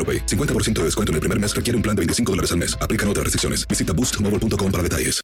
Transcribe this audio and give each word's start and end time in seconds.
AroPay. 0.00 0.24
50% 0.24 0.78
de 0.78 0.84
descuento 0.84 1.12
en 1.12 1.16
el 1.16 1.20
primer 1.20 1.38
mes 1.38 1.54
requiere 1.54 1.76
un 1.76 1.82
plan 1.82 1.94
de 1.94 2.00
25 2.00 2.32
dólares 2.32 2.52
al 2.52 2.58
mes. 2.58 2.74
Aplican 2.80 3.06
otras 3.08 3.24
restricciones. 3.24 3.68
Visita 3.68 3.92
boostmobile.com 3.92 4.72
para 4.72 4.82
detalles. 4.82 5.20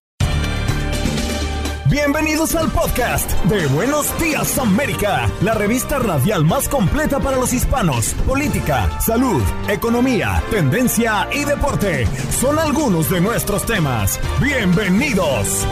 Bienvenidos 1.88 2.54
al 2.56 2.70
podcast 2.70 3.30
de 3.44 3.66
Buenos 3.68 4.06
Días 4.20 4.58
América, 4.58 5.30
la 5.40 5.54
revista 5.54 5.98
radial 5.98 6.44
más 6.44 6.68
completa 6.68 7.20
para 7.20 7.36
los 7.36 7.52
hispanos. 7.52 8.12
Política, 8.26 9.00
salud, 9.00 9.42
economía, 9.68 10.42
tendencia 10.50 11.28
y 11.32 11.44
deporte 11.44 12.06
son 12.38 12.58
algunos 12.58 13.08
de 13.08 13.20
nuestros 13.20 13.64
temas. 13.66 14.20
Bienvenidos. 14.42 15.64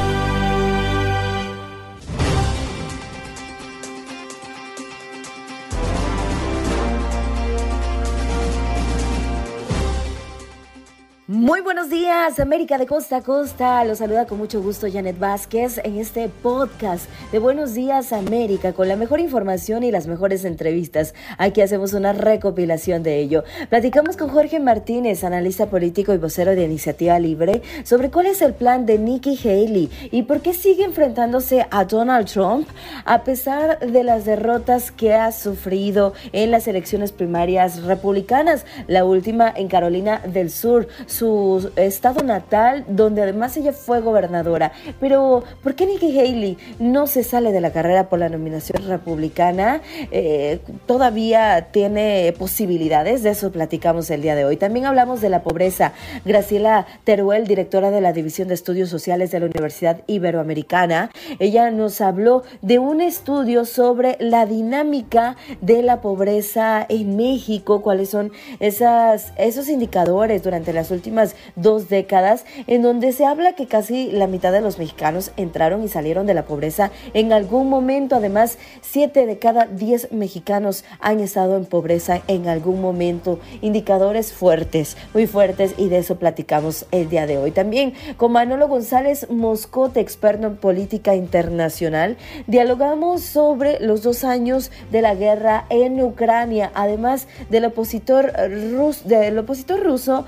Muy 11.45 11.61
buenos 11.61 11.91
días, 11.91 12.41
América 12.41 12.79
de 12.79 12.87
costa 12.87 13.19
a 13.19 13.21
costa. 13.21 13.85
Los 13.85 13.99
saluda 13.99 14.27
con 14.27 14.39
mucho 14.39 14.63
gusto 14.63 14.87
Janet 14.91 15.19
Vázquez 15.19 15.79
en 15.85 15.99
este 15.99 16.31
podcast 16.31 17.05
de 17.33 17.39
Buenos 17.39 17.75
Días 17.75 18.15
América 18.15 18.73
con 18.73 18.89
la 18.89 18.97
mejor 18.97 19.21
información 19.21 19.83
y 19.83 19.91
las 19.91 20.07
mejores 20.07 20.47
entrevistas. 20.47 21.13
Aquí 21.37 21.61
hacemos 21.61 21.93
una 21.93 22.15
recopilación 22.15 23.03
de 23.03 23.19
ello. 23.19 23.45
Platicamos 23.69 24.17
con 24.17 24.31
Jorge 24.31 24.59
Martínez, 24.59 25.23
analista 25.23 25.67
político 25.67 26.15
y 26.15 26.17
vocero 26.17 26.53
de 26.53 26.65
Iniciativa 26.65 27.19
Libre, 27.19 27.61
sobre 27.83 28.11
cuál 28.11 28.25
es 28.25 28.41
el 28.41 28.55
plan 28.55 28.87
de 28.87 28.99
Nikki 28.99 29.39
Haley 29.45 29.91
y 30.13 30.23
por 30.23 30.41
qué 30.41 30.55
sigue 30.55 30.85
enfrentándose 30.85 31.67
a 31.71 31.85
Donald 31.85 32.27
Trump 32.27 32.67
a 33.05 33.23
pesar 33.23 33.81
de 33.81 34.03
las 34.03 34.25
derrotas 34.25 34.91
que 34.91 35.13
ha 35.13 35.31
sufrido 35.31 36.15
en 36.33 36.51
las 36.51 36.67
elecciones 36.69 37.13
primarias 37.13 37.83
republicanas, 37.83 38.65
la 38.87 39.05
última 39.05 39.53
en 39.55 39.69
Carolina 39.69 40.23
del 40.25 40.49
Sur 40.49 40.89
su 41.05 41.34
estado 41.77 42.23
natal, 42.23 42.85
donde 42.89 43.23
además 43.23 43.57
ella 43.57 43.73
fue 43.73 44.01
gobernadora. 44.01 44.73
Pero, 45.01 45.45
¿por 45.63 45.75
qué 45.75 45.87
Nikki 45.87 46.19
Haley 46.19 46.59
no 46.79 47.07
se 47.07 47.23
sale 47.25 47.53
de 47.53 47.61
la 47.61 47.73
carrera 47.73 48.09
por 48.09 48.19
la 48.19 48.29
nominación 48.29 48.87
republicana? 48.89 49.81
Eh, 50.11 50.61
todavía 50.87 51.69
tiene 51.71 52.35
posibilidades, 52.39 53.23
de 53.23 53.31
eso 53.31 53.51
platicamos 53.53 54.11
el 54.11 54.23
día 54.23 54.35
de 54.35 54.45
hoy. 54.45 54.57
También 54.57 54.87
hablamos 54.87 55.21
de 55.21 55.29
la 55.29 55.43
pobreza. 55.43 55.93
Graciela 56.25 56.87
Teruel, 57.05 57.47
directora 57.47 57.91
de 57.91 58.01
la 58.01 58.13
División 58.13 58.49
de 58.49 58.55
Estudios 58.55 58.89
Sociales 58.89 59.31
de 59.31 59.41
la 59.41 59.47
Universidad 59.47 60.01
Iberoamericana, 60.07 61.11
ella 61.39 61.71
nos 61.71 62.01
habló 62.01 62.43
de 62.63 62.79
un 62.79 63.01
estudio 63.01 63.65
sobre 63.65 64.17
la 64.21 64.47
dinámica 64.47 65.37
de 65.61 65.83
la 65.83 66.01
pobreza 66.01 66.85
en 66.89 67.17
México, 67.17 67.83
cuáles 67.83 68.11
son 68.11 68.33
esas, 68.61 69.33
esos 69.37 69.69
indicadores 69.69 70.43
durante 70.43 70.73
las 70.73 70.91
últimas 70.91 71.24
últimas 71.25 71.35
dos 71.57 71.89
décadas, 71.89 72.45
en 72.67 72.83
donde 72.83 73.13
se 73.13 73.25
habla 73.25 73.55
que 73.55 73.67
casi 73.67 74.11
la 74.11 74.27
mitad 74.27 74.53
de 74.53 74.61
los 74.61 74.79
mexicanos 74.79 75.31
entraron 75.37 75.85
y 75.85 75.89
salieron 75.89 76.27
de 76.27 76.35
la 76.35 76.45
pobreza 76.45 76.91
en 77.15 77.33
algún 77.33 77.69
momento. 77.69 78.17
Además, 78.17 78.59
siete 78.83 79.27
de 79.27 79.39
cada 79.39 79.67
diez 79.67 80.11
mexicanos 80.13 80.85
han 81.01 81.21
estado 81.21 81.57
en 81.57 81.65
pobreza 81.65 82.23
en 82.29 82.49
algún 82.49 82.81
momento. 82.81 83.39
Indicadores 83.63 84.33
fuertes, 84.33 84.97
muy 85.15 85.27
fuertes, 85.27 85.75
y 85.79 85.89
de 85.89 85.99
eso 85.99 86.17
platicamos 86.17 86.87
el 86.91 87.09
día 87.09 87.27
de 87.27 87.39
hoy. 87.39 87.51
También 87.51 87.95
con 88.17 88.33
Manolo 88.33 88.69
González 88.69 89.31
Moscote, 89.31 90.01
experto 90.01 90.47
en 90.47 90.57
política 90.57 91.15
internacional, 91.15 92.17
dialogamos 92.47 93.23
sobre 93.23 93.79
los 93.81 94.03
dos 94.03 94.25
años 94.25 94.71
de 94.91 95.03
la 95.03 95.15
guerra 95.15 95.67
en 95.71 96.03
Ucrania, 96.03 96.71
además 96.75 97.29
del 97.51 97.67
opositor, 97.67 98.33
rus, 98.73 99.07
del 99.07 99.39
opositor 99.39 99.83
ruso 99.83 100.27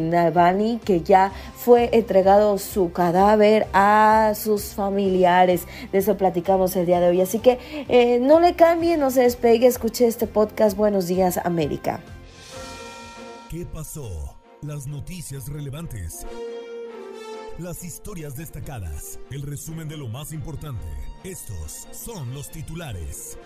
Navalny, 0.00 0.78
que 0.78 1.02
ya 1.02 1.32
fue 1.54 1.90
entregado 1.92 2.58
su 2.58 2.92
cadáver 2.92 3.66
a 3.72 4.32
sus 4.34 4.74
familiares. 4.74 5.66
De 5.92 5.98
eso 5.98 6.16
platicamos 6.16 6.76
el 6.76 6.86
día 6.86 7.00
de 7.00 7.08
hoy. 7.08 7.20
Así 7.20 7.38
que 7.38 7.58
eh, 7.88 8.18
no 8.20 8.40
le 8.40 8.54
cambie, 8.54 8.96
no 8.96 9.10
se 9.10 9.22
despegue, 9.22 9.66
escuche 9.66 10.06
este 10.06 10.26
podcast. 10.26 10.76
Buenos 10.76 11.06
días, 11.06 11.38
América. 11.44 12.00
¿Qué 13.48 13.66
pasó? 13.66 14.36
Las 14.62 14.86
noticias 14.86 15.48
relevantes. 15.48 16.26
Las 17.58 17.84
historias 17.84 18.34
destacadas. 18.36 19.18
El 19.30 19.42
resumen 19.42 19.88
de 19.88 19.96
lo 19.98 20.08
más 20.08 20.32
importante. 20.32 20.86
Estos 21.22 21.86
son 21.92 22.32
los 22.32 22.50
titulares. 22.50 23.36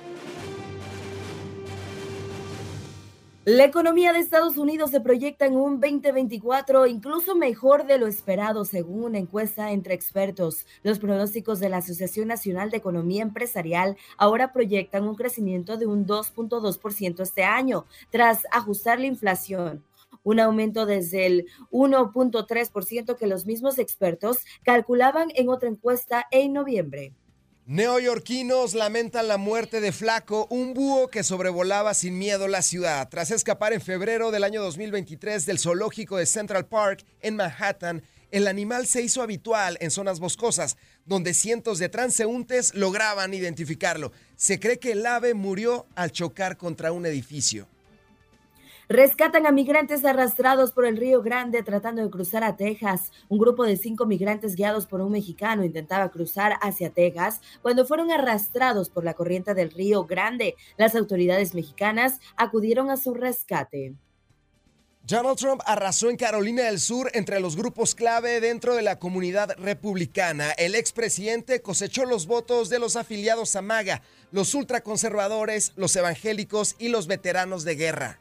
La 3.48 3.62
economía 3.62 4.12
de 4.12 4.18
Estados 4.18 4.56
Unidos 4.56 4.90
se 4.90 5.00
proyecta 5.00 5.46
en 5.46 5.54
un 5.54 5.78
2024 5.78 6.88
incluso 6.88 7.36
mejor 7.36 7.86
de 7.86 7.96
lo 7.96 8.08
esperado, 8.08 8.64
según 8.64 9.04
una 9.04 9.18
encuesta 9.18 9.70
entre 9.70 9.94
expertos. 9.94 10.66
Los 10.82 10.98
pronósticos 10.98 11.60
de 11.60 11.68
la 11.68 11.76
Asociación 11.76 12.26
Nacional 12.26 12.70
de 12.70 12.78
Economía 12.78 13.22
Empresarial 13.22 13.96
ahora 14.18 14.52
proyectan 14.52 15.06
un 15.06 15.14
crecimiento 15.14 15.76
de 15.76 15.86
un 15.86 16.08
2.2% 16.08 17.20
este 17.20 17.44
año, 17.44 17.86
tras 18.10 18.48
ajustar 18.50 18.98
la 18.98 19.06
inflación 19.06 19.84
un 20.24 20.40
aumento 20.40 20.84
desde 20.84 21.26
el 21.26 21.46
1.3% 21.70 23.16
que 23.16 23.26
los 23.28 23.46
mismos 23.46 23.78
expertos 23.78 24.38
calculaban 24.64 25.28
en 25.36 25.50
otra 25.50 25.68
encuesta 25.68 26.26
en 26.32 26.52
noviembre. 26.52 27.12
Neoyorquinos 27.68 28.74
lamentan 28.74 29.26
la 29.26 29.38
muerte 29.38 29.80
de 29.80 29.90
Flaco, 29.90 30.46
un 30.50 30.72
búho 30.72 31.08
que 31.08 31.24
sobrevolaba 31.24 31.94
sin 31.94 32.16
miedo 32.16 32.46
la 32.46 32.62
ciudad. 32.62 33.08
Tras 33.08 33.32
escapar 33.32 33.72
en 33.72 33.80
febrero 33.80 34.30
del 34.30 34.44
año 34.44 34.62
2023 34.62 35.44
del 35.46 35.58
zoológico 35.58 36.16
de 36.16 36.26
Central 36.26 36.66
Park 36.66 37.04
en 37.22 37.34
Manhattan, 37.34 38.04
el 38.30 38.46
animal 38.46 38.86
se 38.86 39.02
hizo 39.02 39.20
habitual 39.20 39.78
en 39.80 39.90
zonas 39.90 40.20
boscosas, 40.20 40.76
donde 41.06 41.34
cientos 41.34 41.80
de 41.80 41.88
transeúntes 41.88 42.72
lograban 42.72 43.34
identificarlo. 43.34 44.12
Se 44.36 44.60
cree 44.60 44.78
que 44.78 44.92
el 44.92 45.04
ave 45.04 45.34
murió 45.34 45.88
al 45.96 46.12
chocar 46.12 46.56
contra 46.56 46.92
un 46.92 47.04
edificio. 47.04 47.66
Rescatan 48.88 49.46
a 49.46 49.50
migrantes 49.50 50.04
arrastrados 50.04 50.70
por 50.70 50.86
el 50.86 50.96
Río 50.96 51.20
Grande 51.20 51.64
tratando 51.64 52.02
de 52.02 52.10
cruzar 52.10 52.44
a 52.44 52.56
Texas. 52.56 53.10
Un 53.28 53.38
grupo 53.38 53.64
de 53.64 53.76
cinco 53.76 54.06
migrantes 54.06 54.54
guiados 54.54 54.86
por 54.86 55.00
un 55.00 55.10
mexicano 55.10 55.64
intentaba 55.64 56.08
cruzar 56.12 56.56
hacia 56.62 56.90
Texas 56.90 57.40
cuando 57.62 57.84
fueron 57.84 58.12
arrastrados 58.12 58.88
por 58.88 59.04
la 59.04 59.14
corriente 59.14 59.54
del 59.54 59.72
Río 59.72 60.04
Grande. 60.04 60.54
Las 60.76 60.94
autoridades 60.94 61.52
mexicanas 61.52 62.20
acudieron 62.36 62.88
a 62.90 62.96
su 62.96 63.12
rescate. 63.12 63.96
Donald 65.02 65.36
Trump 65.36 65.62
arrasó 65.66 66.08
en 66.08 66.16
Carolina 66.16 66.62
del 66.62 66.78
Sur 66.78 67.10
entre 67.12 67.40
los 67.40 67.56
grupos 67.56 67.96
clave 67.96 68.40
dentro 68.40 68.76
de 68.76 68.82
la 68.82 69.00
comunidad 69.00 69.56
republicana. 69.58 70.52
El 70.52 70.76
expresidente 70.76 71.60
cosechó 71.60 72.04
los 72.04 72.28
votos 72.28 72.68
de 72.68 72.78
los 72.78 72.94
afiliados 72.94 73.56
a 73.56 73.62
MAGA, 73.62 74.02
los 74.30 74.54
ultraconservadores, 74.54 75.72
los 75.74 75.96
evangélicos 75.96 76.76
y 76.78 76.88
los 76.88 77.08
veteranos 77.08 77.64
de 77.64 77.74
guerra. 77.74 78.20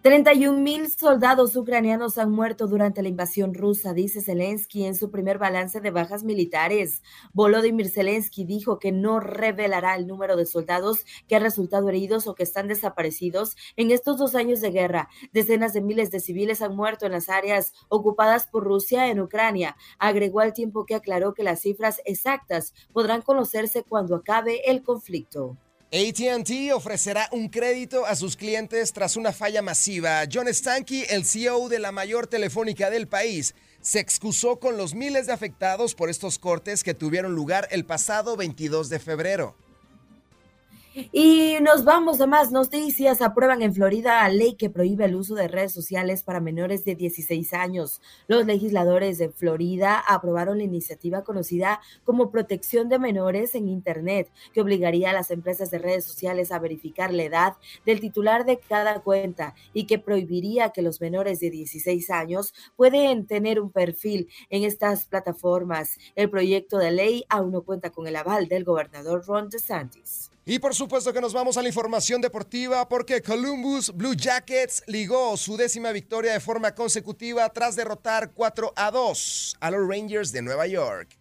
31 0.00 0.60
mil 0.60 0.88
soldados 0.88 1.56
ucranianos 1.56 2.16
han 2.16 2.30
muerto 2.30 2.66
durante 2.66 3.02
la 3.02 3.08
invasión 3.08 3.52
rusa, 3.52 3.92
dice 3.92 4.22
Zelensky 4.22 4.86
en 4.86 4.94
su 4.94 5.10
primer 5.10 5.38
balance 5.38 5.80
de 5.80 5.90
bajas 5.90 6.24
militares. 6.24 7.02
Volodymyr 7.34 7.90
Zelensky 7.90 8.44
dijo 8.44 8.78
que 8.78 8.92
no 8.92 9.20
revelará 9.20 9.94
el 9.94 10.06
número 10.06 10.36
de 10.36 10.46
soldados 10.46 11.04
que 11.28 11.36
han 11.36 11.42
resultado 11.42 11.88
heridos 11.90 12.26
o 12.26 12.34
que 12.34 12.44
están 12.44 12.66
desaparecidos 12.66 13.56
en 13.76 13.90
estos 13.90 14.16
dos 14.16 14.34
años 14.34 14.62
de 14.62 14.70
guerra. 14.70 15.10
Decenas 15.32 15.74
de 15.74 15.82
miles 15.82 16.10
de 16.10 16.20
civiles 16.20 16.62
han 16.62 16.74
muerto 16.74 17.04
en 17.04 17.12
las 17.12 17.28
áreas 17.28 17.74
ocupadas 17.88 18.46
por 18.46 18.64
Rusia 18.64 19.08
en 19.10 19.20
Ucrania. 19.20 19.76
Agregó 19.98 20.40
al 20.40 20.54
tiempo 20.54 20.86
que 20.86 20.94
aclaró 20.94 21.34
que 21.34 21.44
las 21.44 21.60
cifras 21.60 22.00
exactas 22.06 22.72
podrán 22.92 23.20
conocerse 23.20 23.82
cuando 23.82 24.16
acabe 24.16 24.62
el 24.70 24.82
conflicto. 24.82 25.58
ATT 25.94 26.72
ofrecerá 26.74 27.28
un 27.30 27.48
crédito 27.48 28.04
a 28.04 28.16
sus 28.16 28.34
clientes 28.36 28.92
tras 28.92 29.16
una 29.16 29.32
falla 29.32 29.62
masiva. 29.62 30.24
John 30.30 30.52
Stankey, 30.52 31.06
el 31.08 31.24
CEO 31.24 31.68
de 31.68 31.78
la 31.78 31.92
mayor 31.92 32.26
telefónica 32.26 32.90
del 32.90 33.06
país, 33.06 33.54
se 33.80 34.00
excusó 34.00 34.58
con 34.58 34.76
los 34.76 34.96
miles 34.96 35.28
de 35.28 35.32
afectados 35.32 35.94
por 35.94 36.10
estos 36.10 36.40
cortes 36.40 36.82
que 36.82 36.94
tuvieron 36.94 37.36
lugar 37.36 37.68
el 37.70 37.84
pasado 37.84 38.36
22 38.36 38.88
de 38.88 38.98
febrero. 38.98 39.54
Y 40.96 41.56
nos 41.60 41.84
vamos 41.84 42.20
a 42.20 42.28
más 42.28 42.52
noticias. 42.52 43.20
Aprueban 43.20 43.62
en 43.62 43.74
Florida 43.74 44.28
ley 44.28 44.54
que 44.54 44.70
prohíbe 44.70 45.06
el 45.06 45.16
uso 45.16 45.34
de 45.34 45.48
redes 45.48 45.72
sociales 45.72 46.22
para 46.22 46.38
menores 46.38 46.84
de 46.84 46.94
16 46.94 47.52
años. 47.52 48.00
Los 48.28 48.46
legisladores 48.46 49.18
de 49.18 49.30
Florida 49.30 49.98
aprobaron 49.98 50.58
la 50.58 50.64
iniciativa 50.64 51.24
conocida 51.24 51.80
como 52.04 52.30
protección 52.30 52.88
de 52.88 53.00
menores 53.00 53.56
en 53.56 53.68
Internet, 53.68 54.30
que 54.52 54.60
obligaría 54.60 55.10
a 55.10 55.14
las 55.14 55.32
empresas 55.32 55.72
de 55.72 55.78
redes 55.78 56.04
sociales 56.04 56.52
a 56.52 56.60
verificar 56.60 57.12
la 57.12 57.24
edad 57.24 57.54
del 57.84 57.98
titular 57.98 58.44
de 58.44 58.58
cada 58.58 59.00
cuenta 59.00 59.56
y 59.72 59.86
que 59.86 59.98
prohibiría 59.98 60.70
que 60.70 60.82
los 60.82 61.00
menores 61.00 61.40
de 61.40 61.50
16 61.50 62.08
años 62.10 62.54
pueden 62.76 63.26
tener 63.26 63.58
un 63.58 63.72
perfil 63.72 64.28
en 64.48 64.62
estas 64.62 65.06
plataformas. 65.06 65.98
El 66.14 66.30
proyecto 66.30 66.78
de 66.78 66.92
ley 66.92 67.24
aún 67.28 67.50
no 67.50 67.62
cuenta 67.62 67.90
con 67.90 68.06
el 68.06 68.14
aval 68.14 68.46
del 68.46 68.62
gobernador 68.62 69.24
Ron 69.26 69.48
DeSantis. 69.48 70.30
Y 70.46 70.58
por 70.58 70.74
supuesto 70.74 71.12
que 71.12 71.22
nos 71.22 71.32
vamos 71.32 71.56
a 71.56 71.62
la 71.62 71.68
información 71.68 72.20
deportiva 72.20 72.86
porque 72.86 73.22
Columbus 73.22 73.90
Blue 73.94 74.14
Jackets 74.14 74.82
ligó 74.86 75.38
su 75.38 75.56
décima 75.56 75.90
victoria 75.90 76.34
de 76.34 76.40
forma 76.40 76.74
consecutiva 76.74 77.48
tras 77.48 77.76
derrotar 77.76 78.32
4 78.32 78.72
a 78.76 78.90
2 78.90 79.56
a 79.58 79.70
los 79.70 79.88
Rangers 79.88 80.32
de 80.32 80.42
Nueva 80.42 80.66
York. 80.66 81.16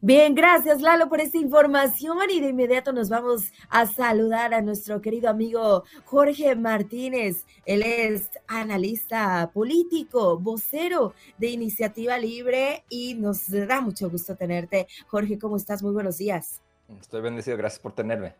Bien, 0.00 0.34
gracias 0.34 0.82
Lalo 0.82 1.08
por 1.08 1.20
esta 1.20 1.38
información 1.38 2.18
y 2.30 2.40
de 2.40 2.50
inmediato 2.50 2.92
nos 2.92 3.08
vamos 3.08 3.50
a 3.70 3.86
saludar 3.86 4.54
a 4.54 4.60
nuestro 4.60 5.00
querido 5.00 5.28
amigo 5.28 5.82
Jorge 6.04 6.54
Martínez. 6.54 7.44
Él 7.64 7.82
es 7.82 8.28
analista 8.46 9.50
político, 9.52 10.38
vocero 10.38 11.14
de 11.38 11.48
Iniciativa 11.48 12.18
Libre 12.18 12.84
y 12.88 13.14
nos 13.14 13.50
da 13.50 13.80
mucho 13.80 14.10
gusto 14.10 14.36
tenerte. 14.36 14.86
Jorge, 15.08 15.38
¿cómo 15.38 15.56
estás? 15.56 15.82
Muy 15.82 15.92
buenos 15.92 16.18
días. 16.18 16.63
Estoy 17.00 17.20
bendecido, 17.20 17.56
gracias 17.56 17.80
por 17.80 17.94
tenerme. 17.94 18.34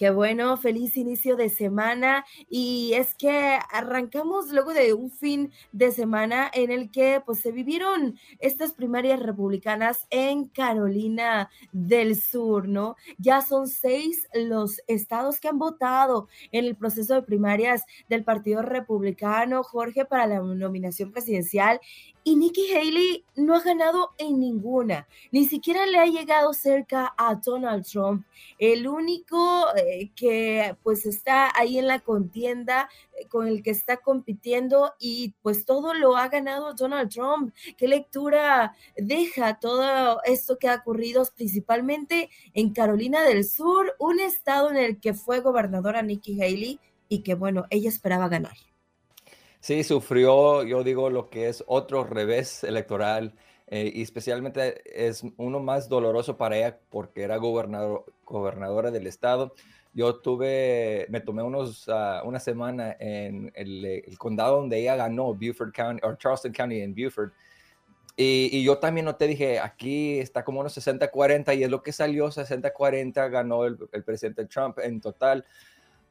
Qué 0.00 0.08
bueno, 0.08 0.56
feliz 0.56 0.96
inicio 0.96 1.36
de 1.36 1.50
semana. 1.50 2.24
Y 2.48 2.94
es 2.94 3.14
que 3.14 3.58
arrancamos 3.70 4.50
luego 4.50 4.72
de 4.72 4.94
un 4.94 5.10
fin 5.10 5.52
de 5.72 5.92
semana 5.92 6.50
en 6.54 6.70
el 6.70 6.90
que 6.90 7.20
pues 7.26 7.40
se 7.40 7.52
vivieron 7.52 8.18
estas 8.38 8.72
primarias 8.72 9.20
republicanas 9.20 10.06
en 10.08 10.46
Carolina 10.48 11.50
del 11.72 12.16
Sur, 12.18 12.66
¿no? 12.66 12.96
Ya 13.18 13.42
son 13.42 13.68
seis 13.68 14.26
los 14.32 14.80
estados 14.86 15.38
que 15.38 15.48
han 15.48 15.58
votado 15.58 16.28
en 16.50 16.64
el 16.64 16.76
proceso 16.76 17.12
de 17.12 17.22
primarias 17.22 17.84
del 18.08 18.24
Partido 18.24 18.62
Republicano, 18.62 19.62
Jorge, 19.62 20.06
para 20.06 20.26
la 20.26 20.40
nominación 20.40 21.12
presidencial. 21.12 21.78
Y 22.22 22.36
Nikki 22.36 22.70
Haley 22.74 23.24
no 23.36 23.54
ha 23.54 23.60
ganado 23.62 24.10
en 24.18 24.38
ninguna, 24.38 25.08
ni 25.32 25.46
siquiera 25.46 25.86
le 25.86 25.98
ha 25.98 26.04
llegado 26.04 26.52
cerca 26.52 27.14
a 27.16 27.34
Donald 27.36 27.86
Trump. 27.86 28.26
El 28.58 28.86
único 28.86 29.64
eh, 29.74 30.10
que 30.14 30.76
pues 30.82 31.06
está 31.06 31.50
ahí 31.58 31.78
en 31.78 31.86
la 31.86 32.00
contienda 32.00 32.90
eh, 33.18 33.26
con 33.26 33.46
el 33.46 33.62
que 33.62 33.70
está 33.70 33.96
compitiendo 33.96 34.92
y 34.98 35.34
pues 35.40 35.64
todo 35.64 35.94
lo 35.94 36.16
ha 36.18 36.28
ganado 36.28 36.74
Donald 36.74 37.10
Trump. 37.10 37.54
¿Qué 37.78 37.88
lectura 37.88 38.76
deja 38.96 39.58
todo 39.58 40.20
esto 40.24 40.58
que 40.58 40.68
ha 40.68 40.74
ocurrido 40.74 41.26
principalmente 41.34 42.28
en 42.52 42.74
Carolina 42.74 43.22
del 43.22 43.44
Sur, 43.44 43.96
un 43.98 44.20
estado 44.20 44.70
en 44.70 44.76
el 44.76 45.00
que 45.00 45.14
fue 45.14 45.40
gobernadora 45.40 46.02
Nikki 46.02 46.40
Haley 46.42 46.80
y 47.08 47.22
que 47.22 47.34
bueno, 47.34 47.64
ella 47.70 47.88
esperaba 47.88 48.28
ganar? 48.28 48.69
Sí, 49.60 49.84
sufrió, 49.84 50.62
yo 50.62 50.82
digo, 50.82 51.10
lo 51.10 51.28
que 51.28 51.48
es 51.48 51.62
otro 51.66 52.04
revés 52.04 52.64
electoral 52.64 53.34
eh, 53.66 53.92
y 53.94 54.00
especialmente 54.00 54.80
es 55.08 55.22
uno 55.36 55.60
más 55.60 55.88
doloroso 55.88 56.38
para 56.38 56.56
ella 56.56 56.78
porque 56.88 57.22
era 57.22 57.36
gobernador, 57.36 58.06
gobernadora 58.24 58.90
del 58.90 59.06
estado. 59.06 59.54
Yo 59.92 60.16
tuve, 60.16 61.06
me 61.10 61.20
tomé 61.20 61.42
unos, 61.42 61.86
uh, 61.88 62.26
una 62.26 62.40
semana 62.40 62.96
en 62.98 63.52
el, 63.54 64.02
condado 64.16 64.56
donde 64.56 64.78
ella 64.80 64.96
ganó, 64.96 65.34
Beaufort 65.34 65.74
County, 65.74 66.00
o 66.06 66.14
Charleston 66.14 66.52
County 66.52 66.80
en 66.80 66.94
Beaufort. 66.94 67.32
Y, 68.16 68.62
yo 68.64 68.78
también 68.78 69.04
noté, 69.06 69.26
dije, 69.26 69.58
aquí 69.60 70.20
está 70.20 70.42
como 70.44 70.60
unos 70.60 70.76
60-40 70.76 71.56
y 71.56 71.64
es 71.64 71.70
lo 71.70 71.82
que 71.82 71.92
salió, 71.92 72.28
60-40 72.28 73.30
ganó 73.30 73.64
el 73.64 74.04
presidente 74.04 74.46
Trump 74.46 74.78
en 74.78 75.00
total. 75.00 75.44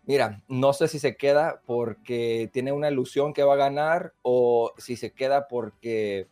Mira, 0.09 0.41
no 0.47 0.73
sé 0.73 0.88
si 0.88 0.97
se 0.97 1.15
queda 1.15 1.61
porque 1.67 2.50
tiene 2.51 2.71
una 2.71 2.89
ilusión 2.89 3.31
que 3.31 3.44
va 3.44 3.53
a 3.53 3.57
ganar 3.57 4.15
o 4.23 4.73
si 4.79 4.95
se 4.95 5.11
queda 5.11 5.47
porque 5.47 6.27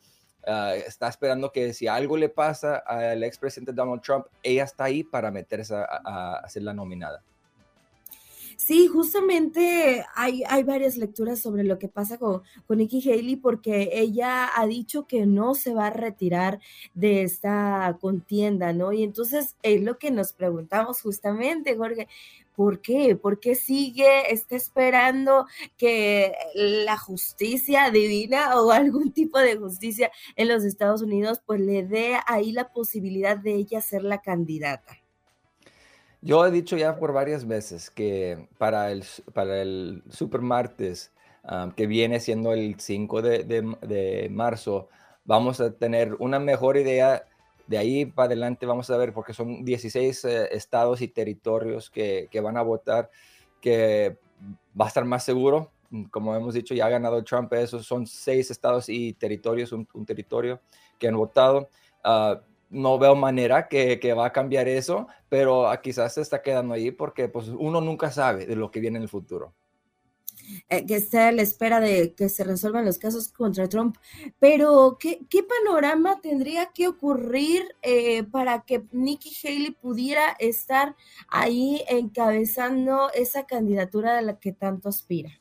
uh, 0.48 0.74
está 0.88 1.08
esperando 1.08 1.52
que 1.52 1.72
si 1.74 1.86
algo 1.86 2.18
le 2.18 2.28
pasa 2.28 2.78
al 2.78 3.24
expresidente 3.24 3.74
Donald 3.74 4.02
Trump, 4.02 4.26
ella 4.42 4.64
está 4.64 4.86
ahí 4.86 5.04
para 5.04 5.30
meterse 5.30 5.76
a, 5.76 5.84
a, 5.84 6.38
a 6.38 6.50
ser 6.50 6.64
la 6.64 6.74
nominada. 6.74 7.22
Sí, 8.56 8.88
justamente 8.88 10.04
hay, 10.16 10.44
hay, 10.50 10.64
varias 10.64 10.98
lecturas 10.98 11.40
sobre 11.40 11.64
lo 11.64 11.78
que 11.78 11.88
pasa 11.88 12.18
con, 12.18 12.42
con 12.66 12.80
Nikki 12.80 13.08
Haley 13.08 13.36
porque 13.36 13.92
ella 13.94 14.50
ha 14.56 14.66
dicho 14.66 15.06
que 15.06 15.28
no 15.28 15.54
se 15.54 15.76
va 15.76 15.88
a 15.88 15.92
retirar 15.92 16.60
de 16.96 17.22
esta 17.22 17.96
contienda, 18.02 18.74
¿no? 18.74 18.92
Y 18.92 19.04
entonces 19.04 19.56
es 19.62 19.84
lo 19.84 20.00
que 20.00 20.10
nos 20.10 20.34
preguntamos 20.34 21.02
justamente, 21.04 21.78
Jorge, 21.78 22.08
¿Por 22.58 22.82
qué? 22.82 23.16
¿Por 23.16 23.40
qué 23.40 23.54
sigue, 23.54 24.34
está 24.34 24.56
esperando 24.56 25.46
que 25.78 26.34
la 26.56 26.98
justicia 26.98 27.92
divina 27.92 28.60
o 28.60 28.72
algún 28.72 29.12
tipo 29.12 29.38
de 29.38 29.58
justicia 29.58 30.12
en 30.36 30.48
los 30.48 30.64
Estados 30.64 31.04
Unidos 31.04 31.40
pues 31.46 31.60
le 31.62 31.84
dé 31.84 32.18
ahí 32.26 32.52
la 32.54 32.74
posibilidad 32.74 33.38
de 33.38 33.54
ella 33.54 33.80
ser 33.80 34.02
la 34.02 34.24
candidata? 34.24 34.98
Yo 36.22 36.44
he 36.48 36.50
dicho 36.50 36.78
ya 36.78 36.98
por 36.98 37.14
varias 37.14 37.48
veces 37.48 37.92
que 37.92 38.50
para 38.58 38.92
el, 38.92 39.04
para 39.36 39.62
el 39.62 40.02
super 40.10 40.42
martes, 40.42 41.14
um, 41.44 41.72
que 41.72 41.86
viene 41.86 42.20
siendo 42.20 42.54
el 42.54 42.80
5 42.80 43.22
de, 43.22 43.44
de, 43.44 43.78
de 43.88 44.30
marzo, 44.32 44.90
vamos 45.26 45.62
a 45.62 45.78
tener 45.78 46.16
una 46.16 46.40
mejor 46.40 46.78
idea 46.78 47.24
de 47.68 47.78
ahí 47.78 48.06
para 48.06 48.28
adelante 48.28 48.66
vamos 48.66 48.90
a 48.90 48.98
ver, 48.98 49.14
porque 49.14 49.34
son 49.34 49.64
16 49.64 50.26
eh, 50.26 50.50
estados 50.52 51.02
y 51.02 51.10
territorios 51.10 51.90
que, 51.90 52.28
que, 52.32 52.40
van 52.40 52.58
a 52.58 52.62
votar, 52.62 53.12
que 53.62 54.18
va 54.80 54.86
a 54.86 54.88
estar 54.88 55.06
más 55.06 55.24
seguro. 55.24 55.72
Como 56.12 56.36
hemos 56.36 56.54
dicho, 56.54 56.74
ya 56.74 56.86
ha 56.86 56.90
ganado 56.90 57.24
Trump, 57.24 57.52
esos 57.54 57.86
son 57.86 58.08
seis 58.08 58.52
estados 58.52 58.90
y 58.90 59.14
territorios, 59.14 59.72
un, 59.72 59.88
territorio 60.06 60.62
que 60.98 61.08
han 61.08 61.16
votado. 61.16 61.70
Uh, 62.04 62.40
no 62.70 63.00
veo 63.00 63.16
manera 63.16 63.68
que, 63.68 64.00
que, 64.00 64.14
va 64.14 64.26
a 64.26 64.34
cambiar 64.34 64.68
eso, 64.68 65.08
pero 65.30 65.70
quizás 65.82 66.14
se 66.14 66.22
está 66.22 66.42
quedando 66.42 66.74
ahí 66.74 66.92
porque 66.92 67.30
pues, 67.30 67.48
uno 67.48 67.80
nunca 67.80 68.12
sabe 68.12 68.46
de 68.46 68.56
lo 68.58 68.72
que 68.72 68.82
viene 68.82 68.98
en 68.98 69.04
el 69.04 69.10
futuro 69.10 69.54
eh, 70.70 70.86
que 70.86 70.96
está 70.96 71.30
a 71.30 71.32
la 71.32 71.42
espera 71.42 71.80
de 71.80 72.14
que 72.14 72.30
se 72.30 72.44
resuelvan 72.44 72.86
los 72.86 72.98
casos 72.98 73.30
contra 73.30 73.68
Trump. 73.70 73.98
Pero, 74.40 74.98
¿qué, 75.00 75.20
qué 75.30 75.44
panorama 75.44 76.20
tendría 76.22 76.68
que 76.68 76.88
ocurrir 76.88 77.64
eh, 77.82 78.24
para 78.24 78.62
que 78.62 78.84
Nikki 78.92 79.32
Haley 79.44 79.72
pudiera 79.72 80.36
estar 80.40 80.96
ahí 81.28 81.84
encabezando 81.90 83.12
esa 83.14 83.46
candidatura 83.46 84.16
de 84.16 84.22
la 84.22 84.40
que 84.40 84.52
tanto 84.52 84.90
aspira? 84.90 85.32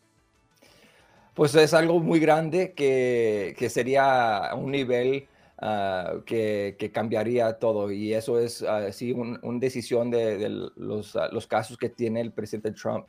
Pues 1.34 1.54
es 1.54 1.74
algo 1.74 2.00
muy 2.00 2.18
grande 2.18 2.72
que, 2.72 3.54
que 3.58 3.68
sería 3.68 4.52
un 4.56 4.70
nivel 4.70 5.28
uh, 5.60 6.22
que, 6.24 6.76
que, 6.78 6.90
cambiaría 6.90 7.58
todo 7.58 7.92
y 7.92 8.14
eso 8.14 8.40
es 8.40 8.62
uh, 8.62 8.90
sí 8.90 9.12
una 9.12 9.38
un 9.42 9.60
decisión 9.60 10.10
de, 10.10 10.48
los, 10.48 11.14
uh, 11.14 11.28
los, 11.32 11.46
casos 11.46 11.76
que 11.76 11.90
tiene 11.90 12.22
el 12.22 12.32
presidente 12.32 12.72
Trump 12.72 13.06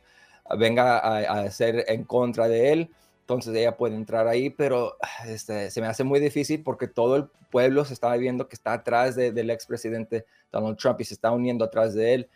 venga 0.58 0.98
a, 0.98 1.42
a, 1.42 1.51
ser 1.51 1.86
en 1.88 2.04
contra 2.04 2.48
de 2.48 2.72
él, 2.72 2.89
entonces 3.22 3.54
ella 3.56 3.75
puede 3.75 3.96
entrar 3.96 4.27
ahí, 4.27 4.50
pero 4.50 4.96
este, 5.27 5.70
se 5.70 5.82
me 5.82 5.88
hace 5.88 6.06
muy 6.06 6.22
difícil 6.22 6.63
porque 6.63 6.88
todo 6.88 7.18
el 7.18 7.25
pueblo 7.51 7.84
se 7.84 7.94
está 7.94 8.16
viendo 8.16 8.48
que 8.48 8.56
está 8.56 8.72
atrás 8.72 9.16
de, 9.16 9.34
del 9.34 9.50
expresidente 9.50 10.25
Donald 10.50 10.77
Trump 10.77 11.01
y 11.01 11.04
se 11.04 11.13
está 11.13 11.32
uniendo 11.32 11.66
atrás 11.66 11.94
de 11.94 12.13
él. 12.13 12.30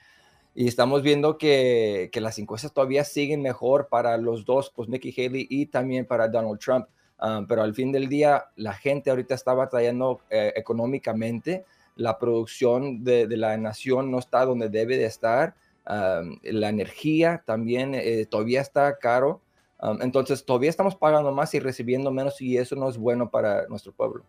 y 0.54 0.68
estamos 0.68 1.02
viendo 1.02 1.38
que, 1.38 2.10
que, 2.12 2.20
las 2.20 2.38
encuestas 2.40 2.74
todavía 2.74 3.06
siguen 3.06 3.42
mejor 3.42 3.88
para 3.88 4.18
los 4.18 4.44
dos, 4.44 4.70
pues 4.76 4.90
Nikki 4.90 5.14
Haley 5.18 5.48
y 5.50 5.68
también 5.68 6.06
para 6.06 6.28
Donald 6.28 6.60
Trump. 6.60 6.88
Um, 7.22 7.46
pero 7.48 7.62
al 7.62 7.74
fin 7.74 7.92
del 7.94 8.10
día, 8.10 8.48
la 8.58 8.74
gente 8.74 9.12
ahorita 9.12 9.36
está 9.36 9.54
batallando 9.54 10.20
eh, 10.30 10.52
económicamente. 10.58 11.64
La 11.96 12.18
producción 12.18 13.04
de, 13.04 13.28
de, 13.28 13.38
la 13.38 13.56
nación 13.58 14.12
no 14.12 14.20
está 14.20 14.44
donde 14.44 14.68
debe 14.68 14.98
de 14.98 15.06
estar. 15.06 15.54
Um, 15.88 16.38
la 16.44 16.70
energía 16.70 17.44
también 17.46 17.96
eh, 17.96 18.26
todavía 18.30 18.62
está 18.62 18.98
caro. 18.98 19.42
Um, 19.82 20.02
entonces, 20.02 20.46
todavía 20.46 20.70
estamos 20.70 20.96
pagando 20.96 21.32
más 21.32 21.54
y 21.54 21.60
recibiendo 21.60 22.12
menos 22.12 22.40
y 22.42 22.58
eso 22.58 22.76
no 22.76 22.88
es 22.88 22.98
bueno 22.98 23.30
para 23.30 23.68
nuestro 23.68 23.92
pueblo. 23.92 24.24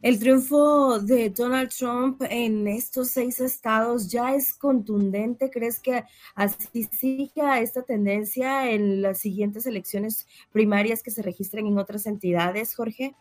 El 0.00 0.20
triunfo 0.20 1.00
de 1.00 1.30
Donald 1.30 1.70
Trump 1.76 2.22
en 2.30 2.68
estos 2.68 3.10
seis 3.10 3.40
estados 3.40 4.08
ya 4.08 4.34
es 4.34 4.54
contundente. 4.54 5.50
¿Crees 5.50 5.80
que 5.80 6.04
así 6.36 6.84
siga 6.84 7.60
esta 7.60 7.82
tendencia 7.82 8.70
en 8.70 9.02
las 9.02 9.18
siguientes 9.18 9.66
elecciones 9.66 10.28
primarias 10.52 11.02
que 11.02 11.10
se 11.10 11.22
registren 11.22 11.66
en 11.66 11.78
otras 11.78 12.06
entidades, 12.06 12.76
Jorge? 12.76 13.14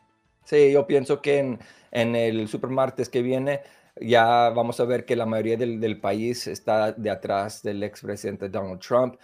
Sí, 0.46 0.72
yo 0.72 0.86
pienso 0.86 1.20
que 1.20 1.40
en, 1.40 1.60
en 1.92 2.16
el 2.16 2.48
supermartes 2.48 3.10
que 3.10 3.24
viene 3.24 3.62
ya 4.02 4.50
vamos 4.50 4.80
a 4.80 4.86
ver 4.86 5.06
que 5.06 5.16
la 5.16 5.26
mayoría 5.26 5.58
del, 5.58 5.80
del 5.80 6.00
país 6.00 6.48
está 6.48 6.92
de 6.92 7.10
atrás 7.10 7.64
del 7.64 7.84
expresidente 7.84 8.50
Donald 8.50 8.80
Trump. 8.80 9.16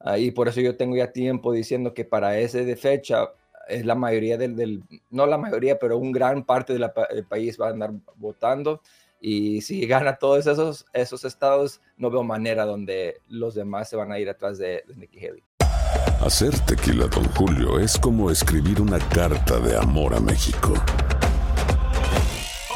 Uh, 0.00 0.16
y 0.16 0.30
por 0.30 0.48
eso 0.48 0.60
yo 0.60 0.76
tengo 0.76 0.96
ya 0.96 1.12
tiempo 1.12 1.52
diciendo 1.52 1.92
que 1.92 2.04
para 2.04 2.38
ese 2.38 2.64
de 2.64 2.76
fecha 2.76 3.28
es 3.68 3.84
la 3.84 3.94
mayoría 3.94 4.36
del, 4.36 4.82
no 5.10 5.26
la 5.26 5.38
mayoría, 5.38 5.78
pero 5.78 5.98
un 5.98 6.12
gran 6.12 6.44
parte 6.44 6.72
del 6.72 6.90
país 7.28 7.58
va 7.60 7.68
a 7.68 7.70
andar 7.70 7.92
votando. 8.16 8.80
Y 9.20 9.60
si 9.60 9.86
gana 9.86 10.16
todos 10.16 10.46
esos, 10.46 10.86
esos 10.92 11.24
estados, 11.24 11.80
no 11.96 12.10
veo 12.10 12.24
manera 12.24 12.64
donde 12.64 13.20
los 13.28 13.54
demás 13.54 13.88
se 13.88 13.96
van 13.96 14.10
a 14.10 14.18
ir 14.18 14.28
atrás 14.28 14.58
de, 14.58 14.82
de 14.88 14.96
Nikki 14.96 15.18
Haley. 15.18 15.44
Hacer 16.20 16.58
tequila, 16.60 17.06
don 17.06 17.24
Julio, 17.34 17.78
es 17.78 17.98
como 17.98 18.30
escribir 18.30 18.80
una 18.80 18.98
carta 18.98 19.58
de 19.60 19.76
amor 19.76 20.14
a 20.14 20.20
México. 20.20 20.74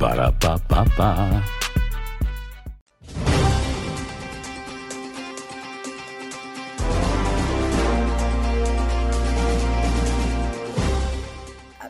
Para 0.00 0.32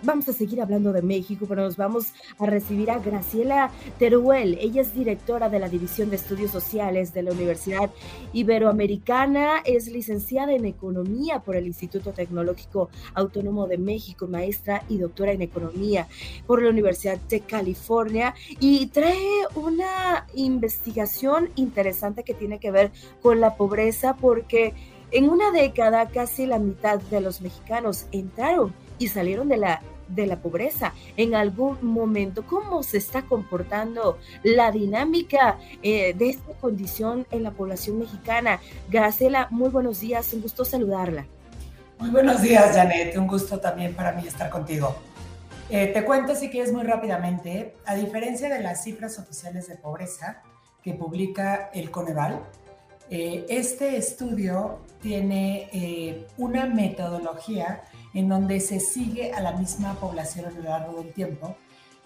Vamos 0.02 0.26
a 0.30 0.32
seguir 0.32 0.62
hablando 0.62 0.94
de 0.94 1.02
México, 1.02 1.44
pero 1.46 1.62
nos 1.62 1.76
vamos 1.76 2.14
a 2.38 2.46
recibir 2.46 2.90
a 2.90 2.98
Graciela 2.98 3.70
Teruel. 3.98 4.56
Ella 4.58 4.80
es 4.80 4.94
directora 4.94 5.50
de 5.50 5.58
la 5.58 5.68
División 5.68 6.08
de 6.08 6.16
Estudios 6.16 6.50
Sociales 6.50 7.12
de 7.12 7.22
la 7.22 7.32
Universidad 7.32 7.90
Iberoamericana, 8.32 9.58
es 9.62 9.88
licenciada 9.88 10.54
en 10.54 10.64
Economía 10.64 11.40
por 11.40 11.54
el 11.54 11.66
Instituto 11.66 12.12
Tecnológico 12.12 12.88
Autónomo 13.12 13.66
de 13.66 13.76
México, 13.76 14.26
maestra 14.26 14.84
y 14.88 14.96
doctora 14.96 15.32
en 15.32 15.42
Economía 15.42 16.08
por 16.46 16.62
la 16.62 16.70
Universidad 16.70 17.18
de 17.28 17.40
California 17.40 18.34
y 18.58 18.86
trae 18.86 19.46
una 19.54 20.26
investigación 20.34 21.50
interesante 21.56 22.24
que 22.24 22.32
tiene 22.32 22.58
que 22.58 22.70
ver 22.70 22.90
con 23.20 23.38
la 23.40 23.54
pobreza 23.54 24.16
porque 24.16 24.72
en 25.10 25.28
una 25.28 25.50
década 25.50 26.08
casi 26.08 26.46
la 26.46 26.58
mitad 26.58 27.00
de 27.02 27.20
los 27.20 27.42
mexicanos 27.42 28.06
entraron 28.12 28.72
y 29.00 29.08
salieron 29.08 29.48
de 29.48 29.56
la 29.56 29.82
de 30.14 30.26
la 30.26 30.36
pobreza 30.36 30.92
en 31.16 31.34
algún 31.34 31.78
momento. 31.82 32.44
¿Cómo 32.44 32.82
se 32.82 32.98
está 32.98 33.22
comportando 33.22 34.18
la 34.42 34.70
dinámica 34.70 35.58
eh, 35.82 36.14
de 36.14 36.30
esta 36.30 36.52
condición 36.54 37.26
en 37.30 37.42
la 37.42 37.52
población 37.52 37.98
mexicana? 37.98 38.60
Graciela, 38.88 39.48
muy 39.50 39.70
buenos 39.70 40.00
días, 40.00 40.32
un 40.32 40.42
gusto 40.42 40.64
saludarla. 40.64 41.26
Muy 41.98 42.10
buenos 42.10 42.42
días, 42.42 42.74
Janet, 42.74 43.16
un 43.16 43.26
gusto 43.26 43.60
también 43.60 43.94
para 43.94 44.12
mí 44.12 44.26
estar 44.26 44.50
contigo. 44.50 44.96
Eh, 45.68 45.88
te 45.88 46.04
cuento 46.04 46.34
si 46.34 46.50
quieres 46.50 46.72
muy 46.72 46.82
rápidamente, 46.82 47.76
a 47.84 47.94
diferencia 47.94 48.48
de 48.48 48.60
las 48.60 48.82
cifras 48.82 49.18
oficiales 49.18 49.68
de 49.68 49.76
pobreza 49.76 50.42
que 50.82 50.94
publica 50.94 51.70
el 51.74 51.90
Coneval, 51.90 52.40
eh, 53.10 53.44
este 53.48 53.96
estudio 53.96 54.78
tiene 55.02 56.26
una 56.36 56.66
metodología 56.66 57.82
en 58.14 58.28
donde 58.28 58.60
se 58.60 58.80
sigue 58.80 59.32
a 59.32 59.40
la 59.40 59.52
misma 59.52 59.94
población 59.94 60.46
a 60.46 60.50
lo 60.50 60.62
largo 60.62 61.02
del 61.02 61.12
tiempo. 61.12 61.56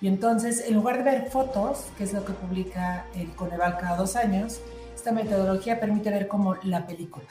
Y 0.01 0.09
entonces, 0.09 0.65
en 0.67 0.75
lugar 0.75 0.99
de 0.99 1.05
ver 1.05 1.31
fotos, 1.31 1.87
que 1.97 2.05
es 2.05 2.13
lo 2.13 2.25
que 2.25 2.33
publica 2.33 3.07
el 3.15 3.35
Coneval 3.35 3.79
cada 3.79 3.97
dos 3.97 4.17
años, 4.17 4.61
esta 4.95 5.13
metodología 5.13 5.81
permite 5.81 6.11
ver 6.11 6.29
como 6.29 6.57
la 6.63 6.87
película. 6.87 7.27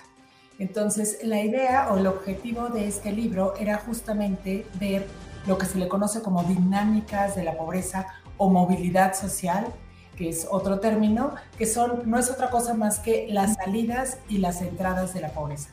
Entonces, 0.59 1.19
la 1.23 1.41
idea 1.41 1.91
o 1.91 1.97
el 1.97 2.07
objetivo 2.07 2.69
de 2.69 2.87
este 2.87 3.11
libro 3.11 3.55
era 3.57 3.77
justamente 3.77 4.65
ver 4.79 5.05
lo 5.45 5.57
que 5.57 5.65
se 5.65 5.77
le 5.77 5.87
conoce 5.87 6.21
como 6.21 6.43
dinámicas 6.43 7.35
de 7.35 7.43
la 7.43 7.57
pobreza 7.57 8.07
o 8.37 8.49
movilidad 8.49 9.13
social, 9.13 9.67
que 10.17 10.29
es 10.29 10.47
otro 10.49 10.79
término, 10.79 11.33
que 11.57 11.65
son, 11.65 12.09
no 12.09 12.17
es 12.19 12.29
otra 12.29 12.49
cosa 12.49 12.73
más 12.73 12.99
que 12.99 13.27
las 13.29 13.55
salidas 13.55 14.17
y 14.29 14.37
las 14.37 14.61
entradas 14.61 15.13
de 15.13 15.21
la 15.21 15.29
pobreza. 15.29 15.69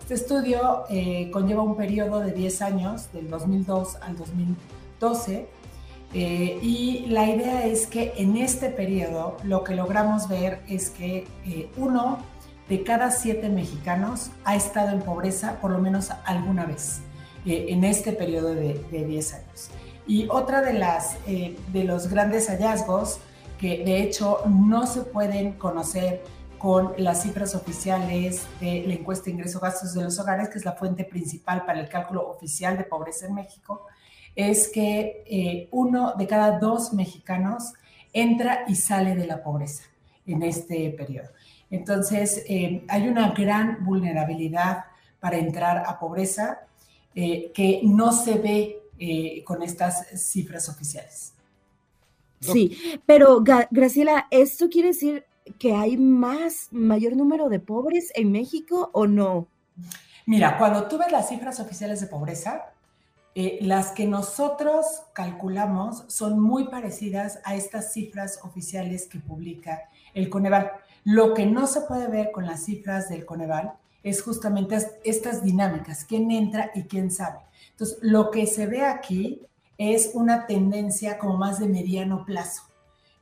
Este 0.00 0.14
estudio 0.14 0.84
eh, 0.90 1.30
conlleva 1.30 1.62
un 1.62 1.76
periodo 1.76 2.20
de 2.20 2.32
10 2.32 2.62
años, 2.62 3.12
del 3.12 3.30
2002 3.30 3.96
al 4.02 4.16
2012, 4.16 5.46
eh, 6.14 6.58
y 6.60 7.06
la 7.06 7.30
idea 7.30 7.64
es 7.66 7.86
que 7.86 8.12
en 8.16 8.36
este 8.36 8.68
periodo 8.68 9.36
lo 9.44 9.64
que 9.64 9.74
logramos 9.74 10.28
ver 10.28 10.60
es 10.68 10.90
que 10.90 11.26
eh, 11.46 11.70
uno 11.76 12.18
de 12.68 12.82
cada 12.82 13.10
siete 13.10 13.48
mexicanos 13.48 14.30
ha 14.44 14.56
estado 14.56 14.90
en 14.90 15.02
pobreza 15.02 15.58
por 15.60 15.70
lo 15.70 15.78
menos 15.78 16.10
alguna 16.24 16.66
vez 16.66 17.00
en 17.44 17.82
este 17.82 18.12
periodo 18.12 18.54
de, 18.54 18.74
de, 18.90 19.04
10 19.04 19.34
años. 19.34 19.70
Y 20.06 20.28
otra 20.28 20.62
de, 20.62 20.74
las, 20.74 21.16
de 21.26 21.84
los 21.84 22.08
grandes 22.08 22.48
hallazgos 22.48 23.18
que 23.62 23.84
de 23.84 24.02
hecho 24.02 24.40
no 24.48 24.88
se 24.88 25.02
pueden 25.02 25.52
conocer 25.52 26.24
con 26.58 26.94
las 26.98 27.22
cifras 27.22 27.54
oficiales 27.54 28.44
de 28.60 28.82
la 28.88 28.94
encuesta 28.94 29.26
de 29.26 29.30
ingreso-gastos 29.30 29.94
de 29.94 30.02
los 30.02 30.18
hogares, 30.18 30.48
que 30.48 30.58
es 30.58 30.64
la 30.64 30.72
fuente 30.72 31.04
principal 31.04 31.64
para 31.64 31.78
el 31.78 31.88
cálculo 31.88 32.28
oficial 32.28 32.76
de 32.76 32.82
pobreza 32.82 33.26
en 33.26 33.36
México, 33.36 33.86
es 34.34 34.68
que 34.68 35.22
eh, 35.26 35.68
uno 35.70 36.14
de 36.18 36.26
cada 36.26 36.58
dos 36.58 36.92
mexicanos 36.92 37.72
entra 38.12 38.64
y 38.66 38.74
sale 38.74 39.14
de 39.14 39.28
la 39.28 39.44
pobreza 39.44 39.84
en 40.26 40.42
este 40.42 40.90
periodo. 40.90 41.28
Entonces, 41.70 42.44
eh, 42.48 42.84
hay 42.88 43.06
una 43.06 43.30
gran 43.30 43.84
vulnerabilidad 43.84 44.86
para 45.20 45.38
entrar 45.38 45.84
a 45.86 46.00
pobreza 46.00 46.62
eh, 47.14 47.52
que 47.54 47.80
no 47.84 48.10
se 48.10 48.38
ve 48.38 48.78
con 49.44 49.64
estas 49.64 50.06
cifras 50.16 50.68
oficiales. 50.68 51.32
Sí, 52.42 52.76
pero 53.06 53.42
Graciela, 53.70 54.26
¿esto 54.30 54.68
quiere 54.68 54.88
decir 54.88 55.24
que 55.58 55.74
hay 55.74 55.96
más, 55.96 56.68
mayor 56.70 57.16
número 57.16 57.48
de 57.48 57.60
pobres 57.60 58.12
en 58.14 58.32
México 58.32 58.90
o 58.92 59.06
no? 59.06 59.46
Mira, 60.26 60.58
cuando 60.58 60.86
tú 60.88 60.98
ves 60.98 61.10
las 61.10 61.28
cifras 61.28 61.60
oficiales 61.60 62.00
de 62.00 62.06
pobreza, 62.06 62.72
eh, 63.34 63.58
las 63.62 63.92
que 63.92 64.06
nosotros 64.06 64.86
calculamos 65.14 66.04
son 66.08 66.38
muy 66.38 66.68
parecidas 66.68 67.40
a 67.44 67.54
estas 67.54 67.92
cifras 67.92 68.40
oficiales 68.42 69.06
que 69.06 69.18
publica 69.18 69.88
el 70.14 70.28
Coneval. 70.28 70.70
Lo 71.04 71.32
que 71.32 71.46
no 71.46 71.66
se 71.66 71.80
puede 71.82 72.08
ver 72.08 72.30
con 72.30 72.46
las 72.46 72.64
cifras 72.64 73.08
del 73.08 73.24
Coneval 73.24 73.72
es 74.02 74.22
justamente 74.22 74.76
estas 75.04 75.42
dinámicas, 75.42 76.04
quién 76.04 76.30
entra 76.30 76.70
y 76.74 76.82
quién 76.82 77.10
sabe. 77.10 77.38
Entonces, 77.70 77.98
lo 78.02 78.30
que 78.30 78.46
se 78.46 78.66
ve 78.66 78.84
aquí 78.84 79.40
es 79.78 80.10
una 80.14 80.46
tendencia 80.46 81.18
como 81.18 81.36
más 81.36 81.58
de 81.58 81.66
mediano 81.66 82.24
plazo 82.24 82.62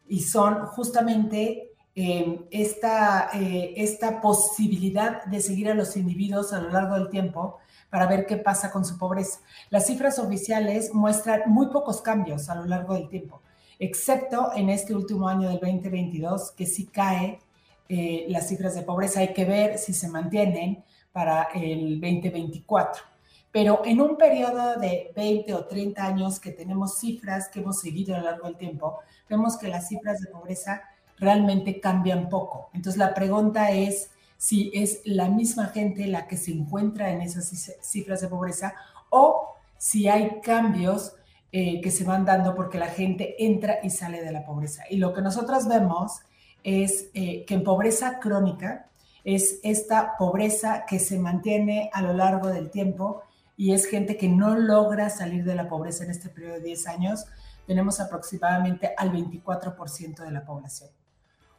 y 0.09 0.21
son 0.21 0.66
justamente 0.66 1.71
eh, 1.95 2.47
esta, 2.50 3.30
eh, 3.35 3.75
esta 3.76 4.21
posibilidad 4.21 5.25
de 5.25 5.40
seguir 5.40 5.71
a 5.71 5.75
los 5.75 5.97
individuos 5.97 6.52
a 6.52 6.61
lo 6.61 6.71
largo 6.71 6.95
del 6.95 7.11
tiempo 7.11 7.59
para 7.90 8.07
ver 8.07 8.26
qué 8.26 8.37
pasa 8.37 8.71
con 8.71 8.85
su 8.85 8.97
pobreza. 8.97 9.40
Las 9.71 9.87
cifras 9.87 10.19
oficiales 10.19 10.95
muestran 10.95 11.42
muy 11.47 11.66
pocos 11.66 12.00
cambios 12.00 12.49
a 12.49 12.54
lo 12.54 12.64
largo 12.64 12.95
del 12.95 13.09
tiempo, 13.09 13.42
excepto 13.78 14.52
en 14.54 14.71
este 14.71 14.95
último 14.95 15.28
año 15.28 15.49
del 15.49 15.59
2022, 15.61 16.52
que 16.52 16.66
sí 16.66 16.87
cae 16.87 17.40
eh, 17.88 18.26
las 18.28 18.49
cifras 18.49 18.75
de 18.75 18.83
pobreza. 18.83 19.21
Hay 19.21 19.33
que 19.33 19.45
ver 19.45 19.78
si 19.78 19.92
se 19.92 20.09
mantienen 20.09 20.85
para 21.12 21.49
el 21.54 22.00
2024. 22.00 23.10
Pero 23.52 23.83
en 23.85 24.00
un 24.00 24.16
periodo 24.16 24.78
de 24.78 25.12
20 25.16 25.54
o 25.54 25.64
30 25.64 26.04
años 26.04 26.38
que 26.38 26.52
tenemos 26.52 26.99
cifras 26.99 27.49
que 27.49 27.61
hemos 27.61 27.80
seguido 27.80 28.14
a 28.14 28.19
lo 28.19 28.25
largo 28.25 28.47
del 28.47 28.57
tiempo, 28.57 29.00
vemos 29.28 29.57
que 29.57 29.69
las 29.69 29.88
cifras 29.88 30.21
de 30.21 30.28
pobreza 30.28 30.83
realmente 31.19 31.80
cambian 31.80 32.28
poco. 32.28 32.71
Entonces 32.73 32.99
la 32.99 33.12
pregunta 33.12 33.73
es 33.73 34.11
si 34.37 34.71
es 34.73 35.02
la 35.04 35.28
misma 35.28 35.66
gente 35.66 36.07
la 36.07 36.26
que 36.26 36.37
se 36.37 36.52
encuentra 36.52 37.11
en 37.11 37.21
esas 37.21 37.76
cifras 37.83 38.21
de 38.21 38.28
pobreza 38.28 38.75
o 39.11 39.57
si 39.76 40.09
hay 40.09 40.40
cambios 40.40 41.14
eh, 41.52 41.80
que 41.80 41.90
se 41.90 42.04
van 42.04 42.25
dando 42.25 42.54
porque 42.54 42.78
la 42.78 42.87
gente 42.87 43.45
entra 43.45 43.80
y 43.83 43.90
sale 43.90 44.23
de 44.23 44.30
la 44.30 44.47
pobreza. 44.47 44.85
Y 44.88 44.99
lo 44.99 45.12
que 45.12 45.21
nosotros 45.21 45.66
vemos 45.66 46.21
es 46.62 47.09
eh, 47.14 47.45
que 47.45 47.54
en 47.54 47.64
pobreza 47.64 48.21
crónica 48.21 48.87
es 49.25 49.59
esta 49.62 50.16
pobreza 50.16 50.85
que 50.87 50.99
se 50.99 51.19
mantiene 51.19 51.90
a 51.92 52.02
lo 52.02 52.12
largo 52.12 52.49
del 52.49 52.71
tiempo 52.71 53.23
y 53.61 53.73
es 53.75 53.87
gente 53.87 54.17
que 54.17 54.29
no 54.29 54.57
logra 54.57 55.11
salir 55.11 55.45
de 55.45 55.55
la 55.55 55.69
pobreza 55.69 56.05
en 56.05 56.11
este 56.11 56.29
periodo 56.31 56.55
de 56.55 56.61
10 56.62 56.87
años. 56.87 57.26
Tenemos 57.67 58.00
aproximadamente 58.00 58.95
al 58.97 59.12
24% 59.12 60.25
de 60.25 60.31
la 60.31 60.45
población 60.45 60.90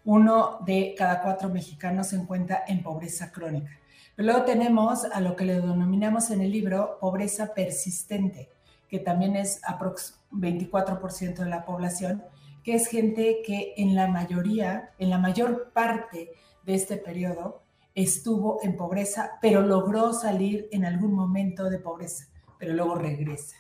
uno 0.03 0.59
de 0.65 0.95
cada 0.97 1.21
cuatro 1.21 1.49
mexicanos 1.49 2.07
se 2.07 2.15
encuentra 2.15 2.63
en 2.67 2.81
pobreza 2.81 3.31
crónica. 3.31 3.71
Pero 4.15 4.31
luego 4.31 4.45
tenemos 4.45 5.05
a 5.05 5.21
lo 5.21 5.35
que 5.35 5.45
le 5.45 5.55
denominamos 5.55 6.31
en 6.31 6.41
el 6.41 6.51
libro 6.51 6.97
pobreza 6.99 7.53
persistente, 7.53 8.49
que 8.89 8.99
también 8.99 9.35
es 9.35 9.61
24% 9.61 11.35
de 11.35 11.49
la 11.49 11.65
población, 11.65 12.23
que 12.63 12.75
es 12.75 12.87
gente 12.87 13.41
que 13.45 13.73
en 13.77 13.95
la 13.95 14.07
mayoría, 14.07 14.91
en 14.99 15.09
la 15.09 15.17
mayor 15.17 15.71
parte 15.73 16.31
de 16.63 16.73
este 16.75 16.97
periodo, 16.97 17.63
estuvo 17.95 18.59
en 18.63 18.75
pobreza, 18.75 19.37
pero 19.41 19.61
logró 19.61 20.13
salir 20.13 20.67
en 20.71 20.85
algún 20.85 21.13
momento 21.13 21.69
de 21.69 21.79
pobreza, 21.79 22.27
pero 22.57 22.73
luego 22.73 22.95
regresa. 22.95 23.55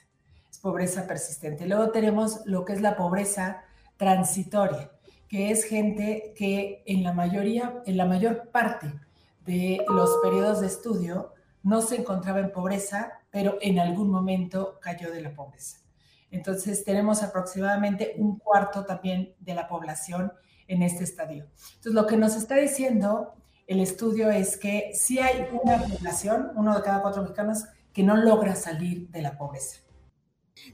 Es 0.49 0.57
pobreza 0.57 1.07
persistente. 1.07 1.67
Luego 1.67 1.91
tenemos 1.91 2.41
lo 2.45 2.65
que 2.65 2.73
es 2.73 2.81
la 2.81 2.95
pobreza 2.95 3.63
transitoria 3.97 4.91
que 5.31 5.49
es 5.49 5.63
gente 5.63 6.33
que 6.35 6.83
en 6.85 7.03
la 7.03 7.13
mayoría, 7.13 7.81
en 7.85 7.95
la 7.95 8.05
mayor 8.05 8.49
parte 8.49 8.93
de 9.45 9.81
los 9.87 10.17
periodos 10.21 10.59
de 10.59 10.67
estudio 10.67 11.31
no 11.63 11.81
se 11.81 11.95
encontraba 11.95 12.41
en 12.41 12.51
pobreza, 12.51 13.13
pero 13.29 13.57
en 13.61 13.79
algún 13.79 14.09
momento 14.09 14.77
cayó 14.81 15.09
de 15.09 15.21
la 15.21 15.33
pobreza. 15.33 15.77
Entonces 16.31 16.83
tenemos 16.83 17.23
aproximadamente 17.23 18.13
un 18.17 18.39
cuarto 18.39 18.83
también 18.83 19.33
de 19.39 19.55
la 19.55 19.69
población 19.69 20.33
en 20.67 20.83
este 20.83 21.05
estadio. 21.05 21.47
Entonces 21.75 21.93
lo 21.93 22.07
que 22.07 22.17
nos 22.17 22.35
está 22.35 22.55
diciendo 22.55 23.33
el 23.71 23.79
estudio 23.79 24.29
es 24.29 24.57
que 24.57 24.91
si 24.93 25.19
hay 25.19 25.47
una 25.63 25.81
población, 25.81 26.51
uno 26.55 26.75
de 26.75 26.83
cada 26.83 27.01
cuatro 27.01 27.21
mexicanos, 27.21 27.63
que 27.93 28.03
no 28.03 28.17
logra 28.17 28.53
salir 28.55 29.07
de 29.09 29.21
la 29.21 29.37
pobreza. 29.37 29.79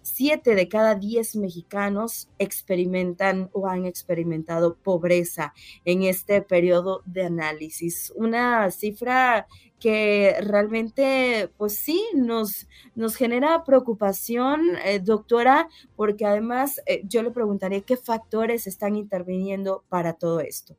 Siete 0.02 0.56
de 0.56 0.68
cada 0.68 0.96
diez 0.96 1.36
mexicanos 1.36 2.28
experimentan 2.40 3.52
o 3.54 3.68
han 3.68 3.86
experimentado 3.86 4.76
pobreza 4.78 5.54
en 5.86 6.02
este 6.02 6.42
periodo 6.42 7.04
de 7.06 7.26
análisis. 7.26 8.12
Una 8.16 8.72
cifra 8.72 9.46
que 9.80 10.36
realmente, 10.42 11.52
pues 11.56 11.78
sí, 11.78 12.04
nos, 12.16 12.68
nos 12.96 13.16
genera 13.16 13.64
preocupación, 13.64 14.76
eh, 14.84 15.00
doctora, 15.00 15.70
porque 15.96 16.26
además 16.26 16.82
eh, 16.88 17.04
yo 17.06 17.22
le 17.22 17.30
preguntaré 17.30 17.84
qué 17.84 17.96
factores 17.96 18.66
están 18.66 18.96
interviniendo 18.96 19.86
para 19.88 20.14
todo 20.14 20.40
esto. 20.40 20.76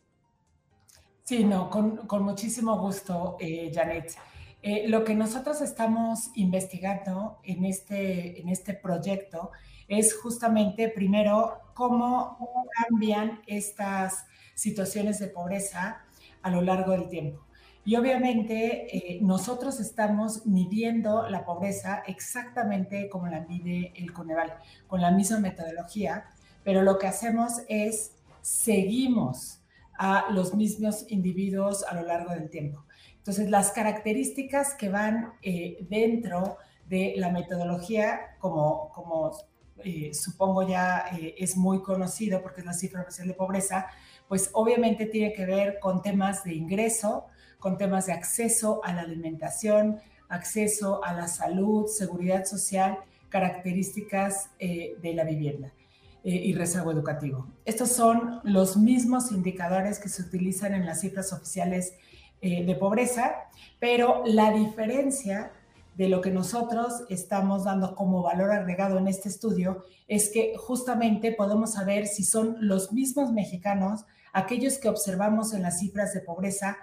Sí, 1.28 1.44
no, 1.44 1.68
con, 1.68 2.24
muchísimo 2.24 2.78
gusto, 2.78 3.36
eh, 3.38 3.70
Janet. 3.74 4.14
Eh, 4.62 4.88
lo 4.88 5.04
que 5.04 5.14
nosotros 5.14 5.60
estamos 5.60 6.30
investigando 6.36 7.38
en 7.42 7.66
este, 7.66 8.40
en 8.40 8.48
este 8.48 8.72
proyecto 8.72 9.50
es 9.88 10.14
justamente, 10.14 10.88
primero, 10.88 11.60
cómo 11.74 12.38
cambian 12.72 13.42
estas 13.46 14.24
situaciones 14.54 15.18
de 15.18 15.26
pobreza 15.26 16.00
a 16.40 16.50
lo 16.50 16.62
largo 16.62 16.92
del 16.92 17.10
tiempo. 17.10 17.44
Y 17.84 17.96
obviamente 17.96 18.96
eh, 18.96 19.18
nosotros 19.20 19.80
estamos 19.80 20.46
midiendo 20.46 21.28
la 21.28 21.44
pobreza 21.44 22.04
exactamente 22.06 23.10
como 23.10 23.26
la 23.26 23.40
mide 23.40 23.92
el 23.96 24.14
Coneval, 24.14 24.54
con 24.86 25.02
la 25.02 25.10
misma 25.10 25.40
metodología, 25.40 26.24
pero 26.64 26.80
lo 26.80 26.96
que 26.96 27.06
hacemos 27.06 27.60
es 27.68 28.12
seguimos 28.40 29.58
a 29.98 30.30
los 30.30 30.54
mismos 30.54 31.04
individuos 31.08 31.84
a 31.84 31.94
lo 31.94 32.02
largo 32.06 32.32
del 32.32 32.48
tiempo. 32.48 32.84
Entonces, 33.16 33.50
las 33.50 33.72
características 33.72 34.74
que 34.74 34.88
van 34.88 35.34
eh, 35.42 35.87
dentro 35.90 36.56
de 36.87 37.14
la 37.16 37.30
metodología, 37.30 38.37
como, 38.38 38.90
como 38.94 39.32
eh, 39.84 40.14
supongo 40.14 40.66
ya 40.66 41.04
eh, 41.12 41.34
es 41.37 41.56
muy 41.56 41.82
conocido 41.82 42.40
porque 42.40 42.61
es 42.61 42.66
la 42.66 42.72
cifra 42.72 43.02
oficial 43.02 43.28
de 43.28 43.34
pobreza, 43.34 43.87
pues 44.28 44.50
obviamente 44.54 45.06
tiene 45.06 45.32
que 45.32 45.44
ver 45.44 45.78
con 45.80 46.00
temas 46.00 46.44
de 46.44 46.54
ingreso, 46.54 47.26
con 47.58 47.76
temas 47.76 48.06
de 48.06 48.12
acceso 48.12 48.80
a 48.84 48.92
la 48.92 49.02
alimentación, 49.02 50.00
acceso 50.28 51.04
a 51.04 51.12
la 51.12 51.26
salud, 51.28 51.87
seguridad 51.87 52.44
social, 52.44 52.98
características 53.28 54.50
de 54.58 55.12
la 55.14 55.24
vivienda 55.24 55.72
y 56.34 56.52
rezago 56.52 56.92
educativo. 56.92 57.46
Estos 57.64 57.90
son 57.90 58.40
los 58.44 58.76
mismos 58.76 59.32
indicadores 59.32 59.98
que 59.98 60.08
se 60.08 60.22
utilizan 60.22 60.74
en 60.74 60.84
las 60.84 61.00
cifras 61.00 61.32
oficiales 61.32 61.94
eh, 62.40 62.64
de 62.64 62.74
pobreza, 62.74 63.34
pero 63.80 64.22
la 64.26 64.52
diferencia 64.52 65.52
de 65.96 66.08
lo 66.08 66.20
que 66.20 66.30
nosotros 66.30 67.02
estamos 67.08 67.64
dando 67.64 67.96
como 67.96 68.22
valor 68.22 68.52
agregado 68.52 68.98
en 68.98 69.08
este 69.08 69.28
estudio 69.28 69.84
es 70.06 70.30
que 70.30 70.54
justamente 70.56 71.32
podemos 71.32 71.72
saber 71.72 72.06
si 72.06 72.22
son 72.22 72.56
los 72.60 72.92
mismos 72.92 73.32
mexicanos, 73.32 74.04
aquellos 74.32 74.78
que 74.78 74.88
observamos 74.88 75.52
en 75.54 75.62
las 75.62 75.80
cifras 75.80 76.14
de 76.14 76.20
pobreza 76.20 76.76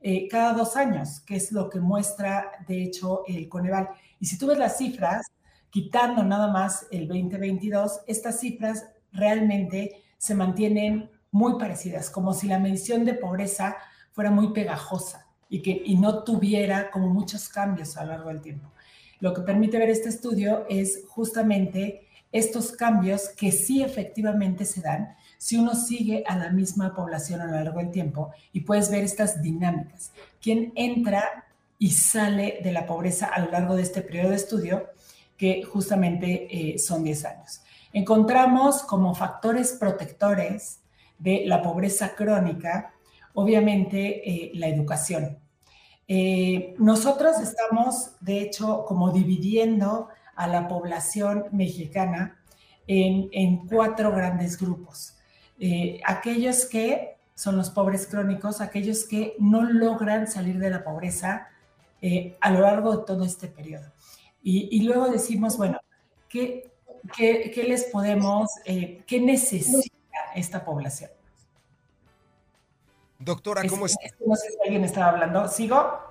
eh, 0.00 0.28
cada 0.28 0.52
dos 0.52 0.76
años, 0.76 1.20
que 1.20 1.36
es 1.36 1.50
lo 1.50 1.70
que 1.70 1.80
muestra 1.80 2.52
de 2.68 2.84
hecho 2.84 3.22
el 3.26 3.48
Coneval. 3.48 3.88
Y 4.20 4.26
si 4.26 4.36
tú 4.38 4.46
ves 4.48 4.58
las 4.58 4.76
cifras, 4.76 5.26
quitando 5.70 6.22
nada 6.22 6.48
más 6.48 6.86
el 6.90 7.08
2022, 7.08 8.00
estas 8.06 8.40
cifras 8.40 8.86
realmente 9.12 10.02
se 10.16 10.34
mantienen 10.34 11.10
muy 11.30 11.58
parecidas, 11.58 12.10
como 12.10 12.32
si 12.32 12.46
la 12.46 12.58
medición 12.58 13.04
de 13.04 13.14
pobreza 13.14 13.76
fuera 14.12 14.30
muy 14.30 14.52
pegajosa 14.52 15.26
y 15.48 15.62
que 15.62 15.82
y 15.84 15.96
no 15.96 16.24
tuviera 16.24 16.90
como 16.90 17.08
muchos 17.08 17.48
cambios 17.48 17.96
a 17.96 18.04
lo 18.04 18.12
largo 18.12 18.28
del 18.28 18.40
tiempo. 18.40 18.72
Lo 19.20 19.34
que 19.34 19.42
permite 19.42 19.78
ver 19.78 19.90
este 19.90 20.08
estudio 20.08 20.66
es 20.68 21.04
justamente 21.08 22.06
estos 22.30 22.72
cambios 22.72 23.30
que 23.30 23.52
sí 23.52 23.82
efectivamente 23.82 24.64
se 24.64 24.80
dan 24.80 25.16
si 25.38 25.56
uno 25.56 25.74
sigue 25.74 26.24
a 26.26 26.36
la 26.36 26.50
misma 26.50 26.94
población 26.94 27.40
a 27.40 27.46
lo 27.46 27.52
largo 27.52 27.78
del 27.78 27.90
tiempo 27.90 28.32
y 28.52 28.60
puedes 28.60 28.90
ver 28.90 29.04
estas 29.04 29.40
dinámicas. 29.40 30.12
¿Quién 30.40 30.72
entra 30.74 31.46
y 31.78 31.92
sale 31.92 32.58
de 32.62 32.72
la 32.72 32.86
pobreza 32.86 33.26
a 33.26 33.40
lo 33.40 33.50
largo 33.50 33.76
de 33.76 33.82
este 33.82 34.02
periodo 34.02 34.30
de 34.30 34.36
estudio, 34.36 34.88
que 35.38 35.62
justamente 35.62 36.48
eh, 36.50 36.78
son 36.78 37.04
10 37.04 37.24
años? 37.24 37.62
Encontramos 37.94 38.82
como 38.82 39.14
factores 39.14 39.72
protectores 39.72 40.80
de 41.18 41.44
la 41.46 41.62
pobreza 41.62 42.14
crónica 42.14 42.92
obviamente 43.34 44.28
eh, 44.28 44.50
la 44.54 44.66
educación. 44.66 45.38
Eh, 46.08 46.74
nosotros 46.78 47.38
estamos, 47.40 48.16
de 48.20 48.40
hecho, 48.40 48.84
como 48.84 49.12
dividiendo 49.12 50.08
a 50.34 50.48
la 50.48 50.66
población 50.66 51.44
mexicana 51.52 52.40
en, 52.88 53.66
cuatro 53.68 54.10
grandes 54.10 54.58
grupos. 54.58 55.14
Aquellos 56.04 56.64
que 56.64 57.18
son 57.34 57.56
los 57.56 57.70
pobres 57.70 58.06
crónicos, 58.06 58.60
aquellos 58.60 59.04
que 59.04 59.36
no 59.38 59.62
logran 59.62 60.26
salir 60.26 60.58
de 60.58 60.70
la 60.70 60.82
pobreza 60.82 61.48
a 62.40 62.50
lo 62.50 62.60
largo 62.60 62.96
de 62.96 63.04
todo 63.04 63.24
este 63.24 63.46
periodo. 63.48 63.92
Y, 64.42 64.68
y 64.70 64.82
luego 64.82 65.08
decimos, 65.08 65.56
bueno, 65.56 65.80
¿qué, 66.28 66.70
qué, 67.16 67.64
les 67.66 67.84
podemos, 67.84 68.50
eh, 68.64 69.02
qué 69.06 69.20
necesita 69.20 69.90
esta 70.34 70.64
población? 70.64 71.10
Doctora, 73.18 73.66
¿cómo 73.68 73.86
está? 73.86 74.00
No 74.24 74.36
sé 74.36 74.50
si 74.50 74.56
alguien 74.64 74.84
estaba 74.84 75.10
hablando. 75.10 75.48
¿Sigo? 75.48 76.08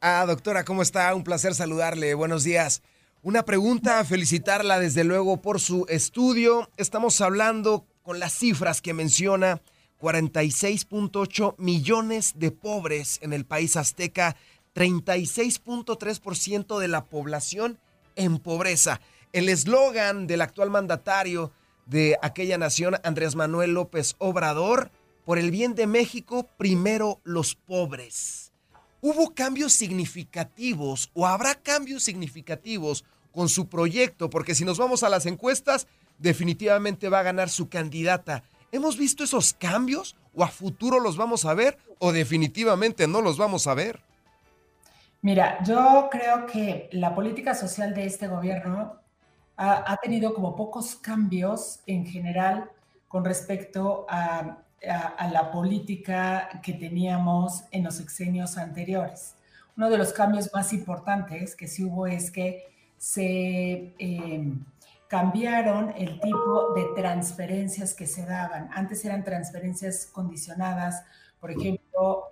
Ah, 0.00 0.24
doctora, 0.26 0.64
¿cómo 0.64 0.82
está? 0.82 1.14
Un 1.14 1.24
placer 1.24 1.54
saludarle. 1.54 2.14
Buenos 2.14 2.44
días. 2.44 2.82
Una 3.22 3.44
pregunta, 3.44 4.02
felicitarla 4.04 4.78
desde 4.78 5.04
luego 5.04 5.38
por 5.38 5.60
su 5.60 5.86
estudio. 5.88 6.70
Estamos 6.76 7.20
hablando 7.20 7.86
con 8.02 8.18
las 8.18 8.32
cifras 8.32 8.80
que 8.80 8.94
menciona, 8.94 9.60
46.8 10.00 11.54
millones 11.58 12.38
de 12.38 12.50
pobres 12.50 13.18
en 13.22 13.34
el 13.34 13.44
país 13.44 13.76
azteca, 13.76 14.36
36.3% 14.74 16.78
de 16.78 16.88
la 16.88 17.04
población 17.04 17.78
en 18.16 18.38
pobreza. 18.38 19.00
El 19.32 19.48
eslogan 19.48 20.26
del 20.26 20.42
actual 20.42 20.70
mandatario 20.70 21.52
de 21.86 22.16
aquella 22.22 22.58
nación, 22.58 22.96
Andrés 23.02 23.34
Manuel 23.34 23.74
López 23.74 24.14
Obrador, 24.18 24.90
por 25.24 25.38
el 25.38 25.50
bien 25.50 25.74
de 25.74 25.86
México, 25.86 26.48
primero 26.56 27.20
los 27.24 27.54
pobres. 27.54 28.52
¿Hubo 29.00 29.34
cambios 29.34 29.72
significativos 29.72 31.10
o 31.14 31.26
habrá 31.26 31.54
cambios 31.54 32.02
significativos 32.02 33.04
con 33.32 33.48
su 33.48 33.68
proyecto? 33.68 34.28
Porque 34.28 34.54
si 34.54 34.64
nos 34.64 34.78
vamos 34.78 35.02
a 35.02 35.08
las 35.08 35.26
encuestas, 35.26 35.86
definitivamente 36.18 37.08
va 37.08 37.20
a 37.20 37.24
ganar 37.24 37.48
su 37.48 37.68
candidata. 37.68 38.44
¿Hemos 38.72 38.96
visto 38.96 39.24
esos 39.24 39.54
cambios 39.54 40.16
o 40.34 40.44
a 40.44 40.48
futuro 40.48 41.00
los 41.00 41.16
vamos 41.16 41.44
a 41.44 41.54
ver 41.54 41.78
o 41.98 42.12
definitivamente 42.12 43.06
no 43.06 43.20
los 43.20 43.36
vamos 43.36 43.66
a 43.66 43.74
ver? 43.74 44.02
Mira, 45.22 45.62
yo 45.62 46.08
creo 46.10 46.46
que 46.46 46.88
la 46.92 47.14
política 47.14 47.54
social 47.54 47.94
de 47.94 48.06
este 48.06 48.26
gobierno 48.26 49.00
ha, 49.56 49.92
ha 49.92 49.96
tenido 49.98 50.34
como 50.34 50.56
pocos 50.56 50.96
cambios 50.96 51.80
en 51.86 52.06
general 52.06 52.70
con 53.08 53.24
respecto 53.24 54.06
a 54.08 54.64
a, 54.88 55.28
la 55.28 55.50
política 55.50 56.60
que 56.62 56.72
teníamos 56.72 57.64
en 57.70 57.84
los 57.84 57.96
sexenios 57.96 58.56
anteriores. 58.56 59.34
Uno 59.76 59.90
de 59.90 59.98
los 59.98 60.12
cambios 60.12 60.50
más 60.52 60.72
importantes 60.72 61.54
que 61.54 61.68
sí 61.68 61.84
hubo 61.84 62.06
es 62.06 62.30
que 62.30 62.68
se 62.96 63.94
em, 63.98 64.64
cambiaron 65.08 65.92
el 65.96 66.20
tipo 66.20 66.72
de 66.74 66.86
transferencias 66.94 67.94
que 67.94 68.06
se 68.06 68.24
daban. 68.26 68.68
Antes 68.72 69.04
eran 69.04 69.24
transferencias 69.24 70.06
condicionadas, 70.06 71.04
por 71.40 71.50
ejemplo, 71.50 71.79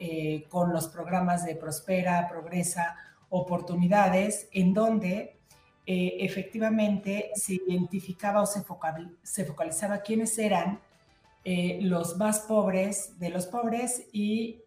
eh, 0.00 0.46
con 0.48 0.72
los 0.72 0.88
programas 0.88 1.44
de 1.44 1.56
Prospera, 1.56 2.28
Progresa, 2.28 2.96
Oportunidades, 3.30 4.48
en 4.52 4.72
donde 4.72 5.38
eh, 5.86 6.16
efectivamente 6.20 7.30
se 7.34 7.54
identificaba 7.54 8.42
o 8.42 8.46
se, 8.46 8.62
focalizaba 9.44 9.98
quiénes 9.98 10.38
eran 10.38 10.80
eh, 11.44 11.78
los 11.82 12.16
más 12.16 12.40
pobres 12.40 13.18
de 13.18 13.30
los 13.30 13.46
pobres 13.46 14.06
y 14.12 14.62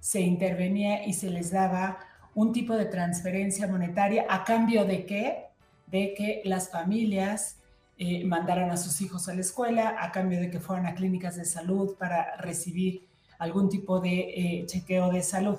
se 0.00 0.20
intervenía 0.20 1.06
y 1.06 1.12
se 1.12 1.28
les 1.28 1.50
daba 1.50 1.98
un 2.34 2.52
tipo 2.52 2.76
de 2.76 2.86
transferencia 2.86 3.66
monetaria 3.66 4.26
a 4.28 4.44
cambio 4.44 4.84
de 4.84 5.04
qué? 5.04 5.46
De 5.86 6.14
que 6.14 6.42
las 6.44 6.70
familias 6.70 7.58
eh, 7.98 8.24
mandaran 8.24 8.70
a 8.70 8.78
sus 8.78 9.02
hijos 9.02 9.28
a 9.28 9.34
la 9.34 9.42
escuela, 9.42 9.96
a 10.00 10.10
cambio 10.10 10.40
de 10.40 10.50
que 10.50 10.58
fueran 10.58 10.86
a 10.86 10.94
clínicas 10.94 11.36
de 11.36 11.44
salud 11.44 11.96
para 11.98 12.36
recibir 12.36 13.06
algún 13.40 13.68
tipo 13.68 13.98
de 13.98 14.64
chequeo 14.66 15.10
de 15.10 15.22
salud. 15.22 15.58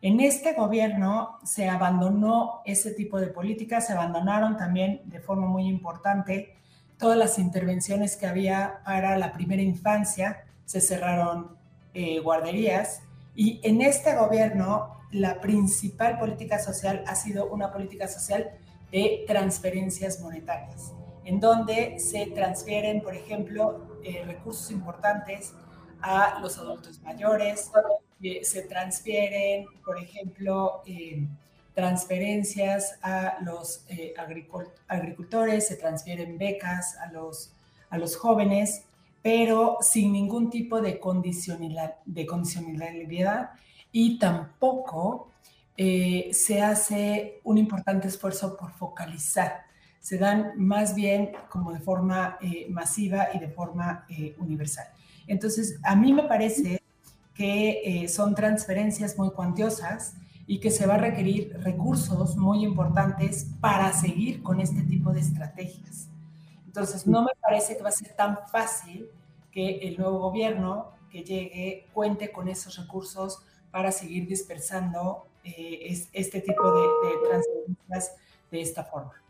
En 0.00 0.20
este 0.20 0.52
gobierno 0.52 1.38
se 1.44 1.66
abandonó 1.66 2.60
ese 2.66 2.92
tipo 2.92 3.18
de 3.18 3.28
políticas, 3.28 3.86
se 3.86 3.94
abandonaron 3.94 4.56
también 4.56 5.00
de 5.06 5.18
forma 5.18 5.46
muy 5.46 5.66
importante 5.66 6.54
todas 6.98 7.16
las 7.16 7.38
intervenciones 7.38 8.16
que 8.16 8.26
había 8.26 8.80
para 8.84 9.16
la 9.16 9.32
primera 9.32 9.62
infancia, 9.62 10.44
se 10.66 10.82
cerraron 10.82 11.56
eh, 11.94 12.20
guarderías 12.20 13.02
y 13.34 13.60
en 13.62 13.80
este 13.80 14.14
gobierno 14.14 14.98
la 15.10 15.40
principal 15.40 16.18
política 16.18 16.58
social 16.58 17.02
ha 17.06 17.14
sido 17.14 17.46
una 17.46 17.72
política 17.72 18.06
social 18.06 18.50
de 18.92 19.24
transferencias 19.26 20.20
monetarias, 20.20 20.92
en 21.24 21.40
donde 21.40 21.98
se 21.98 22.26
transfieren, 22.26 23.00
por 23.00 23.14
ejemplo, 23.14 24.00
eh, 24.04 24.22
recursos 24.26 24.70
importantes 24.70 25.54
a 26.04 26.38
los 26.40 26.58
adultos 26.58 27.00
mayores, 27.00 27.70
eh, 28.22 28.44
se 28.44 28.62
transfieren, 28.62 29.66
por 29.84 29.98
ejemplo, 29.98 30.82
transferencias 31.74 32.98
a 33.02 33.38
los 33.42 33.84
eh, 33.88 34.14
agricultores, 34.86 35.66
se 35.66 35.76
transfieren 35.76 36.38
becas 36.38 36.96
a 36.98 37.10
los, 37.10 37.52
a 37.90 37.98
los 37.98 38.16
jóvenes, 38.16 38.84
pero 39.22 39.78
sin 39.80 40.12
ningún 40.12 40.50
tipo 40.50 40.80
de 40.80 41.00
condicionalidad, 41.00 41.96
de 42.04 42.26
condicionalidad 42.26 43.50
y 43.90 44.18
tampoco 44.18 45.30
eh, 45.76 46.30
se 46.32 46.62
hace 46.62 47.40
un 47.42 47.58
importante 47.58 48.08
esfuerzo 48.08 48.56
por 48.56 48.72
focalizar. 48.72 49.64
Se 50.04 50.18
dan 50.18 50.52
más 50.56 50.94
bien 50.94 51.32
como 51.48 51.72
de 51.72 51.80
forma 51.80 52.36
eh, 52.42 52.66
masiva 52.68 53.28
y 53.32 53.38
de 53.38 53.48
forma 53.48 54.06
universal. 54.38 54.86
Entonces, 55.26 55.78
a 55.82 55.96
mí 55.96 56.12
me 56.12 56.24
parece 56.24 56.82
que 57.32 58.06
son 58.08 58.34
transferencias 58.34 59.16
muy 59.16 59.30
cuantiosas, 59.30 60.16
y 60.46 60.60
que 60.60 60.70
se 60.70 60.86
va 60.86 60.94
a 60.94 60.98
requerir 60.98 61.58
recursos 61.62 62.36
muy 62.36 62.64
importantes 62.64 63.46
para 63.60 63.92
seguir 63.92 64.42
con 64.42 64.60
este 64.60 64.82
tipo 64.82 65.12
de 65.12 65.20
estrategias. 65.20 66.08
Entonces, 66.66 67.06
no 67.06 67.22
me 67.22 67.32
parece 67.40 67.76
que 67.76 67.82
va 67.82 67.88
a 67.88 67.92
ser 67.92 68.14
tan 68.14 68.38
fácil 68.48 69.08
que 69.50 69.78
el 69.88 69.96
nuevo 69.96 70.18
gobierno 70.18 70.92
que 71.10 71.22
llegue 71.22 71.86
cuente 71.94 72.32
con 72.32 72.48
esos 72.48 72.76
recursos 72.76 73.42
para 73.70 73.92
seguir 73.92 74.26
dispersando 74.26 75.26
eh, 75.44 76.06
este 76.12 76.40
tipo 76.40 76.70
de 76.72 77.28
transferencias 77.28 78.16
de 78.50 78.60
esta 78.60 78.84
forma. 78.84 79.23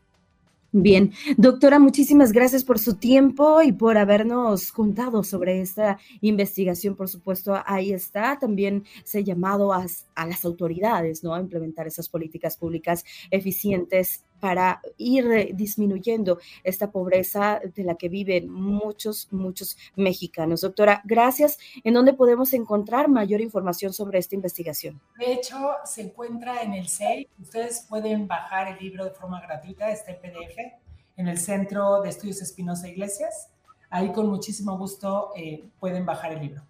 Bien, 0.76 1.12
doctora, 1.37 1.78
muchísimas 1.78 2.32
gracias 2.32 2.64
por 2.64 2.80
su 2.80 2.96
tiempo 2.96 3.62
y 3.62 3.70
por 3.70 3.96
habernos 3.96 4.72
contado 4.72 5.22
sobre 5.22 5.60
esta 5.60 6.00
investigación. 6.20 6.96
Por 6.96 7.08
supuesto, 7.08 7.54
ahí 7.64 7.92
está. 7.92 8.40
También 8.40 8.82
se 9.04 9.18
ha 9.18 9.20
llamado 9.20 9.72
a, 9.72 9.87
las 10.26 10.44
autoridades 10.44 11.22
¿no? 11.22 11.32
a 11.32 11.38
implementar 11.38 11.87
esas 11.87 12.08
políticas 12.08 12.56
públicas 12.56 13.04
eficientes 13.30 14.24
para 14.44 14.83
ir 14.98 15.57
disminuyendo 15.57 16.38
esta 16.64 16.90
pobreza 16.90 17.62
de 17.74 17.83
la 17.83 17.94
que 17.94 18.11
viven 18.11 18.50
muchos, 18.50 19.26
muchos 19.33 19.78
mexicanos. 19.96 20.61
Doctora, 20.61 21.00
gracias. 21.07 21.57
¿En 21.83 21.94
dónde 21.94 22.12
podemos 22.12 22.52
encontrar 22.52 23.09
mayor 23.09 23.40
información 23.40 23.94
sobre 23.94 24.18
esta 24.18 24.35
investigación? 24.35 25.00
De 25.18 25.33
hecho, 25.33 25.57
se 25.87 26.02
encuentra 26.02 26.61
en 26.61 26.74
el 26.74 26.90
CEI. 26.90 27.26
Ustedes 27.40 27.87
pueden 27.88 28.28
bajar 28.28 28.68
el 28.68 28.85
libro 28.85 29.07
de 29.07 29.12
forma 29.12 29.40
gratuita, 29.40 29.90
este 29.90 30.12
PDF, 30.12 30.59
en 31.16 31.26
el 31.26 31.38
Centro 31.38 32.02
de 32.02 32.11
Estudios 32.11 32.42
Espinosa 32.42 32.87
Iglesias. 32.87 33.48
Ahí 33.88 34.12
con 34.12 34.28
muchísimo 34.28 34.76
gusto 34.76 35.30
eh, 35.35 35.64
pueden 35.80 36.04
bajar 36.04 36.33
el 36.33 36.40
libro. 36.42 36.61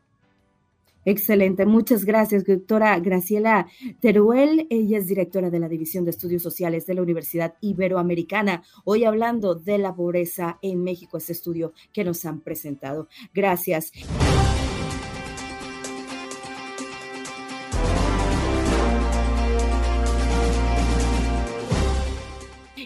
Excelente, 1.04 1.66
muchas 1.66 2.04
gracias, 2.04 2.44
doctora 2.44 2.98
Graciela 2.98 3.66
Teruel. 4.00 4.66
Ella 4.70 4.98
es 4.98 5.06
directora 5.06 5.50
de 5.50 5.58
la 5.58 5.68
División 5.68 6.04
de 6.04 6.10
Estudios 6.10 6.42
Sociales 6.42 6.86
de 6.86 6.94
la 6.94 7.02
Universidad 7.02 7.54
Iberoamericana. 7.60 8.62
Hoy 8.84 9.04
hablando 9.04 9.54
de 9.54 9.78
la 9.78 9.94
pobreza 9.94 10.58
en 10.62 10.82
México, 10.82 11.18
este 11.18 11.32
estudio 11.32 11.72
que 11.92 12.04
nos 12.04 12.24
han 12.24 12.40
presentado. 12.40 13.08
Gracias. 13.34 13.92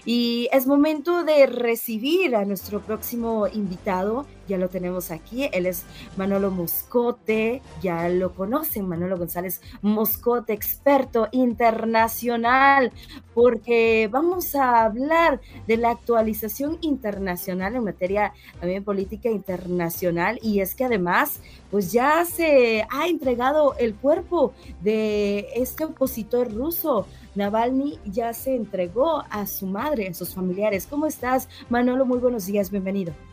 Y 0.04 0.48
es 0.52 0.66
momento 0.66 1.22
de 1.22 1.46
recibir 1.46 2.34
a 2.34 2.46
nuestro 2.46 2.80
próximo 2.80 3.46
invitado. 3.46 4.26
Ya 4.48 4.58
lo 4.58 4.68
tenemos 4.68 5.10
aquí. 5.10 5.48
Él 5.52 5.66
es 5.66 5.84
Manolo 6.16 6.50
Moscote. 6.50 7.62
Ya 7.82 8.08
lo 8.08 8.34
conocen, 8.34 8.88
Manolo 8.88 9.18
González 9.18 9.60
Moscote, 9.82 10.52
experto 10.52 11.28
internacional, 11.32 12.92
porque 13.34 14.08
vamos 14.10 14.54
a 14.54 14.84
hablar 14.84 15.40
de 15.66 15.76
la 15.76 15.90
actualización 15.90 16.78
internacional 16.80 17.76
en 17.76 17.84
materia 17.84 18.32
también 18.58 18.84
política 18.84 19.28
internacional. 19.28 20.38
Y 20.42 20.60
es 20.60 20.74
que 20.74 20.84
además, 20.84 21.40
pues 21.70 21.92
ya 21.92 22.24
se 22.24 22.86
ha 22.90 23.06
entregado 23.06 23.74
el 23.78 23.94
cuerpo 23.94 24.54
de 24.80 25.48
este 25.54 25.84
opositor 25.84 26.52
ruso. 26.52 27.06
Navalny 27.34 27.98
ya 28.04 28.32
se 28.32 28.56
entregó 28.56 29.22
a 29.30 29.46
su 29.46 29.66
madre, 29.66 30.08
a 30.08 30.14
sus 30.14 30.34
familiares. 30.34 30.86
¿Cómo 30.86 31.06
estás, 31.06 31.48
Manolo? 31.68 32.04
Muy 32.06 32.18
buenos 32.18 32.46
días, 32.46 32.70
bienvenido. 32.70 33.27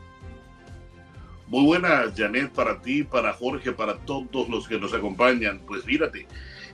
Muy 1.48 1.64
buenas, 1.64 2.12
Janet, 2.18 2.52
para 2.54 2.82
ti, 2.82 3.04
para 3.04 3.32
Jorge, 3.34 3.72
para 3.72 3.98
todos 3.98 4.50
los 4.50 4.68
que 4.68 4.80
nos 4.80 4.94
acompañan. 4.96 5.62
Pues 5.68 5.86
mírate, 5.86 6.26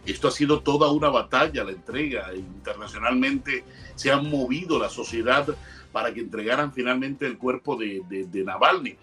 Esto 0.05 0.29
ha 0.29 0.31
sido 0.31 0.61
toda 0.61 0.89
una 0.91 1.09
batalla, 1.09 1.65
la 1.65 1.71
entrega. 1.71 2.33
Internacionalmente 2.33 3.65
se 3.95 4.11
ha 4.11 4.17
movido 4.17 4.79
la 4.79 4.89
sociedad 4.89 5.45
para 5.91 6.13
que 6.13 6.21
entregaran 6.21 6.73
finalmente 6.73 7.25
el 7.25 7.37
cuerpo 7.37 7.75
de, 7.75 8.01
de, 8.07 8.43
Navalny. 8.45 8.95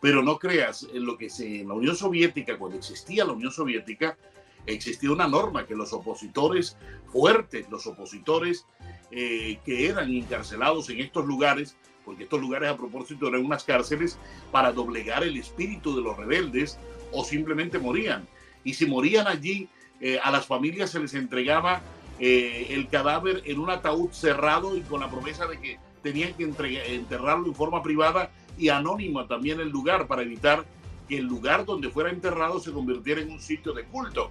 Pero 0.00 0.22
no 0.22 0.38
creas, 0.38 0.88
en 0.94 1.04
lo 1.04 1.18
que 1.18 1.28
se, 1.28 1.60
en 1.60 1.68
la 1.68 1.74
Unión 1.74 1.94
Soviética, 1.94 2.56
cuando 2.56 2.78
existía 2.78 3.26
la 3.26 3.32
Unión 3.32 3.52
Soviética, 3.52 4.16
existía 4.64 5.12
una 5.12 5.28
norma 5.28 5.66
que 5.66 5.74
los 5.74 5.92
opositores 5.92 6.78
fuertes, 7.12 7.68
los 7.70 7.86
opositores 7.86 8.66
eh, 9.10 9.58
que 9.66 9.86
eran 9.86 10.10
encarcelados 10.10 10.88
en 10.88 11.00
estos 11.00 11.26
lugares, 11.26 11.76
porque 12.04 12.24
estos 12.24 12.40
lugares 12.40 12.70
a 12.70 12.76
propósito 12.76 13.28
eran 13.28 13.44
unas 13.44 13.64
cárceles 13.64 14.18
para 14.50 14.72
doblegar 14.72 15.22
el 15.22 15.36
espíritu 15.36 15.94
de 15.94 16.02
los 16.02 16.16
rebeldes 16.16 16.78
o 17.12 17.24
simplemente 17.24 17.78
morían. 17.78 18.26
Y 18.64 18.74
si 18.74 18.86
morían 18.86 19.26
allí, 19.26 19.68
eh, 20.00 20.18
a 20.22 20.30
las 20.30 20.46
familias 20.46 20.90
se 20.90 21.00
les 21.00 21.14
entregaba 21.14 21.82
eh, 22.18 22.66
el 22.70 22.88
cadáver 22.88 23.42
en 23.46 23.58
un 23.58 23.70
ataúd 23.70 24.10
cerrado 24.12 24.76
y 24.76 24.82
con 24.82 25.00
la 25.00 25.10
promesa 25.10 25.46
de 25.46 25.58
que 25.58 25.78
tenían 26.02 26.34
que 26.34 26.44
enterrarlo 26.44 27.46
en 27.46 27.54
forma 27.54 27.82
privada 27.82 28.30
y 28.58 28.68
anónima 28.68 29.26
también 29.26 29.60
el 29.60 29.68
lugar 29.68 30.06
para 30.06 30.22
evitar 30.22 30.64
que 31.08 31.18
el 31.18 31.24
lugar 31.24 31.64
donde 31.64 31.90
fuera 31.90 32.10
enterrado 32.10 32.60
se 32.60 32.72
convirtiera 32.72 33.20
en 33.20 33.30
un 33.30 33.40
sitio 33.40 33.72
de 33.72 33.84
culto. 33.84 34.30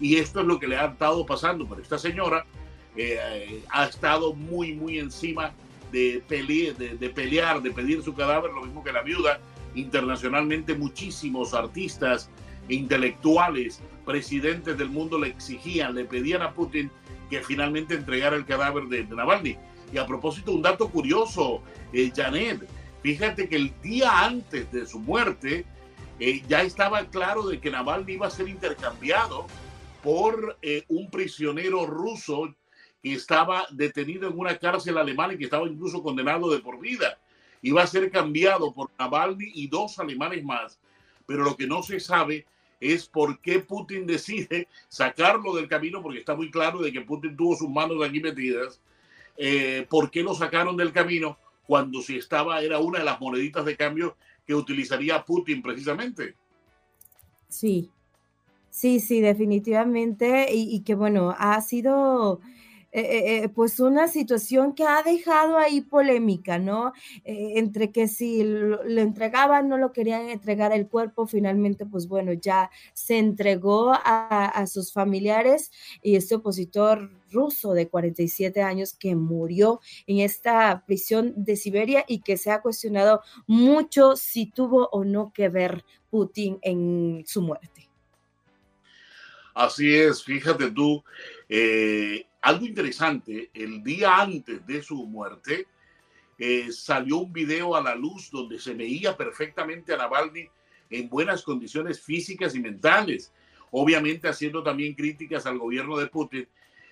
Y 0.00 0.16
esto 0.16 0.40
es 0.40 0.46
lo 0.46 0.58
que 0.58 0.66
le 0.66 0.76
ha 0.76 0.86
estado 0.86 1.24
pasando. 1.26 1.66
Pero 1.68 1.82
esta 1.82 1.98
señora 1.98 2.46
eh, 2.96 3.62
ha 3.70 3.84
estado 3.84 4.34
muy, 4.34 4.74
muy 4.74 4.98
encima 4.98 5.52
de, 5.94 6.22
de, 6.98 7.10
pelear, 7.10 7.62
de 7.62 7.70
pedir 7.70 8.02
su 8.02 8.14
cadáver, 8.14 8.52
lo 8.52 8.64
mismo 8.64 8.82
que 8.82 8.92
la 8.92 9.02
viuda. 9.02 9.40
Internacionalmente 9.74 10.74
muchísimos 10.74 11.54
artistas, 11.54 12.30
intelectuales, 12.68 13.80
presidentes 14.04 14.76
del 14.76 14.90
mundo 14.90 15.18
le 15.18 15.28
exigían, 15.28 15.94
le 15.94 16.04
pedían 16.04 16.42
a 16.42 16.52
Putin 16.52 16.90
que 17.30 17.40
finalmente 17.42 17.94
entregara 17.94 18.36
el 18.36 18.44
cadáver 18.44 18.84
de, 18.84 19.04
Navalny. 19.04 19.56
Y 19.92 19.98
a 19.98 20.06
propósito, 20.06 20.52
un 20.52 20.62
dato 20.62 20.88
curioso, 20.90 21.62
eh, 21.92 22.10
Janet, 22.14 22.68
fíjate 23.02 23.48
que 23.48 23.56
el 23.56 23.72
día 23.80 24.24
antes 24.24 24.70
de 24.72 24.86
su 24.86 24.98
muerte 24.98 25.64
eh, 26.18 26.42
ya 26.48 26.62
estaba 26.62 27.04
claro 27.06 27.46
de 27.46 27.60
que 27.60 27.70
Navalny 27.70 28.14
iba 28.14 28.26
a 28.26 28.30
ser 28.30 28.48
intercambiado 28.48 29.46
por 30.02 30.58
eh, 30.62 30.84
un 30.88 31.10
prisionero 31.10 31.86
ruso 31.86 32.54
estaba 33.12 33.66
detenido 33.70 34.28
en 34.28 34.38
una 34.38 34.56
cárcel 34.56 34.96
alemana 34.96 35.34
y 35.34 35.38
que 35.38 35.44
estaba 35.44 35.68
incluso 35.68 36.02
condenado 36.02 36.50
de 36.50 36.60
por 36.60 36.80
vida. 36.80 37.18
Iba 37.60 37.82
a 37.82 37.86
ser 37.86 38.10
cambiado 38.10 38.72
por 38.72 38.90
Navalny 38.98 39.52
y 39.54 39.66
dos 39.68 39.98
alemanes 39.98 40.42
más. 40.42 40.78
Pero 41.26 41.44
lo 41.44 41.56
que 41.56 41.66
no 41.66 41.82
se 41.82 42.00
sabe 42.00 42.46
es 42.80 43.06
por 43.06 43.40
qué 43.40 43.60
Putin 43.60 44.06
decide 44.06 44.68
sacarlo 44.88 45.54
del 45.54 45.68
camino, 45.68 46.02
porque 46.02 46.20
está 46.20 46.34
muy 46.34 46.50
claro 46.50 46.80
de 46.80 46.92
que 46.92 47.02
Putin 47.02 47.36
tuvo 47.36 47.56
sus 47.56 47.68
manos 47.68 48.02
aquí 48.02 48.20
metidas. 48.20 48.80
Eh, 49.36 49.86
¿Por 49.88 50.10
qué 50.10 50.22
lo 50.22 50.34
sacaron 50.34 50.76
del 50.76 50.92
camino 50.92 51.38
cuando 51.66 52.00
si 52.02 52.16
estaba, 52.16 52.60
era 52.60 52.78
una 52.78 53.00
de 53.00 53.04
las 53.04 53.20
moneditas 53.20 53.64
de 53.64 53.76
cambio 53.76 54.16
que 54.46 54.54
utilizaría 54.54 55.24
Putin 55.24 55.62
precisamente? 55.62 56.36
Sí, 57.48 57.90
Sí, 58.74 58.98
sí, 58.98 59.20
definitivamente. 59.20 60.48
Y, 60.52 60.80
que 60.80 60.96
bueno, 60.96 61.32
ha 61.38 61.60
sido 61.60 62.40
eh, 62.96 63.00
eh, 63.00 63.42
eh, 63.42 63.48
pues 63.48 63.80
una 63.80 64.06
situación 64.06 64.72
que 64.72 64.84
ha 64.84 65.02
dejado 65.02 65.58
ahí 65.58 65.80
polémica, 65.80 66.60
¿no? 66.60 66.92
entre 67.24 67.90
que 67.90 68.06
si 68.06 68.44
lo, 68.44 68.80
entregaban, 68.84 69.68
no 69.68 69.78
lo 69.78 69.92
querían 69.92 70.28
entregar 70.28 70.70
el 70.70 70.86
cuerpo, 70.86 71.26
finalmente, 71.26 71.86
pues 71.86 72.06
bueno, 72.06 72.32
ya 72.34 72.70
se 72.92 73.18
entregó 73.18 73.92
a, 73.92 74.46
a 74.46 74.66
sus 74.68 74.92
familiares 74.92 75.72
y 76.02 76.14
este 76.14 76.36
opositor 76.36 77.10
ruso 77.32 77.74
de 77.74 77.88
47 77.88 78.62
años 78.62 78.94
que 78.94 79.16
murió 79.16 79.80
en 80.06 80.20
esta 80.20 80.84
prisión 80.86 81.34
de 81.36 81.56
Siberia 81.56 82.04
y 82.06 82.20
que 82.20 82.36
se 82.36 82.52
ha 82.52 82.62
cuestionado 82.62 83.22
mucho 83.48 84.14
si 84.14 84.46
tuvo 84.46 84.88
o 84.92 85.04
no 85.04 85.32
que 85.32 85.48
ver 85.48 85.84
Putin 86.10 86.60
en 86.62 87.24
su 87.26 87.42
muerte. 87.42 87.90
Así 89.54 89.94
es, 89.94 90.24
fíjate 90.24 90.72
tú, 90.72 91.04
eh, 91.48 92.26
algo 92.44 92.66
interesante, 92.66 93.50
el 93.54 93.82
día 93.82 94.18
antes 94.18 94.66
de 94.66 94.82
su 94.82 95.06
muerte 95.06 95.66
eh, 96.38 96.70
salió 96.72 97.16
un 97.16 97.32
video 97.32 97.74
a 97.74 97.80
la 97.80 97.94
luz 97.94 98.30
donde 98.30 98.58
se 98.58 98.74
veía 98.74 99.16
perfectamente 99.16 99.94
a 99.94 99.96
Navalny 99.96 100.46
en 100.90 101.08
buenas 101.08 101.42
condiciones 101.42 102.02
físicas 102.02 102.54
y 102.54 102.60
mentales, 102.60 103.32
obviamente 103.70 104.28
haciendo 104.28 104.62
también 104.62 104.92
críticas 104.92 105.46
al 105.46 105.58
gobierno 105.58 105.96
de 105.96 106.06
Putin. 106.06 106.46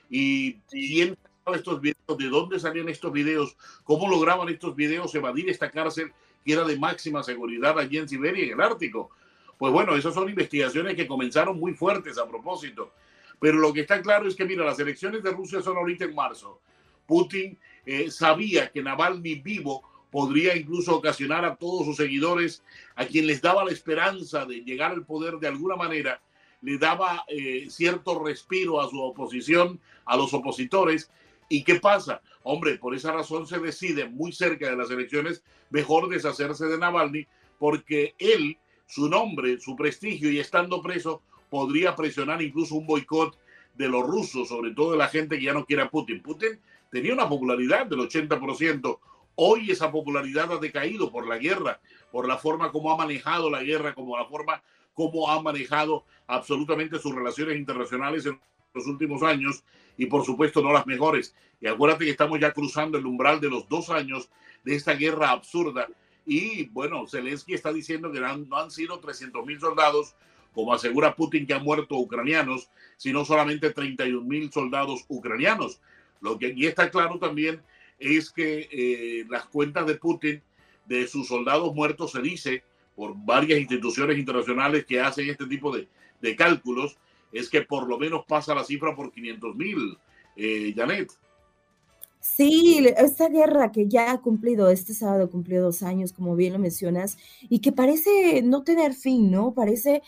Y 0.09 0.55
quién 0.71 1.19
estos 1.55 1.83
videos, 1.83 2.17
de 2.17 2.29
dónde 2.31 2.59
salían 2.59 2.89
estos 2.89 3.13
videos, 3.13 3.55
cómo 3.85 4.09
lograban 4.09 4.49
estos 4.49 4.75
videos 4.75 5.15
evadir 5.15 5.51
esta 5.51 5.71
cárcel 5.71 6.13
que 6.47 6.55
era 6.55 6.65
de 6.65 6.79
máxima 6.79 7.23
seguridad 7.23 7.79
allí 7.79 7.99
en 7.99 8.09
Siberia, 8.09 8.47
en 8.47 8.53
el 8.53 8.61
Ártico. 8.63 9.11
Pues 9.59 9.71
bueno, 9.71 9.97
esas 9.97 10.15
son 10.15 10.31
investigaciones 10.31 10.97
que 10.97 11.07
comenzaron 11.07 11.61
muy 11.61 11.75
fuertes 11.75 12.17
a 12.17 12.27
propósito. 12.27 12.95
Pero 13.43 13.59
lo 13.59 13.73
que 13.73 13.81
está 13.81 14.01
claro 14.01 14.29
es 14.29 14.37
que, 14.37 14.45
mira, 14.45 14.65
las 14.65 14.79
elecciones 14.79 15.21
de 15.25 15.33
Rusia 15.33 15.61
son 15.61 15.77
ahorita 15.77 16.05
en 16.05 16.15
marzo. 16.15 16.61
Putin 17.07 17.59
eh, 17.85 18.09
sabía 18.09 18.71
que 18.71 18.85
Navalny 18.85 19.35
vivo 19.41 19.83
podría 20.13 20.57
incluso 20.57 20.95
ocasionar 20.95 21.45
a 21.45 21.57
todos 21.57 21.85
sus 21.85 21.97
seguidores, 21.97 22.63
a 22.95 23.05
quien 23.05 23.27
les 23.27 23.43
daba 23.43 23.65
la 23.65 23.73
esperanza 23.73 24.47
de 24.47 24.61
llegar 24.61 24.93
al 24.93 25.05
poder 25.05 25.39
de 25.39 25.49
alguna 25.49 25.75
manera, 25.75 26.23
le 26.61 26.79
daba 26.79 27.25
eh, 27.27 27.67
cierto 27.69 28.23
respiro 28.23 28.81
a 28.81 28.89
su 28.89 29.03
oposición, 29.03 29.81
a 30.05 30.17
los 30.17 30.33
opositores. 30.35 31.11
¿Y 31.49 31.65
qué 31.65 31.81
pasa? 31.81 32.23
Hombre, 32.45 32.79
por 32.79 32.95
esa 32.95 33.11
razón 33.11 33.49
se 33.49 33.59
decide 33.59 34.09
muy 34.09 34.31
cerca 34.31 34.71
de 34.71 34.77
las 34.77 34.89
elecciones 34.93 35.43
mejor 35.71 36.09
deshacerse 36.09 36.67
de 36.67 36.79
Navalny, 36.79 37.27
porque 37.59 38.15
él 38.21 38.57
su 38.87 39.09
nombre, 39.09 39.59
su 39.59 39.75
prestigio 39.75 40.31
y 40.31 40.39
estando 40.39 40.81
preso 40.81 41.23
podría 41.53 41.95
presionar 41.95 42.41
incluso 42.41 42.77
un 42.77 42.87
boicot 42.87 43.39
de 43.75 43.87
los 43.87 44.07
rusos, 44.07 44.49
sobre 44.49 44.71
todo 44.71 44.93
de 44.93 44.97
la 44.97 45.09
gente 45.09 45.39
que 45.39 45.45
ya 45.45 45.53
no 45.53 45.67
quiere 45.67 45.83
a 45.83 45.91
Putin. 45.91 46.23
Putin 46.23 46.59
tenía 46.91 47.13
una 47.13 47.29
popularidad 47.29 47.85
del 47.85 47.99
80%. 47.99 48.99
Hoy 49.35 49.71
esa 49.71 49.93
popularidad 49.93 50.51
ha 50.51 50.57
decaído 50.57 51.13
por 51.13 51.27
la 51.27 51.37
guerra, 51.37 51.79
por 52.11 52.27
la 52.27 52.39
forma 52.39 52.73
como 52.73 52.91
ha 52.91 52.97
manejado 52.97 53.51
la 53.51 53.63
guerra, 53.63 53.95
como 53.95 54.17
la 54.17 54.25
forma 54.25 54.63
como 54.95 55.29
ha 55.29 55.43
manejado 55.43 56.07
absolutamente 56.27 56.99
sus 56.99 57.15
relaciones 57.15 57.59
internacionales 57.59 58.25
en 58.25 58.41
los 58.73 58.87
últimos 58.87 59.23
años 59.23 59.63
y 59.99 60.07
por 60.07 60.25
supuesto 60.25 60.63
no 60.63 60.73
las 60.73 60.87
mejores. 60.87 61.35
Y 61.61 61.67
acuérdate 61.67 62.07
que 62.07 62.13
estamos 62.13 62.41
ya 62.41 62.55
cruzando 62.55 62.97
el 62.97 63.05
umbral 63.05 63.43
de 63.43 63.51
los 63.51 63.69
dos 63.69 63.91
años 63.91 64.31
de 64.65 64.75
esta 64.75 64.95
guerra 64.95 65.33
absurda 65.33 65.87
y 66.25 66.67
bueno, 66.69 67.07
Zelensky 67.07 67.55
está 67.55 67.73
diciendo 67.73 68.11
que 68.11 68.21
no 68.21 68.57
han 68.57 68.71
sido 68.71 69.01
300 69.01 69.45
mil 69.45 69.61
soldados, 69.61 70.15
como 70.53 70.73
asegura 70.73 71.17
Putin 71.17 71.47
que 71.47 71.55
han 71.55 71.65
muerto 71.65 71.97
ucranianos, 71.97 72.71
sino 72.97 73.25
solamente 73.25 73.71
31 73.71 74.23
mil 74.27 74.53
soldados 74.53 75.05
ucranianos. 75.09 75.81
Lo 76.21 76.39
que 76.39 76.49
aquí 76.49 76.67
está 76.67 76.91
claro 76.91 77.19
también 77.19 77.63
es 77.99 78.31
que 78.31 78.69
eh, 78.71 79.25
las 79.29 79.47
cuentas 79.47 79.87
de 79.87 79.95
Putin 79.95 80.43
de 80.87 81.07
sus 81.07 81.29
soldados 81.29 81.75
muertos 81.75 82.13
se 82.13 82.21
dice 82.21 82.65
por 82.95 83.15
varias 83.17 83.59
instituciones 83.59 84.19
internacionales 84.19 84.85
que 84.85 85.01
hacen 85.01 85.29
este 85.29 85.47
tipo 85.47 85.75
de, 85.75 85.89
de 86.21 86.37
cálculos, 86.37 86.99
es 87.33 87.49
que 87.49 87.63
por 87.63 87.89
lo 87.89 87.99
menos 87.99 88.25
pasa 88.27 88.55
la 88.55 88.65
cifra 88.65 88.95
por 88.95 89.13
500 89.13 89.57
mil, 89.57 89.99
eh, 90.37 90.73
Janet. 90.77 91.11
Sí, 92.25 92.87
esta 92.97 93.29
guerra 93.29 93.73
que 93.73 93.89
ya 93.89 94.13
ha 94.13 94.21
cumplido, 94.21 94.71
este 94.71 94.95
sábado 94.95 95.29
cumplió 95.29 95.61
dos 95.61 95.83
años, 95.83 96.13
como 96.13 96.37
bien 96.37 96.53
lo 96.53 96.61
mencionas, 96.61 97.19
y 97.41 97.59
que 97.59 97.73
parece 97.73 98.43
no 98.43 98.63
tener 98.63 98.95
fin, 98.95 99.29
¿no? 99.33 99.55
Parece 99.55 100.03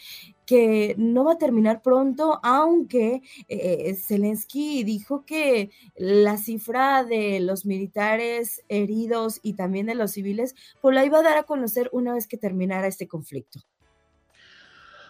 que 0.46 0.94
no 0.96 1.24
va 1.24 1.32
a 1.32 1.38
terminar 1.38 1.82
pronto, 1.82 2.38
aunque 2.44 3.22
eh, 3.48 3.96
Zelensky 3.96 4.84
dijo 4.84 5.24
que 5.26 5.72
la 5.96 6.36
cifra 6.38 7.02
de 7.02 7.40
los 7.40 7.66
militares 7.66 8.62
heridos 8.68 9.40
y 9.42 9.54
también 9.54 9.86
de 9.86 9.96
los 9.96 10.12
civiles, 10.12 10.54
pues 10.80 10.94
la 10.94 11.04
iba 11.04 11.18
a 11.18 11.22
dar 11.24 11.36
a 11.36 11.42
conocer 11.42 11.90
una 11.90 12.14
vez 12.14 12.28
que 12.28 12.36
terminara 12.36 12.86
este 12.86 13.08
conflicto. 13.08 13.58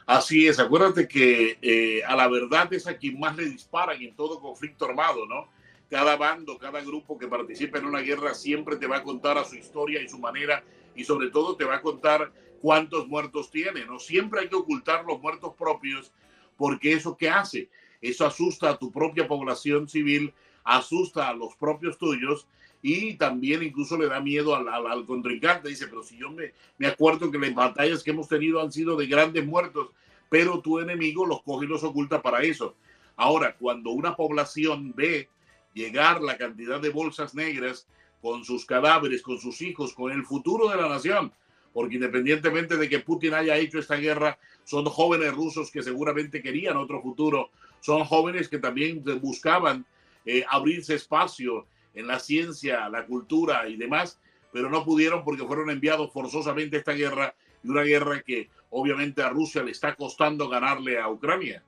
Así 0.07 0.47
es, 0.47 0.59
acuérdate 0.59 1.07
que 1.07 1.59
eh, 1.61 2.03
a 2.05 2.17
la 2.17 2.29
verdad 2.29 2.73
es 2.73 2.87
a 2.87 2.97
quien 2.97 3.21
más 3.21 3.37
le 3.37 3.45
disparan 3.45 4.01
en 4.01 4.17
todo 4.17 4.40
conflicto 4.40 4.87
armado, 4.87 5.27
¿no? 5.27 5.53
Cada 5.94 6.16
bando, 6.16 6.59
cada 6.59 6.80
grupo 6.80 7.16
que 7.16 7.28
participa 7.28 7.78
en 7.78 7.85
una 7.85 8.00
guerra 8.00 8.35
siempre 8.35 8.74
te 8.74 8.88
va 8.88 8.96
a 8.96 9.02
contar 9.04 9.38
a 9.38 9.44
su 9.44 9.54
historia 9.54 10.02
y 10.02 10.09
su 10.09 10.18
manera 10.18 10.64
y 10.96 11.04
sobre 11.04 11.30
todo 11.30 11.54
te 11.54 11.64
va 11.64 11.76
a 11.76 11.83
contar 11.83 12.33
cuántos 12.61 13.07
muertos 13.07 13.48
tiene, 13.48 13.85
¿no? 13.85 14.00
Siempre 14.00 14.40
hay 14.40 14.48
que 14.48 14.57
ocultar 14.57 15.04
los 15.04 15.20
muertos 15.20 15.54
propios 15.57 16.11
porque 16.57 16.94
eso 16.94 17.16
qué 17.16 17.30
hace? 17.30 17.68
Eso 18.00 18.26
asusta 18.26 18.70
a 18.70 18.76
tu 18.76 18.90
propia 18.90 19.28
población 19.28 19.88
civil, 19.88 20.35
asusta 20.64 21.28
a 21.28 21.33
los 21.33 21.54
propios 21.54 21.96
tuyos 21.96 22.48
y 22.83 23.14
también 23.14 23.62
incluso 23.62 23.96
le 23.96 24.09
da 24.09 24.18
miedo 24.18 24.57
al, 24.57 24.66
al, 24.66 25.07
contrincante. 25.07 25.68
Dice, 25.68 25.87
pero 25.87 26.02
si 26.02 26.16
yo 26.16 26.28
me, 26.28 26.54
me 26.76 26.88
acuerdo 26.88 27.30
que 27.30 27.38
las 27.38 27.54
batallas 27.54 28.02
que 28.02 28.11
hemos 28.11 28.26
tenido 28.26 28.61
han 28.61 28.72
sido 28.72 28.96
de 28.96 29.07
grandes 29.07 29.46
muertos, 29.46 29.90
pero 30.28 30.59
tu 30.59 30.80
enemigo 30.80 31.24
los 31.24 31.40
coge 31.44 31.66
y 31.66 31.68
los 31.68 31.85
oculta 31.85 32.20
para 32.20 32.42
eso. 32.42 32.74
Ahora, 33.14 33.54
cuando 33.57 33.90
una 33.90 34.16
población 34.16 34.92
ve 34.96 35.28
llegar 35.75 36.23
la 36.23 36.39
cantidad 36.39 36.81
de 36.81 36.91
bolsas 36.91 37.35
negras 37.35 37.87
con 38.23 38.45
sus 38.45 38.65
cadáveres, 38.65 39.21
con 39.21 39.39
sus 39.39 39.61
hijos, 39.61 39.93
con 39.93 40.11
el 40.11 40.25
futuro 40.25 40.69
de 40.69 40.77
la 40.77 40.89
nación, 40.89 41.33
porque 41.75 41.97
independientemente 41.97 42.77
de 42.77 42.89
que 42.89 43.01
Putin 43.01 43.35
haya 43.35 43.57
hecho 43.59 43.79
esta 43.79 43.97
guerra, 43.97 44.39
son 44.65 44.87
jóvenes 44.87 45.35
rusos 45.35 45.71
que 45.71 45.83
seguramente 45.83 46.41
querían 46.41 46.77
otro 46.79 47.03
futuro, 47.03 47.51
son 47.81 48.05
jóvenes 48.05 48.49
que 48.49 48.59
también 48.59 49.05
buscaban 49.21 49.85
eh, 50.25 50.45
abrirse 50.49 50.95
espacio 50.95 51.67
en 51.95 52.07
la 52.07 52.19
ciencia, 52.19 52.89
la 52.89 53.05
cultura 53.05 53.69
y 53.69 53.77
demás, 53.77 54.19
pero 54.53 54.71
no 54.71 54.85
pudieron 54.85 55.23
porque 55.25 55.45
fueron 55.45 55.69
enviados 55.69 56.13
forzosamente 56.13 56.77
a 56.77 56.79
esta 56.79 56.93
guerra 56.93 57.35
y 57.63 57.69
una 57.69 57.83
guerra 57.83 58.23
que 58.23 58.49
obviamente 58.71 59.23
a 59.23 59.29
Rusia 59.29 59.63
le 59.63 59.73
está 59.73 59.95
costando 59.95 60.49
ganarle 60.49 60.99
a 60.99 61.09
Ucrania. 61.09 61.63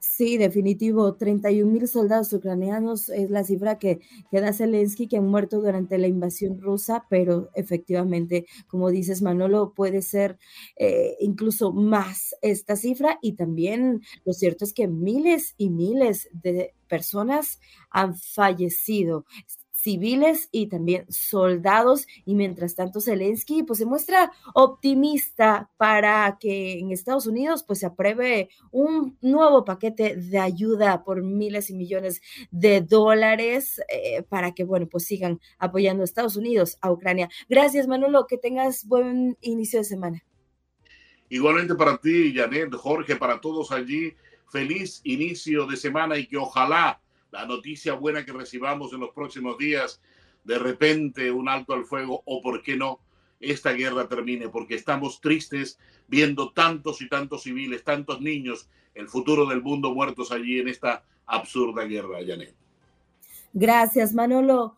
Sí, 0.00 0.36
definitivo. 0.38 1.14
31 1.16 1.72
mil 1.72 1.88
soldados 1.88 2.32
ucranianos 2.32 3.08
es 3.08 3.30
la 3.30 3.42
cifra 3.42 3.78
que, 3.78 3.98
que, 4.30 4.40
da 4.40 4.52
Zelensky 4.52 5.08
que 5.08 5.16
han 5.16 5.26
muerto 5.26 5.60
durante 5.60 5.98
la 5.98 6.06
invasión 6.06 6.60
rusa, 6.60 7.04
pero 7.10 7.50
efectivamente, 7.54 8.46
como 8.68 8.90
dices, 8.90 9.22
Manolo, 9.22 9.72
puede 9.74 10.02
ser 10.02 10.38
eh, 10.76 11.16
incluso 11.20 11.72
más 11.72 12.34
esta 12.42 12.76
cifra 12.76 13.18
y 13.22 13.32
también 13.32 14.02
lo 14.24 14.32
cierto 14.32 14.64
es 14.64 14.72
que 14.72 14.86
miles 14.86 15.54
y 15.58 15.70
miles 15.70 16.28
de 16.32 16.74
personas 16.88 17.58
han 17.90 18.14
fallecido 18.16 19.24
civiles 19.80 20.48
y 20.50 20.66
también 20.66 21.06
soldados. 21.10 22.06
Y 22.24 22.34
mientras 22.34 22.74
tanto, 22.74 23.00
Zelensky 23.00 23.62
pues 23.62 23.78
se 23.78 23.86
muestra 23.86 24.32
optimista 24.54 25.70
para 25.76 26.36
que 26.40 26.78
en 26.80 26.90
Estados 26.90 27.26
Unidos 27.26 27.62
pues 27.62 27.80
se 27.80 27.86
apruebe 27.86 28.50
un 28.70 29.16
nuevo 29.20 29.64
paquete 29.64 30.16
de 30.16 30.38
ayuda 30.38 31.04
por 31.04 31.22
miles 31.22 31.70
y 31.70 31.74
millones 31.74 32.20
de 32.50 32.80
dólares 32.80 33.80
eh, 33.88 34.22
para 34.28 34.52
que, 34.52 34.64
bueno, 34.64 34.88
pues 34.88 35.04
sigan 35.04 35.40
apoyando 35.58 36.02
a 36.02 36.04
Estados 36.04 36.36
Unidos, 36.36 36.76
a 36.80 36.90
Ucrania. 36.90 37.28
Gracias, 37.48 37.86
Manolo, 37.86 38.26
que 38.26 38.38
tengas 38.38 38.84
buen 38.84 39.36
inicio 39.40 39.80
de 39.80 39.84
semana. 39.84 40.24
Igualmente 41.28 41.74
para 41.74 41.98
ti, 41.98 42.34
Janet, 42.34 42.74
Jorge, 42.74 43.16
para 43.16 43.40
todos 43.40 43.70
allí, 43.70 44.14
feliz 44.50 45.00
inicio 45.04 45.66
de 45.66 45.76
semana 45.76 46.16
y 46.16 46.26
que 46.26 46.38
ojalá 46.38 47.00
la 47.30 47.46
noticia 47.46 47.94
buena 47.94 48.24
que 48.24 48.32
recibamos 48.32 48.92
en 48.92 49.00
los 49.00 49.10
próximos 49.10 49.58
días, 49.58 50.00
de 50.44 50.58
repente 50.58 51.30
un 51.30 51.48
alto 51.48 51.74
al 51.74 51.84
fuego 51.84 52.22
o, 52.24 52.40
por 52.40 52.62
qué 52.62 52.76
no, 52.76 53.00
esta 53.40 53.72
guerra 53.72 54.08
termine, 54.08 54.48
porque 54.48 54.74
estamos 54.74 55.20
tristes 55.20 55.78
viendo 56.08 56.52
tantos 56.52 57.00
y 57.02 57.08
tantos 57.08 57.42
civiles, 57.42 57.84
tantos 57.84 58.20
niños, 58.20 58.68
el 58.94 59.08
futuro 59.08 59.46
del 59.46 59.62
mundo 59.62 59.94
muertos 59.94 60.32
allí 60.32 60.58
en 60.58 60.68
esta 60.68 61.04
absurda 61.26 61.84
guerra, 61.84 62.18
Janet. 62.26 62.54
Gracias, 63.52 64.12
Manolo. 64.12 64.76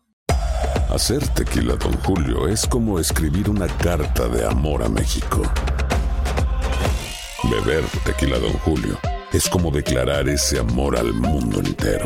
Hacer 0.89 1.25
tequila, 1.29 1.75
don 1.77 1.93
Julio, 2.03 2.47
es 2.47 2.67
como 2.67 2.99
escribir 2.99 3.49
una 3.49 3.67
carta 3.77 4.27
de 4.27 4.45
amor 4.45 4.83
a 4.83 4.89
México. 4.89 5.41
Beber 7.49 7.83
tequila, 8.05 8.37
don 8.39 8.53
Julio, 8.53 8.99
es 9.31 9.49
como 9.49 9.71
declarar 9.71 10.27
ese 10.27 10.59
amor 10.59 10.97
al 10.97 11.13
mundo 11.13 11.59
entero. 11.59 12.05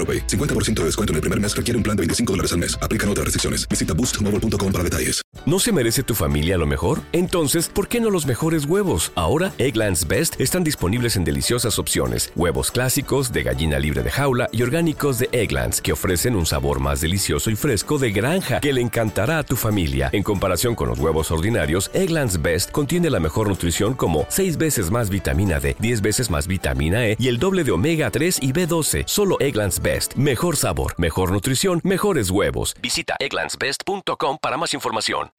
AroPay. 0.00 0.26
50% 0.26 0.80
de 0.80 0.84
descuento 0.86 1.12
en 1.12 1.16
el 1.16 1.20
primer 1.20 1.38
mes 1.38 1.54
requiere 1.54 1.76
un 1.76 1.82
plan 1.82 1.94
de 1.94 2.00
25 2.00 2.32
dólares 2.32 2.52
al 2.52 2.58
mes. 2.58 2.78
Aplican 2.80 3.08
otras 3.10 3.26
restricciones. 3.26 3.68
Visita 3.68 3.92
boostmobile.com 3.92 4.72
para 4.72 4.82
detalles. 4.82 5.20
¿No 5.46 5.58
se 5.58 5.72
merece 5.72 6.02
tu 6.02 6.14
familia 6.14 6.58
lo 6.58 6.66
mejor? 6.66 7.00
Entonces, 7.12 7.68
¿por 7.68 7.88
qué 7.88 8.00
no 8.00 8.10
los 8.10 8.26
mejores 8.26 8.66
huevos? 8.66 9.10
Ahora, 9.14 9.52
Egglands 9.58 10.06
Best 10.06 10.40
están 10.40 10.64
disponibles 10.64 11.16
en 11.16 11.24
deliciosas 11.24 11.78
opciones. 11.78 12.32
Huevos 12.36 12.70
clásicos, 12.70 13.32
de 13.32 13.42
gallina 13.42 13.78
libre 13.78 14.02
de 14.02 14.10
jaula 14.10 14.48
y 14.52 14.62
orgánicos 14.62 15.18
de 15.18 15.28
Egglands, 15.32 15.80
que 15.80 15.92
ofrecen 15.92 16.36
un 16.36 16.46
sabor 16.46 16.80
más 16.80 17.00
delicioso 17.00 17.50
y 17.50 17.56
fresco 17.56 17.98
de 17.98 18.12
granja 18.12 18.60
que 18.60 18.72
le 18.72 18.80
encantará 18.80 19.38
a 19.38 19.42
tu 19.42 19.56
familia. 19.56 20.10
En 20.12 20.22
comparación 20.22 20.74
con 20.74 20.88
los 20.88 20.98
huevos 20.98 21.30
ordinarios, 21.30 21.90
Egglands 21.94 22.42
Best 22.42 22.70
contiene 22.70 23.08
la 23.08 23.20
mejor 23.20 23.48
nutrición 23.48 23.94
como 23.94 24.26
6 24.28 24.56
veces 24.56 24.90
más 24.90 25.10
vitamina 25.10 25.60
D, 25.60 25.76
10 25.78 26.00
veces 26.02 26.30
más 26.30 26.46
vitamina 26.46 27.06
E 27.06 27.16
y 27.18 27.28
el 27.28 27.38
doble 27.38 27.64
de 27.64 27.70
omega 27.70 28.10
3 28.10 28.38
y 28.42 28.52
B12. 28.52 29.04
Solo 29.06 29.36
Egglands 29.40 29.80
Best. 29.80 29.89
Mejor 30.16 30.56
sabor, 30.56 30.94
mejor 30.98 31.32
nutrición, 31.32 31.80
mejores 31.84 32.30
huevos. 32.30 32.74
Visita 32.80 33.16
egglandsbest.com 33.18 34.38
para 34.40 34.56
más 34.56 34.72
información. 34.74 35.30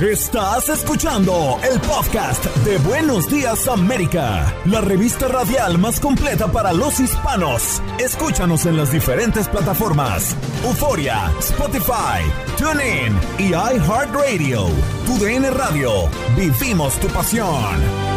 Estás 0.00 0.68
escuchando 0.68 1.58
el 1.62 1.80
podcast 1.80 2.44
de 2.66 2.78
Buenos 2.78 3.30
Días 3.30 3.68
América, 3.68 4.52
la 4.64 4.80
revista 4.80 5.28
radial 5.28 5.78
más 5.78 6.00
completa 6.00 6.48
para 6.50 6.72
los 6.72 6.98
hispanos. 6.98 7.80
Escúchanos 8.00 8.66
en 8.66 8.76
las 8.76 8.90
diferentes 8.90 9.46
plataformas: 9.46 10.36
Euforia, 10.64 11.30
Spotify, 11.38 12.24
TuneIn 12.58 13.16
y 13.38 13.50
iHeartRadio. 13.54 14.66
Tu 15.06 15.18
DN 15.24 15.48
Radio. 15.52 16.08
Vivimos 16.36 16.98
tu 16.98 17.06
pasión. 17.08 18.13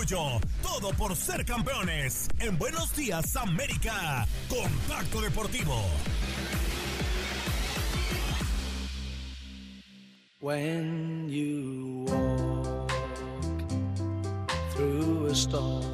Orgullo. 0.00 0.40
Todo 0.62 0.90
por 0.94 1.14
ser 1.16 1.44
campeones. 1.44 2.28
En 2.38 2.56
Buenos 2.58 2.94
Días 2.94 3.36
América. 3.36 4.26
Contacto 4.48 5.20
Deportivo. 5.20 5.84
When 10.40 11.28
you 11.28 12.06
walk 12.08 12.90
through 14.74 15.26
a 15.26 15.34
storm, 15.34 15.84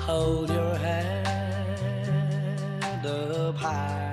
hold 0.00 0.50
your 0.50 0.76
head 0.76 1.06
up 3.06 3.56
high 3.56 4.12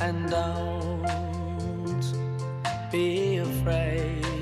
and 0.00 0.30
don't 0.30 1.02
be 2.90 3.36
afraid 3.36 4.41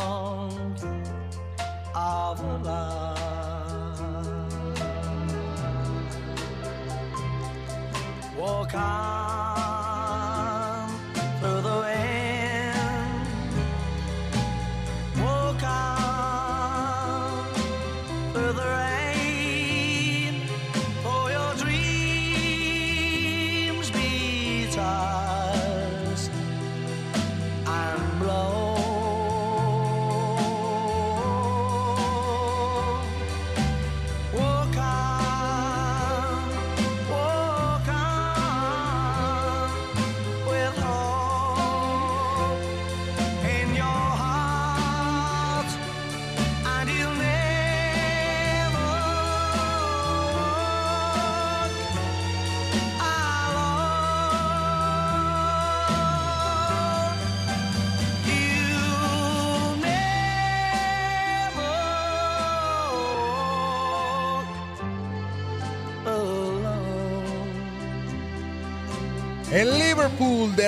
Walk 8.73 9.20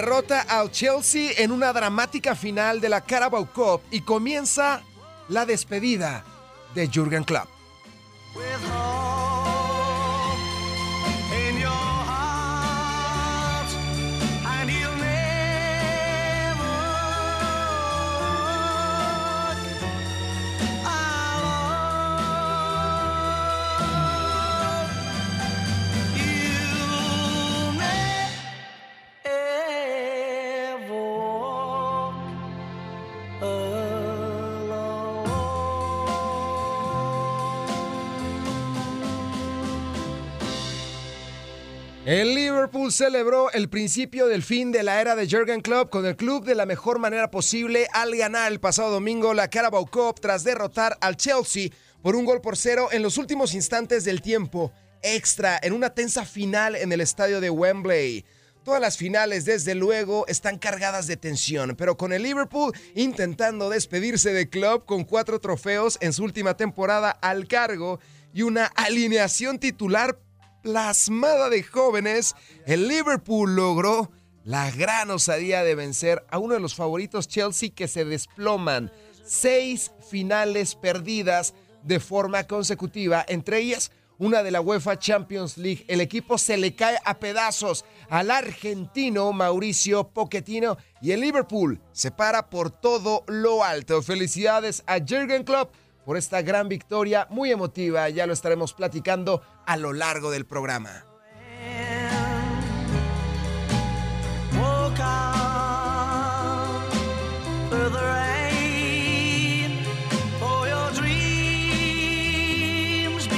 derrota 0.04 0.42
al 0.42 0.70
Chelsea 0.70 1.32
en 1.38 1.50
una 1.50 1.72
dramática 1.72 2.36
final 2.36 2.82
de 2.82 2.90
la 2.90 3.00
Carabao 3.00 3.46
Cup 3.46 3.84
y 3.90 4.02
comienza 4.02 4.82
la 5.30 5.46
despedida 5.46 6.26
de 6.76 6.90
Jürgen 6.90 7.24
Klopp. 7.24 7.53
Liverpool 42.74 42.92
celebró 42.92 43.52
el 43.52 43.70
principio 43.70 44.26
del 44.26 44.42
fin 44.42 44.72
de 44.72 44.82
la 44.82 45.00
era 45.00 45.16
de 45.16 45.28
Jürgen 45.28 45.62
Klopp 45.62 45.92
con 45.92 46.08
el 46.08 46.16
club 46.16 46.44
de 46.44 46.56
la 46.56 46.66
mejor 46.66 46.98
manera 46.98 47.30
posible 47.30 47.88
al 47.94 48.16
ganar 48.16 48.52
el 48.52 48.60
pasado 48.60 48.90
domingo 48.90 49.36
la 49.36 49.48
Carabao 49.48 49.86
Cup 49.86 50.20
tras 50.20 50.44
derrotar 50.44 50.98
al 51.00 51.16
Chelsea 51.16 51.70
por 52.02 52.16
un 52.16 52.26
gol 52.26 52.42
por 52.42 52.58
cero 52.58 52.88
en 52.92 53.04
los 53.04 53.20
últimos 53.20 53.54
instantes 53.54 54.06
del 54.06 54.24
tiempo 54.24 54.72
extra 55.04 55.60
en 55.62 55.74
una 55.74 55.92
tensa 55.92 56.26
final 56.26 56.76
en 56.76 56.92
el 56.92 57.02
estadio 57.02 57.42
de 57.42 57.52
Wembley. 57.52 58.26
Todas 58.64 58.82
las 58.82 58.98
finales, 58.98 59.46
desde 59.46 59.76
luego, 59.76 60.26
están 60.26 60.58
cargadas 60.58 61.06
de 61.06 61.16
tensión, 61.16 61.76
pero 61.78 61.96
con 61.96 62.12
el 62.12 62.24
Liverpool 62.24 62.74
intentando 62.96 63.70
despedirse 63.70 64.34
de 64.34 64.50
Klopp 64.50 64.88
con 64.88 65.04
cuatro 65.04 65.40
trofeos 65.40 66.00
en 66.02 66.12
su 66.12 66.24
última 66.24 66.58
temporada 66.58 67.12
al 67.12 67.48
cargo 67.48 68.00
y 68.34 68.42
una 68.42 68.66
alineación 68.66 69.60
titular 69.60 70.18
plasmada 70.64 71.50
de 71.50 71.62
jóvenes, 71.62 72.36
el 72.66 72.88
Liverpool 72.88 73.56
logró 73.56 74.10
la 74.44 74.72
gran 74.72 75.12
osadía 75.12 75.64
de 75.64 75.76
vencer 75.76 76.26
a 76.32 76.40
uno 76.40 76.56
de 76.56 76.60
los 76.60 76.74
favoritos 76.74 77.28
Chelsea 77.28 77.70
que 77.70 77.88
se 77.88 78.06
desploman. 78.06 78.92
Seis 79.24 79.92
finales 80.10 80.76
perdidas 80.76 81.54
de 81.84 82.00
forma 82.00 82.46
consecutiva, 82.46 83.24
entre 83.28 83.60
ellas 83.60 83.92
una 84.18 84.44
de 84.44 84.52
la 84.52 84.62
UEFA 84.62 84.98
Champions 84.98 85.58
League. 85.58 85.86
El 85.88 86.00
equipo 86.00 86.38
se 86.38 86.58
le 86.58 86.76
cae 86.76 86.98
a 87.04 87.20
pedazos 87.20 87.84
al 88.10 88.32
argentino 88.32 89.32
Mauricio 89.34 90.10
Pochettino 90.10 90.78
y 91.02 91.12
el 91.12 91.22
Liverpool 91.22 91.82
se 91.92 92.12
para 92.12 92.50
por 92.50 92.72
todo 92.72 93.24
lo 93.28 93.64
alto. 93.64 94.02
Felicidades 94.02 94.84
a 94.88 95.00
Jürgen 95.00 95.44
Klopp 95.44 95.74
por 96.06 96.18
esta 96.18 96.42
gran 96.42 96.70
victoria 96.70 97.28
muy 97.30 97.52
emotiva. 97.52 98.10
Ya 98.10 98.26
lo 98.28 98.34
estaremos 98.34 98.74
platicando 98.74 99.42
a 99.66 99.78
lo 99.78 99.94
largo 99.94 100.32
del 100.32 100.46
programa. 100.46 101.06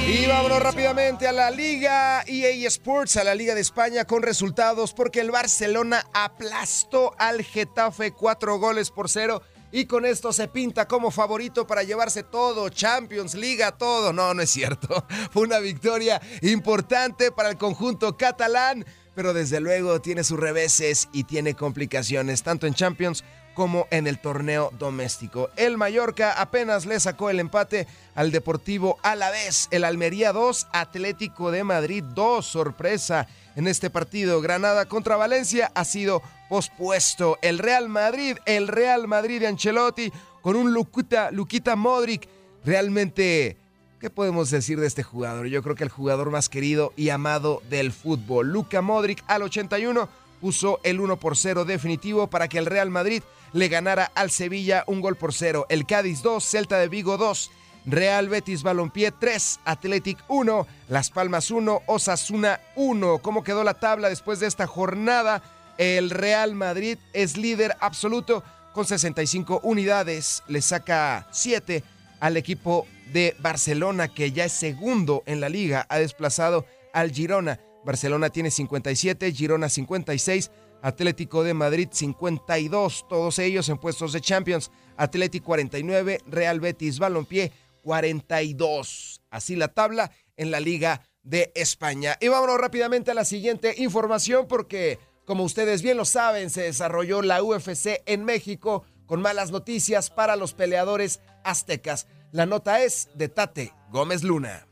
Y 0.07 0.27
vámonos 0.27 0.61
rápidamente 0.61 1.27
a 1.27 1.31
la 1.31 1.51
Liga 1.51 2.23
EA 2.25 2.67
Sports, 2.67 3.17
a 3.17 3.23
la 3.23 3.35
Liga 3.35 3.53
de 3.53 3.61
España 3.61 4.05
con 4.05 4.23
resultados 4.23 4.93
porque 4.93 5.19
el 5.19 5.29
Barcelona 5.29 6.05
aplastó 6.13 7.13
al 7.17 7.43
Getafe 7.43 8.11
cuatro 8.11 8.57
goles 8.57 8.91
por 8.91 9.09
cero 9.09 9.41
y 9.75 9.87
con 9.87 10.05
esto 10.05 10.31
se 10.31 10.47
pinta 10.47 10.87
como 10.87 11.11
favorito 11.11 11.67
para 11.67 11.83
llevarse 11.83 12.23
todo, 12.23 12.69
Champions, 12.69 13.35
Liga, 13.35 13.73
todo. 13.73 14.13
No, 14.13 14.33
no 14.33 14.41
es 14.41 14.49
cierto. 14.49 15.05
Fue 15.31 15.43
una 15.43 15.59
victoria 15.59 16.21
importante 16.41 17.29
para 17.29 17.49
el 17.49 17.57
conjunto 17.57 18.15
catalán, 18.15 18.85
pero 19.15 19.33
desde 19.33 19.59
luego 19.59 19.99
tiene 19.99 20.23
sus 20.23 20.39
reveses 20.39 21.09
y 21.11 21.25
tiene 21.25 21.55
complicaciones, 21.55 22.41
tanto 22.41 22.67
en 22.67 22.73
Champions 22.73 23.25
como 23.55 23.87
en 23.89 24.05
el 24.05 24.19
torneo 24.19 24.71
doméstico. 24.77 25.49
El 25.55 25.77
Mallorca 25.77 26.33
apenas 26.33 26.85
le 26.85 26.99
sacó 26.99 27.31
el 27.31 27.39
empate 27.39 27.87
al 28.13 28.31
Deportivo 28.31 28.99
Alavés. 29.01 29.67
El 29.71 29.85
Almería 29.85 30.31
2, 30.33 30.67
Atlético 30.71 31.49
de 31.49 31.63
Madrid 31.63 32.03
2. 32.03 32.45
Sorpresa 32.45 33.27
en 33.55 33.67
este 33.67 33.89
partido. 33.89 34.41
Granada 34.41 34.85
contra 34.85 35.15
Valencia 35.15 35.71
ha 35.73 35.85
sido 35.85 36.21
pospuesto. 36.49 37.39
El 37.41 37.57
Real 37.57 37.89
Madrid, 37.89 38.37
el 38.45 38.67
Real 38.67 39.07
Madrid 39.07 39.39
de 39.39 39.47
Ancelotti 39.47 40.11
con 40.41 40.55
un 40.55 40.73
Luquita, 40.73 41.31
Luquita 41.31 41.75
Modric. 41.75 42.27
Realmente, 42.63 43.57
¿qué 43.99 44.09
podemos 44.09 44.51
decir 44.51 44.79
de 44.79 44.87
este 44.87 45.01
jugador? 45.01 45.47
Yo 45.47 45.63
creo 45.63 45.75
que 45.75 45.83
el 45.83 45.89
jugador 45.89 46.29
más 46.29 46.49
querido 46.49 46.93
y 46.95 47.09
amado 47.09 47.63
del 47.69 47.91
fútbol. 47.91 48.49
Luca 48.49 48.81
Modric 48.81 49.23
al 49.27 49.43
81 49.43 50.07
puso 50.41 50.79
el 50.83 50.99
1 50.99 51.17
por 51.17 51.37
0 51.37 51.65
definitivo 51.65 52.27
para 52.27 52.47
que 52.47 52.57
el 52.57 52.65
Real 52.65 52.89
Madrid 52.89 53.23
le 53.55 53.69
ganara 53.69 54.11
al 54.15 54.31
Sevilla 54.31 54.83
un 54.85 54.99
gol 54.99 55.15
por 55.15 55.33
0. 55.33 55.65
El 55.69 55.85
Cádiz 55.85 56.21
2, 56.21 56.43
Celta 56.43 56.77
de 56.77 56.89
Vigo 56.89 57.17
2. 57.17 57.51
Real 57.85 58.27
Betis 58.27 58.63
Balompié 58.63 59.11
3, 59.11 59.61
Athletic 59.63 60.17
1, 60.27 60.67
Las 60.89 61.09
Palmas 61.09 61.51
1, 61.51 61.83
Osasuna 61.85 62.59
1. 62.75 63.19
¿Cómo 63.19 63.45
quedó 63.45 63.63
la 63.63 63.75
tabla 63.75 64.09
después 64.09 64.41
de 64.41 64.47
esta 64.47 64.67
jornada? 64.67 65.41
El 65.77 66.09
Real 66.09 66.53
Madrid 66.53 66.97
es 67.13 67.37
líder 67.37 67.77
absoluto 67.79 68.43
con 68.73 68.85
65 68.85 69.61
unidades. 69.63 70.43
Le 70.47 70.61
saca 70.61 71.25
7 71.31 71.81
al 72.19 72.35
equipo 72.35 72.85
de 73.13 73.37
Barcelona, 73.39 74.09
que 74.09 74.33
ya 74.33 74.43
es 74.43 74.51
segundo 74.51 75.23
en 75.27 75.39
la 75.39 75.47
liga. 75.47 75.85
Ha 75.87 75.99
desplazado 75.99 76.65
al 76.91 77.11
Girona. 77.11 77.61
Barcelona 77.85 78.31
tiene 78.31 78.51
57, 78.51 79.31
Girona 79.31 79.69
56, 79.69 80.51
Atlético 80.85 81.43
de 81.43 81.55
Madrid 81.55 81.87
52, 81.91 83.07
todos 83.09 83.39
ellos 83.39 83.69
en 83.69 83.79
puestos 83.79 84.13
de 84.13 84.21
Champions. 84.21 84.69
Atlético 84.97 85.47
49, 85.47 86.19
Real 86.27 86.59
Betis 86.59 86.99
Balompié 86.99 87.51
42. 87.81 89.19
Así 89.31 89.55
la 89.55 89.69
tabla 89.69 90.11
en 90.37 90.51
la 90.51 90.59
Liga 90.59 91.01
de 91.23 91.51
España. 91.55 92.17
Y 92.21 92.27
vámonos 92.27 92.59
rápidamente 92.59 93.09
a 93.09 93.15
la 93.15 93.25
siguiente 93.25 93.73
información 93.77 94.47
porque, 94.47 94.99
como 95.25 95.43
ustedes 95.43 95.81
bien 95.81 95.97
lo 95.97 96.05
saben, 96.05 96.51
se 96.51 96.61
desarrolló 96.61 97.23
la 97.23 97.41
UFC 97.41 98.03
en 98.05 98.23
México 98.23 98.83
con 99.07 99.23
malas 99.23 99.49
noticias 99.49 100.11
para 100.11 100.35
los 100.35 100.53
peleadores 100.53 101.19
aztecas. 101.43 102.05
La 102.31 102.45
nota 102.45 102.83
es 102.83 103.09
de 103.15 103.27
Tate 103.27 103.73
Gómez 103.89 104.21
Luna. 104.21 104.67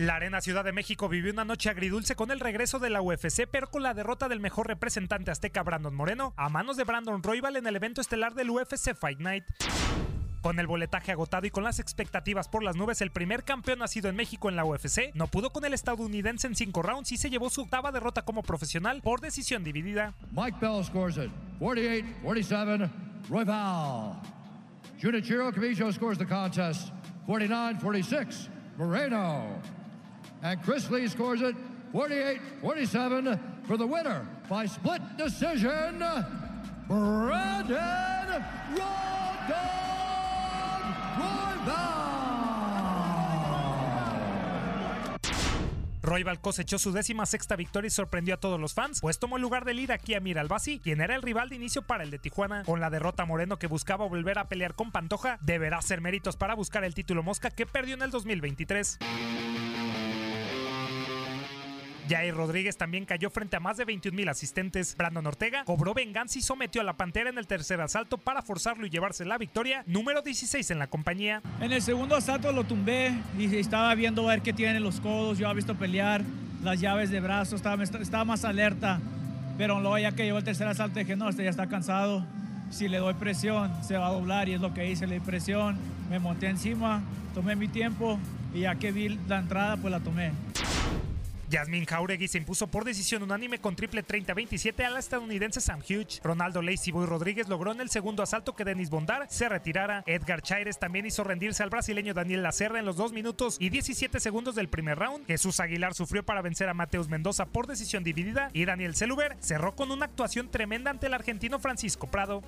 La 0.00 0.14
Arena 0.14 0.40
Ciudad 0.40 0.64
de 0.64 0.72
México 0.72 1.10
vivió 1.10 1.30
una 1.30 1.44
noche 1.44 1.68
agridulce 1.68 2.16
con 2.16 2.30
el 2.30 2.40
regreso 2.40 2.78
de 2.78 2.88
la 2.88 3.02
UFC, 3.02 3.46
pero 3.46 3.68
con 3.68 3.82
la 3.82 3.92
derrota 3.92 4.30
del 4.30 4.40
mejor 4.40 4.66
representante 4.66 5.30
azteca 5.30 5.62
Brandon 5.62 5.94
Moreno 5.94 6.32
a 6.38 6.48
manos 6.48 6.78
de 6.78 6.84
Brandon 6.84 7.22
Royval 7.22 7.56
en 7.56 7.66
el 7.66 7.76
evento 7.76 8.00
estelar 8.00 8.32
del 8.32 8.48
UFC 8.48 8.94
Fight 8.94 9.20
Night. 9.20 9.44
Con 10.40 10.58
el 10.58 10.66
boletaje 10.66 11.12
agotado 11.12 11.46
y 11.46 11.50
con 11.50 11.64
las 11.64 11.80
expectativas 11.80 12.48
por 12.48 12.62
las 12.62 12.76
nubes, 12.76 13.02
el 13.02 13.10
primer 13.10 13.44
campeón 13.44 13.80
nacido 13.80 14.08
en 14.08 14.16
México 14.16 14.48
en 14.48 14.56
la 14.56 14.64
UFC 14.64 15.12
no 15.12 15.26
pudo 15.26 15.50
con 15.50 15.66
el 15.66 15.74
estadounidense 15.74 16.46
en 16.46 16.56
cinco 16.56 16.80
rounds 16.80 17.12
y 17.12 17.18
se 17.18 17.28
llevó 17.28 17.50
su 17.50 17.60
octava 17.60 17.92
derrota 17.92 18.22
como 18.22 18.42
profesional 18.42 19.02
por 19.02 19.20
decisión 19.20 19.64
dividida. 19.64 20.14
Mike 20.32 20.56
Bell 20.62 20.82
scores 20.82 21.18
it 21.18 21.30
48 21.58 22.06
47. 22.22 22.90
Royval. 23.28 24.18
Junichiro 24.98 25.52
Camacho 25.52 25.92
scores 25.92 26.16
the 26.16 26.24
contest 26.24 26.88
49 27.26 27.78
46. 27.82 28.48
Moreno. 28.78 29.79
And 30.42 30.62
Chris 30.62 30.90
Lee 30.90 31.08
scores 31.08 31.42
it 31.42 31.54
48 31.92 32.40
47 32.60 33.40
for 33.66 33.76
the 33.76 33.86
winner 33.86 34.26
by 34.48 34.66
split 34.66 35.02
decision. 35.16 35.98
Brandon 36.88 38.44
Rodon 38.74 39.20
Royval 46.02 46.40
cosechó 46.40 46.78
su 46.78 46.92
décima 46.92 47.26
sexta 47.26 47.54
victoria 47.56 47.86
y 47.86 47.90
sorprendió 47.90 48.34
a 48.34 48.38
todos 48.38 48.58
los 48.58 48.74
fans, 48.74 49.00
pues 49.00 49.18
tomó 49.18 49.36
el 49.36 49.42
lugar 49.42 49.64
del 49.64 49.78
iraquí 49.78 50.14
Amir 50.14 50.38
Albasi, 50.38 50.80
quien 50.80 51.00
era 51.00 51.14
el 51.14 51.22
rival 51.22 51.50
de 51.50 51.56
inicio 51.56 51.82
para 51.82 52.02
el 52.02 52.10
de 52.10 52.18
Tijuana. 52.18 52.64
Con 52.64 52.80
la 52.80 52.90
derrota 52.90 53.26
Moreno 53.26 53.58
que 53.58 53.66
buscaba 53.68 54.08
volver 54.08 54.38
a 54.38 54.48
pelear 54.48 54.74
con 54.74 54.90
Pantoja, 54.90 55.38
deberá 55.42 55.78
hacer 55.78 56.00
méritos 56.00 56.36
para 56.36 56.54
buscar 56.54 56.82
el 56.82 56.94
título 56.94 57.22
Mosca 57.22 57.50
que 57.50 57.66
perdió 57.66 57.94
en 57.94 58.02
el 58.02 58.10
2023. 58.10 58.98
Jair 62.10 62.34
Rodríguez 62.34 62.76
también 62.76 63.04
cayó 63.04 63.30
frente 63.30 63.54
a 63.56 63.60
más 63.60 63.76
de 63.76 63.84
21 63.84 64.16
mil 64.16 64.28
asistentes. 64.28 64.96
Brandon 64.96 65.24
Ortega 65.28 65.64
cobró 65.64 65.94
venganza 65.94 66.40
y 66.40 66.42
sometió 66.42 66.80
a 66.80 66.84
la 66.84 66.96
Pantera 66.96 67.30
en 67.30 67.38
el 67.38 67.46
tercer 67.46 67.80
asalto 67.80 68.18
para 68.18 68.42
forzarlo 68.42 68.84
y 68.84 68.90
llevarse 68.90 69.24
la 69.24 69.38
victoria, 69.38 69.84
número 69.86 70.20
16 70.20 70.72
en 70.72 70.80
la 70.80 70.88
compañía. 70.88 71.40
En 71.60 71.72
el 71.72 71.80
segundo 71.80 72.16
asalto 72.16 72.50
lo 72.50 72.64
tumbé 72.64 73.12
y 73.38 73.54
estaba 73.54 73.94
viendo 73.94 74.28
a 74.28 74.32
ver 74.32 74.42
qué 74.42 74.52
tiene 74.52 74.78
en 74.78 74.82
los 74.82 75.00
codos. 75.00 75.38
Yo 75.38 75.46
había 75.46 75.56
visto 75.56 75.76
pelear 75.76 76.22
las 76.64 76.80
llaves 76.80 77.10
de 77.10 77.20
brazo, 77.20 77.54
estaba, 77.54 77.84
estaba 77.84 78.24
más 78.24 78.44
alerta. 78.44 78.98
Pero 79.56 79.80
luego 79.80 79.98
ya 79.98 80.10
que 80.10 80.24
llegó 80.24 80.38
el 80.38 80.44
tercer 80.44 80.66
asalto 80.66 80.98
dije, 80.98 81.14
no, 81.14 81.28
este 81.28 81.44
ya 81.44 81.50
está 81.50 81.68
cansado. 81.68 82.26
Si 82.70 82.88
le 82.88 82.98
doy 82.98 83.14
presión, 83.14 83.70
se 83.84 83.96
va 83.96 84.08
a 84.08 84.10
doblar 84.10 84.48
y 84.48 84.54
es 84.54 84.60
lo 84.60 84.74
que 84.74 84.90
hice, 84.90 85.06
le 85.06 85.14
di 85.14 85.20
presión. 85.20 85.78
Me 86.08 86.18
monté 86.18 86.48
encima, 86.48 87.02
tomé 87.34 87.54
mi 87.54 87.68
tiempo 87.68 88.18
y 88.52 88.60
ya 88.60 88.74
que 88.74 88.90
vi 88.90 89.16
la 89.28 89.38
entrada, 89.38 89.76
pues 89.76 89.92
la 89.92 90.00
tomé. 90.00 90.32
Yasmin 91.50 91.84
Jauregui 91.84 92.28
se 92.28 92.38
impuso 92.38 92.68
por 92.68 92.84
decisión 92.84 93.24
unánime 93.24 93.58
con 93.58 93.74
triple 93.74 94.04
30-27 94.06 94.84
a 94.84 94.90
la 94.90 95.00
estadounidense 95.00 95.60
Sam 95.60 95.80
Hughes. 95.80 96.20
Ronaldo 96.22 96.62
Lacey 96.62 96.92
Boy 96.92 97.06
Rodríguez 97.06 97.48
logró 97.48 97.72
en 97.72 97.80
el 97.80 97.90
segundo 97.90 98.22
asalto 98.22 98.54
que 98.54 98.64
Denis 98.64 98.88
Bondar 98.88 99.26
se 99.28 99.48
retirara. 99.48 100.04
Edgar 100.06 100.42
Chaires 100.42 100.78
también 100.78 101.06
hizo 101.06 101.24
rendirse 101.24 101.64
al 101.64 101.70
brasileño 101.70 102.14
Daniel 102.14 102.44
Lacerda 102.44 102.78
en 102.78 102.84
los 102.86 102.96
2 102.96 103.12
minutos 103.12 103.56
y 103.58 103.70
17 103.70 104.20
segundos 104.20 104.54
del 104.54 104.68
primer 104.68 104.98
round. 104.98 105.26
Jesús 105.26 105.58
Aguilar 105.58 105.94
sufrió 105.94 106.24
para 106.24 106.40
vencer 106.40 106.68
a 106.68 106.74
Mateus 106.74 107.08
Mendoza 107.08 107.46
por 107.46 107.66
decisión 107.66 108.04
dividida 108.04 108.50
y 108.52 108.64
Daniel 108.64 108.94
Celuber 108.94 109.36
cerró 109.40 109.74
con 109.74 109.90
una 109.90 110.06
actuación 110.06 110.50
tremenda 110.52 110.92
ante 110.92 111.08
el 111.08 111.14
argentino 111.14 111.58
Francisco 111.58 112.06
Prado. 112.06 112.44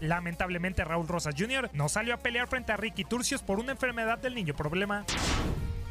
Lamentablemente 0.00 0.82
Raúl 0.82 1.08
Rosas 1.08 1.34
Jr. 1.36 1.68
no 1.74 1.90
salió 1.90 2.14
a 2.14 2.18
pelear 2.18 2.48
frente 2.48 2.72
a 2.72 2.78
Ricky 2.78 3.04
Turcios 3.04 3.42
por 3.42 3.58
una 3.58 3.72
enfermedad 3.72 4.18
del 4.18 4.34
niño 4.34 4.54
problema. 4.54 5.04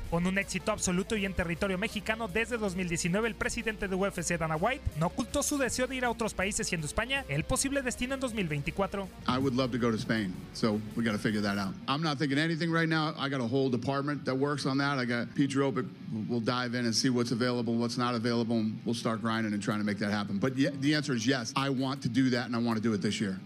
Con 0.10 0.26
un 0.26 0.38
éxito 0.38 0.72
absoluto 0.72 1.18
y 1.18 1.26
en 1.26 1.34
territorio 1.34 1.78
mexicano 1.78 2.30
desde 2.30 2.58
2019, 2.58 3.28
el 3.28 3.36
presidente 3.36 3.90
de 3.90 3.96
UFC, 3.96 4.38
Dana 4.38 4.56
White, 4.56 4.82
no 5.00 5.08
ocultó 5.08 5.44
su 5.44 5.58
deseo 5.58 5.86
de 5.86 5.98
ir 5.98 6.06
a 6.06 6.10
otros 6.10 6.34
países, 6.34 6.68
siendo 6.68 6.88
España 6.88 7.26
el 7.28 7.44
posible 7.44 7.82
destino 7.82 8.14
en 8.14 8.22
2024. 8.22 9.10
I 9.28 9.38
would 9.38 9.54
love 9.54 9.72
to 9.72 9.78
go 9.78 9.92
to 9.92 9.98
Spain, 9.98 10.34
so 10.54 10.80
we 10.96 11.04
got 11.04 11.12
to 11.12 11.18
figure 11.18 11.42
that 11.42 11.58
out. 11.58 11.74
I'm 11.90 12.02
not 12.02 12.18
thinking 12.18 12.38
anything 12.38 12.72
right 12.72 12.88
now. 12.88 13.14
I 13.18 13.30
got 13.30 13.42
a 13.42 13.48
whole 13.48 13.70
department 13.70 14.24
that 14.26 14.36
works 14.36 14.66
on 14.66 14.78
that. 14.78 14.98
I 14.98 15.04
got 15.04 15.36
Pete 15.36 15.50
Dropic. 15.50 15.86
We'll 16.30 16.40
dive 16.40 16.74
in 16.74 16.86
and 16.86 16.96
see 16.96 17.10
what's 17.10 17.32
available, 17.32 17.76
what's 17.76 17.98
not 17.98 18.16
available, 18.16 18.56
and 18.56 18.80
we'll 18.86 18.96
start 18.96 19.22
grinding 19.22 19.52
and 19.52 19.62
trying 19.62 19.80
to 19.80 19.86
make 19.86 20.00
that 20.00 20.12
happen. 20.12 20.38
But 20.38 20.56
the 20.56 20.96
answer 20.96 21.14
is 21.14 21.28
yes. 21.28 21.52
I 21.56 21.70
want 21.70 22.02
to 22.04 22.10
do 22.10 22.30
that, 22.30 22.46
and 22.46 22.56
I 22.56 22.60
want 22.60 22.78
to 22.78 22.84
do 22.84 22.94
it 22.94 23.02
this 23.02 23.20
year. 23.20 23.40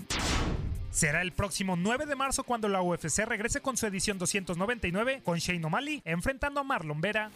Será 0.92 1.22
el 1.22 1.32
próximo 1.32 1.78
9 1.78 2.06
de 2.06 2.16
marzo 2.16 2.44
cuando 2.44 2.68
la 2.68 2.82
UFC 2.82 3.20
regrese 3.26 3.62
con 3.62 3.78
su 3.78 3.88
edición 3.88 4.18
299 4.18 5.22
con 5.24 5.38
Shane 5.38 5.66
O'Malley 5.66 6.02
enfrentando 6.04 6.60
a 6.60 6.64
Marlon 6.64 7.00
Vera. 7.00 7.32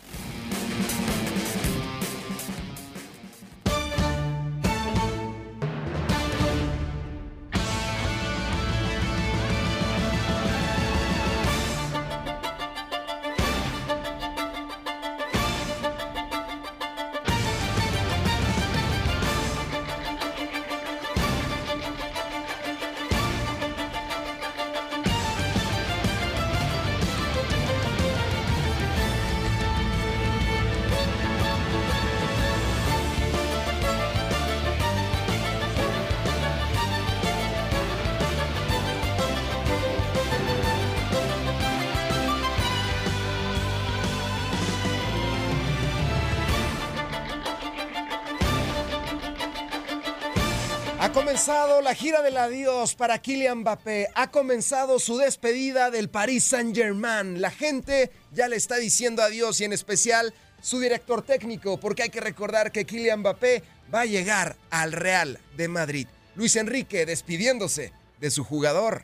La 51.83 51.93
gira 51.93 52.21
del 52.21 52.37
adiós 52.37 52.95
para 52.95 53.19
Kylian 53.19 53.59
Mbappé. 53.59 54.07
Ha 54.15 54.31
comenzado 54.31 54.99
su 54.99 55.17
despedida 55.17 55.91
del 55.91 56.09
Paris 56.09 56.45
Saint-Germain. 56.45 57.41
La 57.41 57.51
gente 57.51 58.09
ya 58.31 58.47
le 58.47 58.55
está 58.55 58.77
diciendo 58.77 59.21
adiós 59.21 59.59
y 59.59 59.65
en 59.65 59.73
especial 59.73 60.33
su 60.61 60.79
director 60.79 61.23
técnico, 61.23 61.77
porque 61.77 62.03
hay 62.03 62.09
que 62.09 62.21
recordar 62.21 62.71
que 62.71 62.85
Kylian 62.85 63.19
Mbappé 63.19 63.63
va 63.93 64.01
a 64.01 64.05
llegar 64.05 64.55
al 64.69 64.93
Real 64.93 65.37
de 65.57 65.67
Madrid. 65.67 66.07
Luis 66.35 66.55
Enrique 66.55 67.05
despidiéndose 67.05 67.91
de 68.21 68.31
su 68.31 68.45
jugador. 68.45 69.03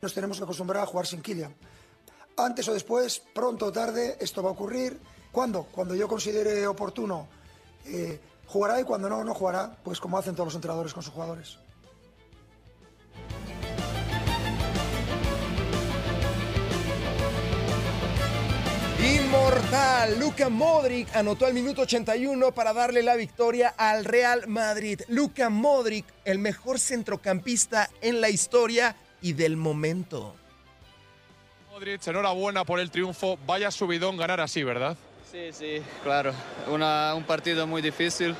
Nos 0.00 0.14
tenemos 0.14 0.38
que 0.38 0.44
acostumbrar 0.44 0.82
a 0.82 0.86
jugar 0.86 1.06
sin 1.06 1.20
Kylian. 1.20 1.54
Antes 2.38 2.66
o 2.66 2.72
después, 2.72 3.22
pronto 3.34 3.66
o 3.66 3.72
tarde, 3.72 4.16
esto 4.20 4.42
va 4.42 4.48
a 4.48 4.52
ocurrir. 4.52 4.98
¿Cuándo? 5.30 5.64
Cuando 5.70 5.94
yo 5.94 6.08
considere 6.08 6.66
oportuno. 6.66 7.28
Eh, 7.84 8.18
jugará 8.50 8.80
y 8.80 8.84
cuando 8.84 9.08
no, 9.08 9.22
no 9.22 9.32
jugará, 9.32 9.76
pues 9.84 10.00
como 10.00 10.18
hacen 10.18 10.34
todos 10.34 10.48
los 10.48 10.54
entrenadores 10.56 10.92
con 10.92 11.02
sus 11.02 11.12
jugadores. 11.12 11.58
Inmortal, 19.00 20.18
Luka 20.18 20.48
Modric 20.48 21.14
anotó 21.14 21.46
al 21.46 21.54
minuto 21.54 21.82
81 21.82 22.52
para 22.52 22.72
darle 22.72 23.04
la 23.04 23.14
victoria 23.14 23.72
al 23.76 24.04
Real 24.04 24.48
Madrid. 24.48 25.00
Luka 25.08 25.48
Modric, 25.48 26.04
el 26.24 26.40
mejor 26.40 26.80
centrocampista 26.80 27.88
en 28.00 28.20
la 28.20 28.30
historia 28.30 28.96
y 29.22 29.32
del 29.32 29.56
momento. 29.56 30.34
Modric, 31.70 32.04
enhorabuena 32.08 32.64
por 32.64 32.80
el 32.80 32.90
triunfo. 32.90 33.38
Vaya 33.46 33.70
subidón 33.70 34.16
ganar 34.16 34.40
así, 34.40 34.64
¿verdad? 34.64 34.96
Sí, 35.30 35.52
sí, 35.52 35.82
claro. 36.02 36.32
Una- 36.66 37.14
un 37.14 37.22
partido 37.24 37.66
muy 37.66 37.82
difícil. 37.82 38.34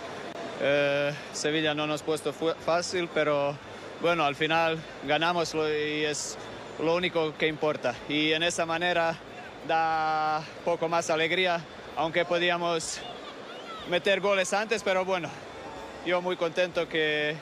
Eh, 0.60 1.12
Sevilla 1.32 1.72
no 1.74 1.86
nos 1.86 2.02
ha 2.02 2.04
puesto 2.04 2.32
fácil, 2.32 3.08
pero 3.14 3.56
bueno, 4.00 4.24
al 4.24 4.34
final 4.34 4.78
ganamos 5.06 5.54
y 5.54 6.04
es 6.04 6.36
lo 6.80 6.94
único 6.96 7.34
que 7.38 7.46
importa. 7.46 7.94
Y 8.08 8.32
en 8.32 8.42
esa 8.42 8.66
manera 8.66 9.16
da 9.68 10.42
poco 10.64 10.88
más 10.88 11.10
alegría, 11.10 11.60
aunque 11.96 12.24
podíamos 12.24 13.00
meter 13.88 14.20
goles 14.20 14.52
antes, 14.52 14.82
pero 14.82 15.04
bueno, 15.04 15.30
yo 16.04 16.20
muy 16.20 16.36
contento 16.36 16.88
que, 16.88 17.36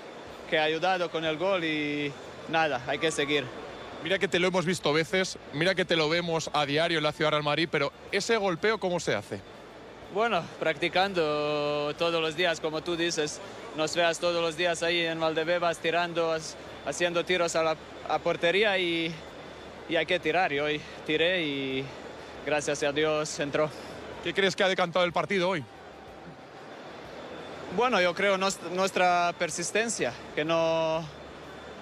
que 0.50 0.58
ha 0.58 0.64
ayudado 0.64 1.10
con 1.10 1.24
el 1.24 1.38
gol 1.38 1.64
y 1.64 2.12
nada, 2.48 2.82
hay 2.86 2.98
que 2.98 3.10
seguir. 3.10 3.44
Mira 4.02 4.18
que 4.18 4.28
te 4.28 4.38
lo 4.38 4.48
hemos 4.48 4.64
visto 4.64 4.92
veces, 4.92 5.38
mira 5.52 5.74
que 5.74 5.84
te 5.84 5.96
lo 5.96 6.08
vemos 6.08 6.50
a 6.52 6.64
diario 6.66 6.98
en 6.98 7.04
la 7.04 7.12
ciudad 7.12 7.32
Real 7.32 7.42
Madrid, 7.42 7.68
pero 7.70 7.92
ese 8.12 8.36
golpeo, 8.36 8.78
¿cómo 8.78 9.00
se 9.00 9.14
hace? 9.14 9.40
Bueno, 10.14 10.42
practicando 10.60 11.92
todos 11.98 12.22
los 12.22 12.36
días, 12.36 12.60
como 12.60 12.80
tú 12.80 12.96
dices, 12.96 13.40
nos 13.76 13.94
veas 13.96 14.18
todos 14.20 14.40
los 14.40 14.56
días 14.56 14.82
ahí 14.82 15.00
en 15.04 15.18
Valdebebas 15.20 15.78
tirando, 15.78 16.34
haciendo 16.86 17.24
tiros 17.24 17.56
a 17.56 17.62
la 17.62 17.76
a 18.08 18.18
portería 18.20 18.78
y, 18.78 19.12
y 19.88 19.96
hay 19.96 20.06
que 20.06 20.18
tirar. 20.18 20.50
Y 20.52 20.60
hoy 20.60 20.80
tiré 21.06 21.42
y 21.42 21.84
gracias 22.46 22.82
a 22.84 22.92
Dios 22.92 23.38
entró. 23.40 23.68
¿Qué 24.24 24.32
crees 24.32 24.56
que 24.56 24.62
ha 24.64 24.68
decantado 24.68 25.04
el 25.04 25.12
partido 25.12 25.50
hoy? 25.50 25.62
Bueno, 27.76 28.00
yo 28.00 28.14
creo 28.14 28.38
nos- 28.38 28.62
nuestra 28.72 29.34
persistencia, 29.38 30.14
que 30.34 30.42
no, 30.44 31.04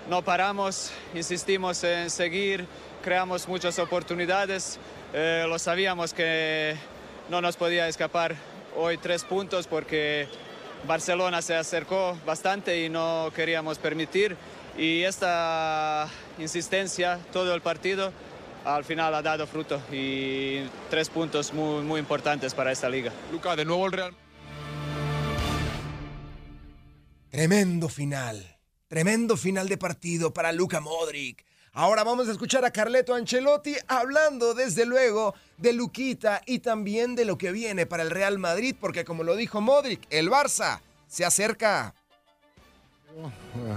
no 0.08 0.22
paramos, 0.22 0.92
insistimos 1.14 1.82
en 1.84 2.10
seguir, 2.10 2.66
creamos 3.02 3.48
muchas 3.48 3.78
oportunidades, 3.78 4.78
eh, 5.12 5.44
lo 5.48 5.58
sabíamos 5.58 6.14
que 6.14 6.76
no 7.28 7.40
nos 7.40 7.56
podía 7.56 7.88
escapar 7.88 8.36
hoy 8.76 8.98
tres 8.98 9.24
puntos 9.24 9.66
porque 9.66 10.28
Barcelona 10.86 11.42
se 11.42 11.56
acercó 11.56 12.16
bastante 12.26 12.84
y 12.84 12.88
no 12.88 13.32
queríamos 13.34 13.78
permitir 13.78 14.36
y 14.78 15.02
esta 15.02 16.08
insistencia 16.38 17.18
todo 17.32 17.54
el 17.54 17.60
partido 17.60 18.12
al 18.64 18.84
final 18.84 19.14
ha 19.14 19.22
dado 19.22 19.46
fruto 19.46 19.80
y 19.92 20.62
tres 20.90 21.08
puntos 21.08 21.52
muy, 21.52 21.82
muy 21.82 22.00
importantes 22.00 22.52
para 22.52 22.72
esta 22.72 22.88
liga. 22.88 23.12
Luca, 23.32 23.54
de 23.54 23.64
nuevo 23.64 23.86
el 23.86 23.92
Real 23.92 24.14
Tremendo 27.30 27.88
final. 27.88 28.55
Tremendo 28.88 29.36
final 29.36 29.68
de 29.68 29.76
partido 29.76 30.32
para 30.32 30.52
Luka 30.52 30.80
Modric. 30.80 31.44
Ahora 31.72 32.04
vamos 32.04 32.28
a 32.28 32.32
escuchar 32.32 32.64
a 32.64 32.70
Carleto 32.70 33.14
Ancelotti 33.14 33.74
hablando 33.88 34.54
desde 34.54 34.86
luego 34.86 35.34
de 35.58 35.72
Luquita 35.72 36.40
y 36.46 36.60
también 36.60 37.16
de 37.16 37.24
lo 37.24 37.36
que 37.36 37.50
viene 37.50 37.84
para 37.84 38.04
el 38.04 38.10
Real 38.10 38.38
Madrid, 38.38 38.76
porque 38.80 39.04
como 39.04 39.24
lo 39.24 39.34
dijo 39.34 39.60
Modric, 39.60 40.06
el 40.08 40.30
Barça 40.30 40.80
se 41.08 41.24
acerca. 41.24 41.94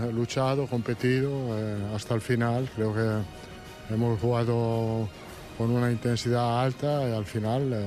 He 0.08 0.14
luchado, 0.14 0.68
competido 0.68 1.58
eh, 1.58 1.92
hasta 1.96 2.14
el 2.14 2.22
final. 2.22 2.70
Creo 2.76 2.94
que 2.94 3.94
hemos 3.94 4.20
jugado 4.20 5.10
con 5.58 5.72
una 5.72 5.92
intensidad 5.92 6.64
alta 6.64 7.10
y 7.10 7.14
al 7.14 7.26
final 7.26 7.74
eh, 7.74 7.86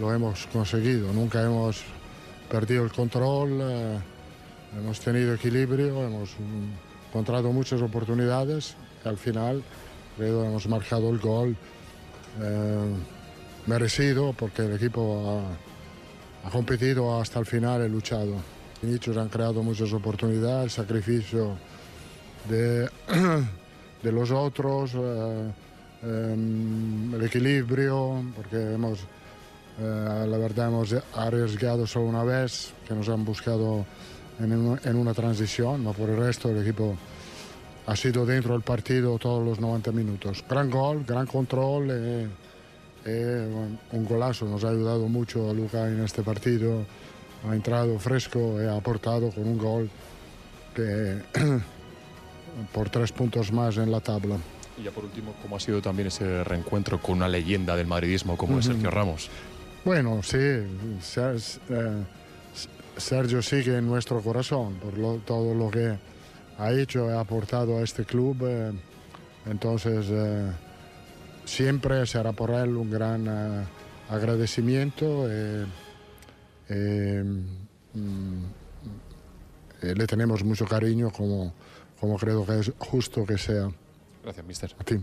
lo 0.00 0.12
hemos 0.12 0.46
conseguido. 0.46 1.12
Nunca 1.12 1.42
hemos 1.42 1.82
perdido 2.50 2.82
el 2.82 2.92
control, 2.92 3.58
eh, 3.60 3.98
hemos 4.76 5.00
tenido 5.00 5.34
equilibrio, 5.34 6.04
hemos 6.04 6.30
mm, 6.38 7.08
encontrado 7.08 7.52
muchas 7.52 7.80
oportunidades 7.82 8.76
al 9.04 9.16
final 9.16 9.62
creo 10.16 10.44
hemos 10.44 10.66
marcado 10.68 11.10
el 11.10 11.18
gol 11.18 11.56
eh, 12.40 12.94
merecido 13.66 14.32
porque 14.32 14.62
el 14.62 14.74
equipo 14.74 15.42
ha 16.44 16.50
competido 16.50 17.20
hasta 17.20 17.38
el 17.40 17.46
final 17.46 17.84
y 17.84 17.88
luchado. 17.88 18.34
Ellos 18.82 19.16
han 19.16 19.28
creado 19.28 19.62
muchas 19.62 19.92
oportunidades, 19.92 20.64
el 20.64 20.70
sacrificio 20.70 21.56
de, 22.48 22.88
de 24.02 24.12
los 24.12 24.30
otros, 24.30 24.92
eh, 24.94 25.52
em, 26.02 27.14
el 27.14 27.24
equilibrio, 27.24 28.22
porque 28.36 28.74
hemos, 28.74 29.00
eh, 29.80 30.26
la 30.28 30.38
verdad 30.38 30.68
hemos 30.68 30.94
arriesgado 31.14 31.86
solo 31.86 32.06
una 32.06 32.22
vez, 32.22 32.72
que 32.86 32.94
nos 32.94 33.08
han 33.08 33.24
buscado 33.24 33.84
en, 34.40 34.52
un- 34.52 34.80
en 34.84 34.96
una 34.96 35.14
transición, 35.14 35.80
pero 35.82 35.92
por 35.94 36.10
el 36.10 36.16
resto 36.16 36.50
el 36.50 36.62
equipo 36.62 36.96
ha 37.86 37.96
sido 37.96 38.26
dentro 38.26 38.52
del 38.54 38.62
partido 38.62 39.18
todos 39.18 39.44
los 39.44 39.60
90 39.60 39.92
minutos. 39.92 40.44
Gran 40.48 40.70
gol, 40.70 41.04
gran 41.06 41.26
control, 41.26 41.88
eh, 41.92 42.26
eh, 43.04 43.48
un 43.92 44.04
golazo, 44.04 44.46
nos 44.46 44.64
ha 44.64 44.70
ayudado 44.70 45.06
mucho 45.08 45.48
a 45.48 45.52
Luca 45.52 45.86
en 45.88 46.02
este 46.02 46.22
partido, 46.22 46.84
ha 47.48 47.54
entrado 47.54 47.98
fresco 47.98 48.60
y 48.60 48.66
ha 48.66 48.76
aportado 48.76 49.30
con 49.30 49.46
un 49.46 49.58
gol 49.58 49.90
que 50.74 51.22
por 52.72 52.90
tres 52.90 53.12
puntos 53.12 53.52
más 53.52 53.76
en 53.76 53.90
la 53.92 54.00
tabla. 54.00 54.36
Y 54.78 54.82
ya 54.82 54.90
por 54.90 55.04
último, 55.04 55.34
¿cómo 55.40 55.56
ha 55.56 55.60
sido 55.60 55.80
también 55.80 56.08
ese 56.08 56.44
reencuentro 56.44 57.00
con 57.00 57.16
una 57.16 57.28
leyenda 57.28 57.76
del 57.76 57.86
madridismo 57.86 58.36
como 58.36 58.58
es 58.58 58.66
Ujú. 58.66 58.74
Sergio 58.74 58.90
Ramos? 58.90 59.30
Bueno, 59.84 60.20
sí, 60.22 60.36
Ser- 61.00 61.36
eh, 61.70 62.02
Sergio 62.96 63.42
sigue 63.42 63.76
en 63.78 63.86
nuestro 63.86 64.20
corazón 64.20 64.74
por 64.76 64.96
lo- 64.98 65.18
todo 65.18 65.54
lo 65.54 65.70
que 65.70 65.98
ha 66.58 66.72
hecho 66.72 67.06
y 67.06 67.12
ha 67.12 67.20
aportado 67.20 67.78
a 67.78 67.82
este 67.82 68.04
club. 68.04 68.38
eh, 68.46 68.72
entonces, 69.46 70.06
eh, 70.10 70.50
siempre 71.44 72.04
será 72.06 72.32
por 72.32 72.50
él 72.50 72.76
un 72.76 72.90
gran 72.90 73.26
eh, 73.28 73.64
agradecimiento. 74.10 75.26
eh, 75.30 75.66
mm, 77.94 78.44
le 79.82 80.06
tenemos 80.06 80.42
mucho 80.42 80.64
cariño 80.64 81.10
como, 81.12 81.52
como 82.00 82.16
creo 82.16 82.44
que 82.44 82.58
es 82.60 82.72
justo 82.78 83.24
que 83.24 83.38
sea. 83.38 83.70
Gracias, 84.24 84.46
mister. 84.46 84.74
A 84.78 84.84
ti. 84.84 84.96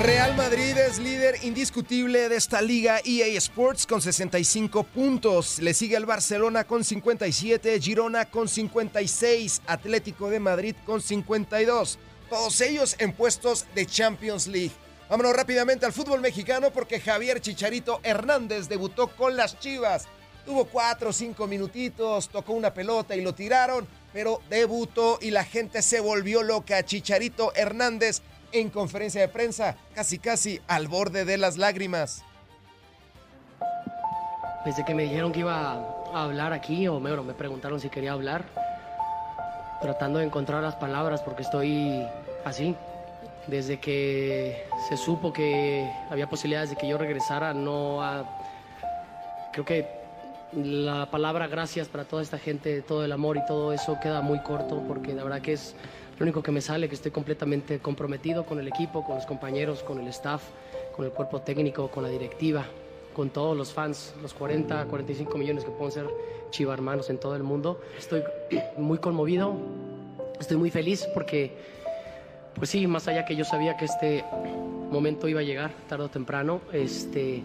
Real 0.00 0.36
Madrid 0.36 0.76
es 0.78 1.00
líder 1.00 1.42
indiscutible 1.42 2.28
de 2.28 2.36
esta 2.36 2.62
liga 2.62 3.00
EA 3.04 3.26
Sports 3.38 3.84
con 3.84 4.00
65 4.00 4.84
puntos. 4.84 5.58
Le 5.58 5.74
sigue 5.74 5.96
el 5.96 6.06
Barcelona 6.06 6.62
con 6.62 6.84
57, 6.84 7.80
Girona 7.80 8.26
con 8.26 8.48
56, 8.48 9.62
Atlético 9.66 10.30
de 10.30 10.38
Madrid 10.38 10.76
con 10.86 11.00
52. 11.00 11.98
Todos 12.30 12.60
ellos 12.60 12.94
en 13.00 13.12
puestos 13.12 13.66
de 13.74 13.86
Champions 13.86 14.46
League. 14.46 14.70
Vámonos 15.10 15.34
rápidamente 15.34 15.84
al 15.84 15.92
fútbol 15.92 16.20
mexicano 16.20 16.70
porque 16.70 17.00
Javier 17.00 17.40
Chicharito 17.40 17.98
Hernández 18.04 18.68
debutó 18.68 19.08
con 19.08 19.36
las 19.36 19.58
Chivas. 19.58 20.06
Tuvo 20.46 20.66
cuatro 20.66 21.10
o 21.10 21.12
cinco 21.12 21.48
minutitos, 21.48 22.28
tocó 22.28 22.52
una 22.52 22.72
pelota 22.72 23.16
y 23.16 23.20
lo 23.20 23.34
tiraron, 23.34 23.86
pero 24.12 24.40
debutó 24.48 25.18
y 25.20 25.32
la 25.32 25.44
gente 25.44 25.82
se 25.82 25.98
volvió 25.98 26.44
loca. 26.44 26.84
Chicharito 26.84 27.52
Hernández 27.56 28.22
en 28.52 28.70
conferencia 28.70 29.20
de 29.20 29.28
prensa, 29.28 29.76
casi 29.94 30.18
casi 30.18 30.60
al 30.68 30.88
borde 30.88 31.24
de 31.24 31.36
las 31.38 31.56
lágrimas. 31.56 32.24
Desde 34.64 34.84
que 34.84 34.94
me 34.94 35.04
dijeron 35.04 35.32
que 35.32 35.40
iba 35.40 35.72
a 36.12 36.24
hablar 36.24 36.52
aquí, 36.52 36.88
o 36.88 36.98
bueno, 37.00 37.22
me 37.22 37.34
preguntaron 37.34 37.80
si 37.80 37.88
quería 37.88 38.12
hablar, 38.12 38.44
tratando 39.80 40.18
de 40.18 40.26
encontrar 40.26 40.62
las 40.62 40.74
palabras 40.76 41.22
porque 41.22 41.42
estoy 41.42 42.06
así. 42.44 42.74
Desde 43.46 43.80
que 43.80 44.66
se 44.90 44.96
supo 44.98 45.32
que 45.32 45.90
había 46.10 46.28
posibilidades 46.28 46.70
de 46.70 46.76
que 46.76 46.86
yo 46.86 46.98
regresara, 46.98 47.54
no 47.54 48.02
ha- 48.02 48.24
Creo 49.52 49.64
que 49.64 49.88
la 50.52 51.06
palabra 51.10 51.46
gracias 51.46 51.88
para 51.88 52.04
toda 52.04 52.22
esta 52.22 52.38
gente, 52.38 52.82
todo 52.82 53.04
el 53.04 53.12
amor 53.12 53.38
y 53.38 53.44
todo 53.46 53.72
eso 53.72 53.98
queda 54.00 54.20
muy 54.20 54.38
corto 54.40 54.82
porque 54.86 55.14
la 55.14 55.24
verdad 55.24 55.40
que 55.40 55.54
es 55.54 55.74
lo 56.18 56.24
único 56.24 56.42
que 56.42 56.50
me 56.50 56.60
sale, 56.60 56.88
que 56.88 56.96
estoy 56.96 57.12
completamente 57.12 57.78
comprometido 57.78 58.44
con 58.44 58.58
el 58.58 58.66
equipo, 58.66 59.04
con 59.04 59.16
los 59.16 59.26
compañeros, 59.26 59.82
con 59.82 60.00
el 60.00 60.08
staff, 60.08 60.42
con 60.94 61.04
el 61.04 61.12
cuerpo 61.12 61.40
técnico, 61.40 61.88
con 61.88 62.02
la 62.02 62.08
directiva, 62.08 62.66
con 63.14 63.30
todos 63.30 63.56
los 63.56 63.72
fans, 63.72 64.14
los 64.20 64.34
40, 64.34 64.86
45 64.86 65.38
millones 65.38 65.64
que 65.64 65.70
pueden 65.70 65.92
ser 65.92 66.06
chiva 66.50 66.74
hermanos 66.74 67.08
en 67.10 67.18
todo 67.18 67.36
el 67.36 67.44
mundo. 67.44 67.80
Estoy 67.96 68.24
muy 68.76 68.98
conmovido, 68.98 69.54
estoy 70.40 70.56
muy 70.56 70.70
feliz 70.70 71.06
porque, 71.14 71.56
pues 72.54 72.70
sí, 72.70 72.86
más 72.88 73.06
allá 73.06 73.24
que 73.24 73.36
yo 73.36 73.44
sabía 73.44 73.76
que 73.76 73.84
este 73.84 74.24
momento 74.90 75.28
iba 75.28 75.40
a 75.40 75.44
llegar 75.44 75.70
tarde 75.88 76.04
o 76.04 76.08
temprano, 76.08 76.62
este, 76.72 77.44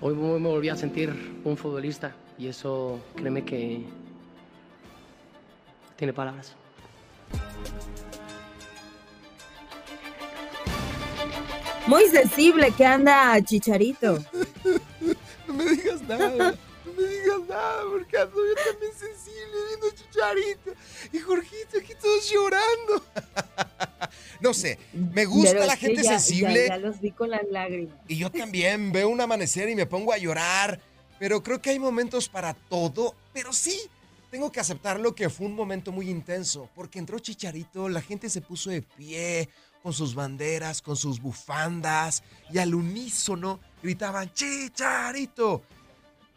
hoy 0.00 0.14
me 0.14 0.48
volví 0.48 0.70
a 0.70 0.76
sentir 0.76 1.42
un 1.44 1.58
futbolista 1.58 2.14
y 2.38 2.46
eso, 2.46 3.00
créeme 3.16 3.44
que 3.44 3.84
tiene 5.96 6.14
palabras. 6.14 6.56
Muy 11.86 12.06
sensible 12.08 12.72
que 12.76 12.84
anda 12.84 13.40
Chicharito. 13.42 14.22
No 15.46 15.54
me 15.56 15.64
digas 15.72 16.00
nada, 16.02 16.54
no 16.84 16.92
me 16.92 17.02
digas 17.08 17.40
nada, 17.48 17.82
porque 17.90 18.16
ando 18.18 18.36
yo 18.36 18.54
también 18.70 18.92
sensible 18.92 19.56
viendo 19.68 19.86
a 19.88 19.94
Chicharito. 19.96 20.70
Y 21.12 21.18
Jorgito, 21.18 21.78
aquí 21.78 21.92
todos 22.00 22.30
llorando. 22.30 23.04
No 24.40 24.54
sé, 24.54 24.78
me 24.94 25.26
gusta 25.26 25.52
Pero 25.52 25.66
la 25.66 25.76
gente 25.76 26.02
ya- 26.02 26.18
sensible. 26.18 26.62
Ya, 26.68 26.76
ya 26.76 26.78
los 26.78 27.00
vi 27.00 27.10
con 27.10 27.28
las 27.30 27.42
lágrimas. 27.50 27.94
Y 28.08 28.16
yo 28.16 28.30
también 28.30 28.90
veo 28.90 29.08
un 29.10 29.20
amanecer 29.20 29.68
y 29.68 29.74
me 29.74 29.84
pongo 29.86 30.12
a 30.14 30.18
llorar. 30.18 30.80
Pero 31.18 31.42
creo 31.42 31.60
que 31.60 31.70
hay 31.70 31.78
momentos 31.78 32.28
para 32.28 32.54
todo. 32.54 33.14
Pero 33.34 33.52
sí, 33.52 33.78
tengo 34.30 34.52
que 34.52 34.60
aceptarlo 34.60 35.14
que 35.14 35.28
fue 35.28 35.46
un 35.46 35.54
momento 35.54 35.92
muy 35.92 36.08
intenso. 36.08 36.68
Porque 36.74 36.98
entró 36.98 37.18
Chicharito, 37.18 37.88
la 37.88 38.00
gente 38.00 38.30
se 38.30 38.40
puso 38.40 38.70
de 38.70 38.82
pie, 38.82 39.48
con 39.82 39.92
sus 39.92 40.14
banderas, 40.14 40.82
con 40.82 40.96
sus 40.96 41.20
bufandas. 41.20 42.22
Y 42.50 42.58
al 42.58 42.74
unísono 42.74 43.60
gritaban, 43.82 44.32
Chicharito. 44.32 45.62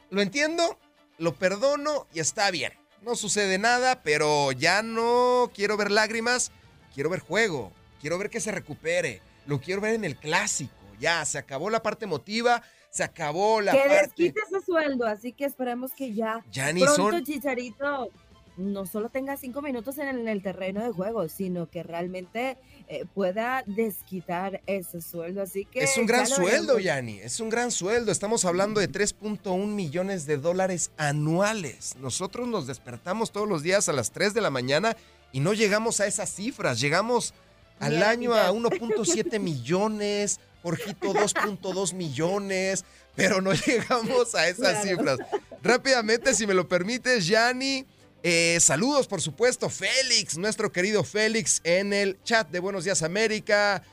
Lo 0.10 0.22
entiendo, 0.22 0.78
lo 1.18 1.36
perdono 1.36 2.08
y 2.14 2.20
está 2.20 2.52
bien. 2.52 2.74
No 3.02 3.16
sucede 3.16 3.58
nada, 3.58 4.02
pero 4.02 4.52
ya 4.52 4.82
no 4.82 5.52
quiero 5.54 5.76
ver 5.76 5.92
lágrimas, 5.92 6.52
quiero 6.94 7.10
ver 7.10 7.20
juego, 7.20 7.74
quiero 8.00 8.18
ver 8.18 8.30
que 8.30 8.40
se 8.40 8.52
recupere, 8.52 9.22
lo 9.46 9.60
quiero 9.60 9.82
ver 9.82 9.96
en 9.96 10.06
el 10.06 10.16
clásico. 10.16 10.74
Ya, 11.00 11.26
se 11.26 11.38
acabó 11.38 11.70
la 11.70 11.84
parte 11.84 12.06
emotiva, 12.06 12.64
se 12.94 13.04
acabó 13.04 13.60
la 13.60 13.72
que 13.72 13.80
parte... 13.80 13.96
desquite 14.04 14.40
ese 14.48 14.64
sueldo, 14.64 15.08
así 15.08 15.34
que 15.34 15.46
esperemos 15.46 15.94
que 15.94 16.14
ya, 16.14 16.46
Ya 16.52 16.72
ni 16.72 16.82
pronto 16.82 17.10
son- 17.12 17.24
Chicharito 17.24 18.10
no 18.56 18.86
solo 18.86 19.10
tenga 19.10 19.36
cinco 19.36 19.64
minutos 19.64 19.98
en 19.98 20.08
el, 20.10 20.20
en 20.20 20.28
el 20.28 20.44
terreno 20.44 20.84
de 20.84 20.92
juego, 20.92 21.28
sino 21.28 21.68
que 21.72 21.82
realmente 21.82 22.56
eh, 22.88 23.06
pueda 23.16 23.64
desquitar 23.66 24.62
ese 24.68 25.02
sueldo. 25.02 25.42
Así 25.42 25.66
que 25.66 25.80
Es 25.80 25.98
un 25.98 26.06
gran 26.06 26.28
ya 26.28 26.36
sueldo. 26.36 26.78
Yanni. 26.78 27.18
Es 27.20 27.40
un 27.40 27.50
gran 27.50 27.72
sueldo. 27.72 28.12
Estamos 28.12 28.46
hablando 28.46 28.80
de 28.80 28.92
3.1 28.92 29.66
millones 29.66 30.28
de 30.28 30.38
dólares 30.38 30.92
anuales. 30.98 31.96
Nosotros 32.00 32.48
nos 32.48 32.68
despertamos 32.68 33.32
todos 33.32 33.50
los 33.50 33.64
días 33.64 33.90
a 33.90 33.94
las 33.94 34.12
3 34.12 34.36
de 34.36 34.42
la 34.42 34.52
mañana 34.52 34.96
y 35.32 35.40
no 35.40 35.54
llegamos 35.54 36.00
a 36.00 36.06
esas 36.06 36.30
cifras. 36.30 36.80
Llegamos 36.80 37.34
al 37.80 38.04
año 38.04 38.36
a 38.36 38.54
mitad. 38.54 38.72
1.7 38.80 39.40
millones, 39.40 40.40
Jorgito 40.64 41.14
2.2 41.14 41.94
millones, 41.94 42.84
pero 43.16 43.42
no 43.42 43.54
llegamos 43.68 44.34
a 44.34 44.48
esas 44.48 44.80
Claro. 44.84 44.88
cifras. 44.90 45.20
Rápidamente, 45.62 46.34
si 46.34 46.48
me 46.48 46.54
lo 46.56 46.68
permites, 46.68 47.28
Yanni. 47.28 47.86
eh, 48.24 48.58
saludos, 48.62 49.06
por 49.08 49.22
supuesto, 49.22 49.70
Félix, 49.70 50.38
nuestro 50.38 50.72
querido 50.72 51.04
Félix, 51.04 51.60
en 51.66 51.92
el 51.94 52.18
chat 52.24 52.50
de 52.50 52.60
Buenos 52.60 52.86
Días 52.86 53.04
América. 53.04 53.84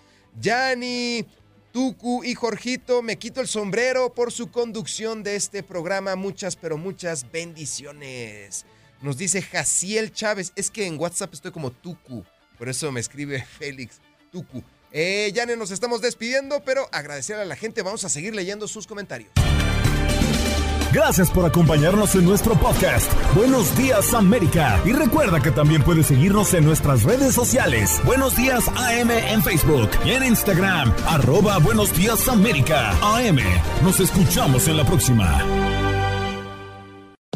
Yanni, 0.41 1.27
Tucu 1.73 2.23
y 2.25 2.35
Jorgito, 2.35 3.03
me 3.03 3.19
quito 3.19 3.41
el 3.41 3.49
sombrero 3.49 4.15
por 4.15 4.31
su 4.33 4.51
conducción 4.51 5.23
de 5.25 5.35
este 5.37 5.63
programa. 5.63 6.15
Muchas, 6.17 6.55
pero 6.57 6.77
muchas 6.79 7.31
bendiciones. 7.31 8.65
Nos 9.03 9.17
dice 9.17 9.43
Jaciel 9.43 10.13
Chávez. 10.13 10.53
Es 10.57 10.71
que 10.71 10.87
en 10.87 10.99
WhatsApp 10.99 11.33
estoy 11.35 11.51
como 11.53 11.71
Tucu. 11.71 12.25
Por 12.59 12.69
eso 12.69 12.91
me 12.93 13.01
escribe 13.01 13.45
Félix 13.59 14.01
Tucu. 14.31 14.63
Eh, 14.93 15.31
Yane, 15.35 15.57
nos 15.57 15.71
estamos 15.71 16.01
despidiendo, 16.01 16.63
pero 16.65 16.89
agradecerle 16.93 17.43
a 17.43 17.47
la 17.47 17.57
gente. 17.57 17.83
Vamos 17.83 18.05
a 18.05 18.09
seguir 18.09 18.35
leyendo 18.35 18.67
sus 18.69 18.87
comentarios. 18.87 19.31
Gracias 20.93 21.31
por 21.31 21.47
acompañarnos 21.47 22.17
en 22.17 22.25
nuestro 22.25 22.55
podcast. 22.57 23.11
Buenos 23.37 23.77
días 23.77 24.13
América. 24.13 24.81
Y 24.85 24.93
recuerda 24.93 25.41
que 25.41 25.53
también 25.53 25.85
puedes 25.85 26.07
seguirnos 26.07 26.53
en 26.55 26.65
nuestras 26.65 27.05
redes 27.05 27.33
sociales. 27.33 28.01
Buenos 28.05 28.37
días 28.37 28.67
AM 28.77 29.11
en 29.11 29.41
Facebook 29.43 29.89
y 30.05 30.11
en 30.11 30.25
Instagram. 30.25 30.93
Arroba 31.07 31.59
Buenos 31.59 31.97
días 31.97 32.27
América. 32.29 32.91
AM. 33.03 33.39
Nos 33.85 34.01
escuchamos 34.01 34.67
en 34.67 34.77
la 34.79 34.85
próxima. 34.85 35.80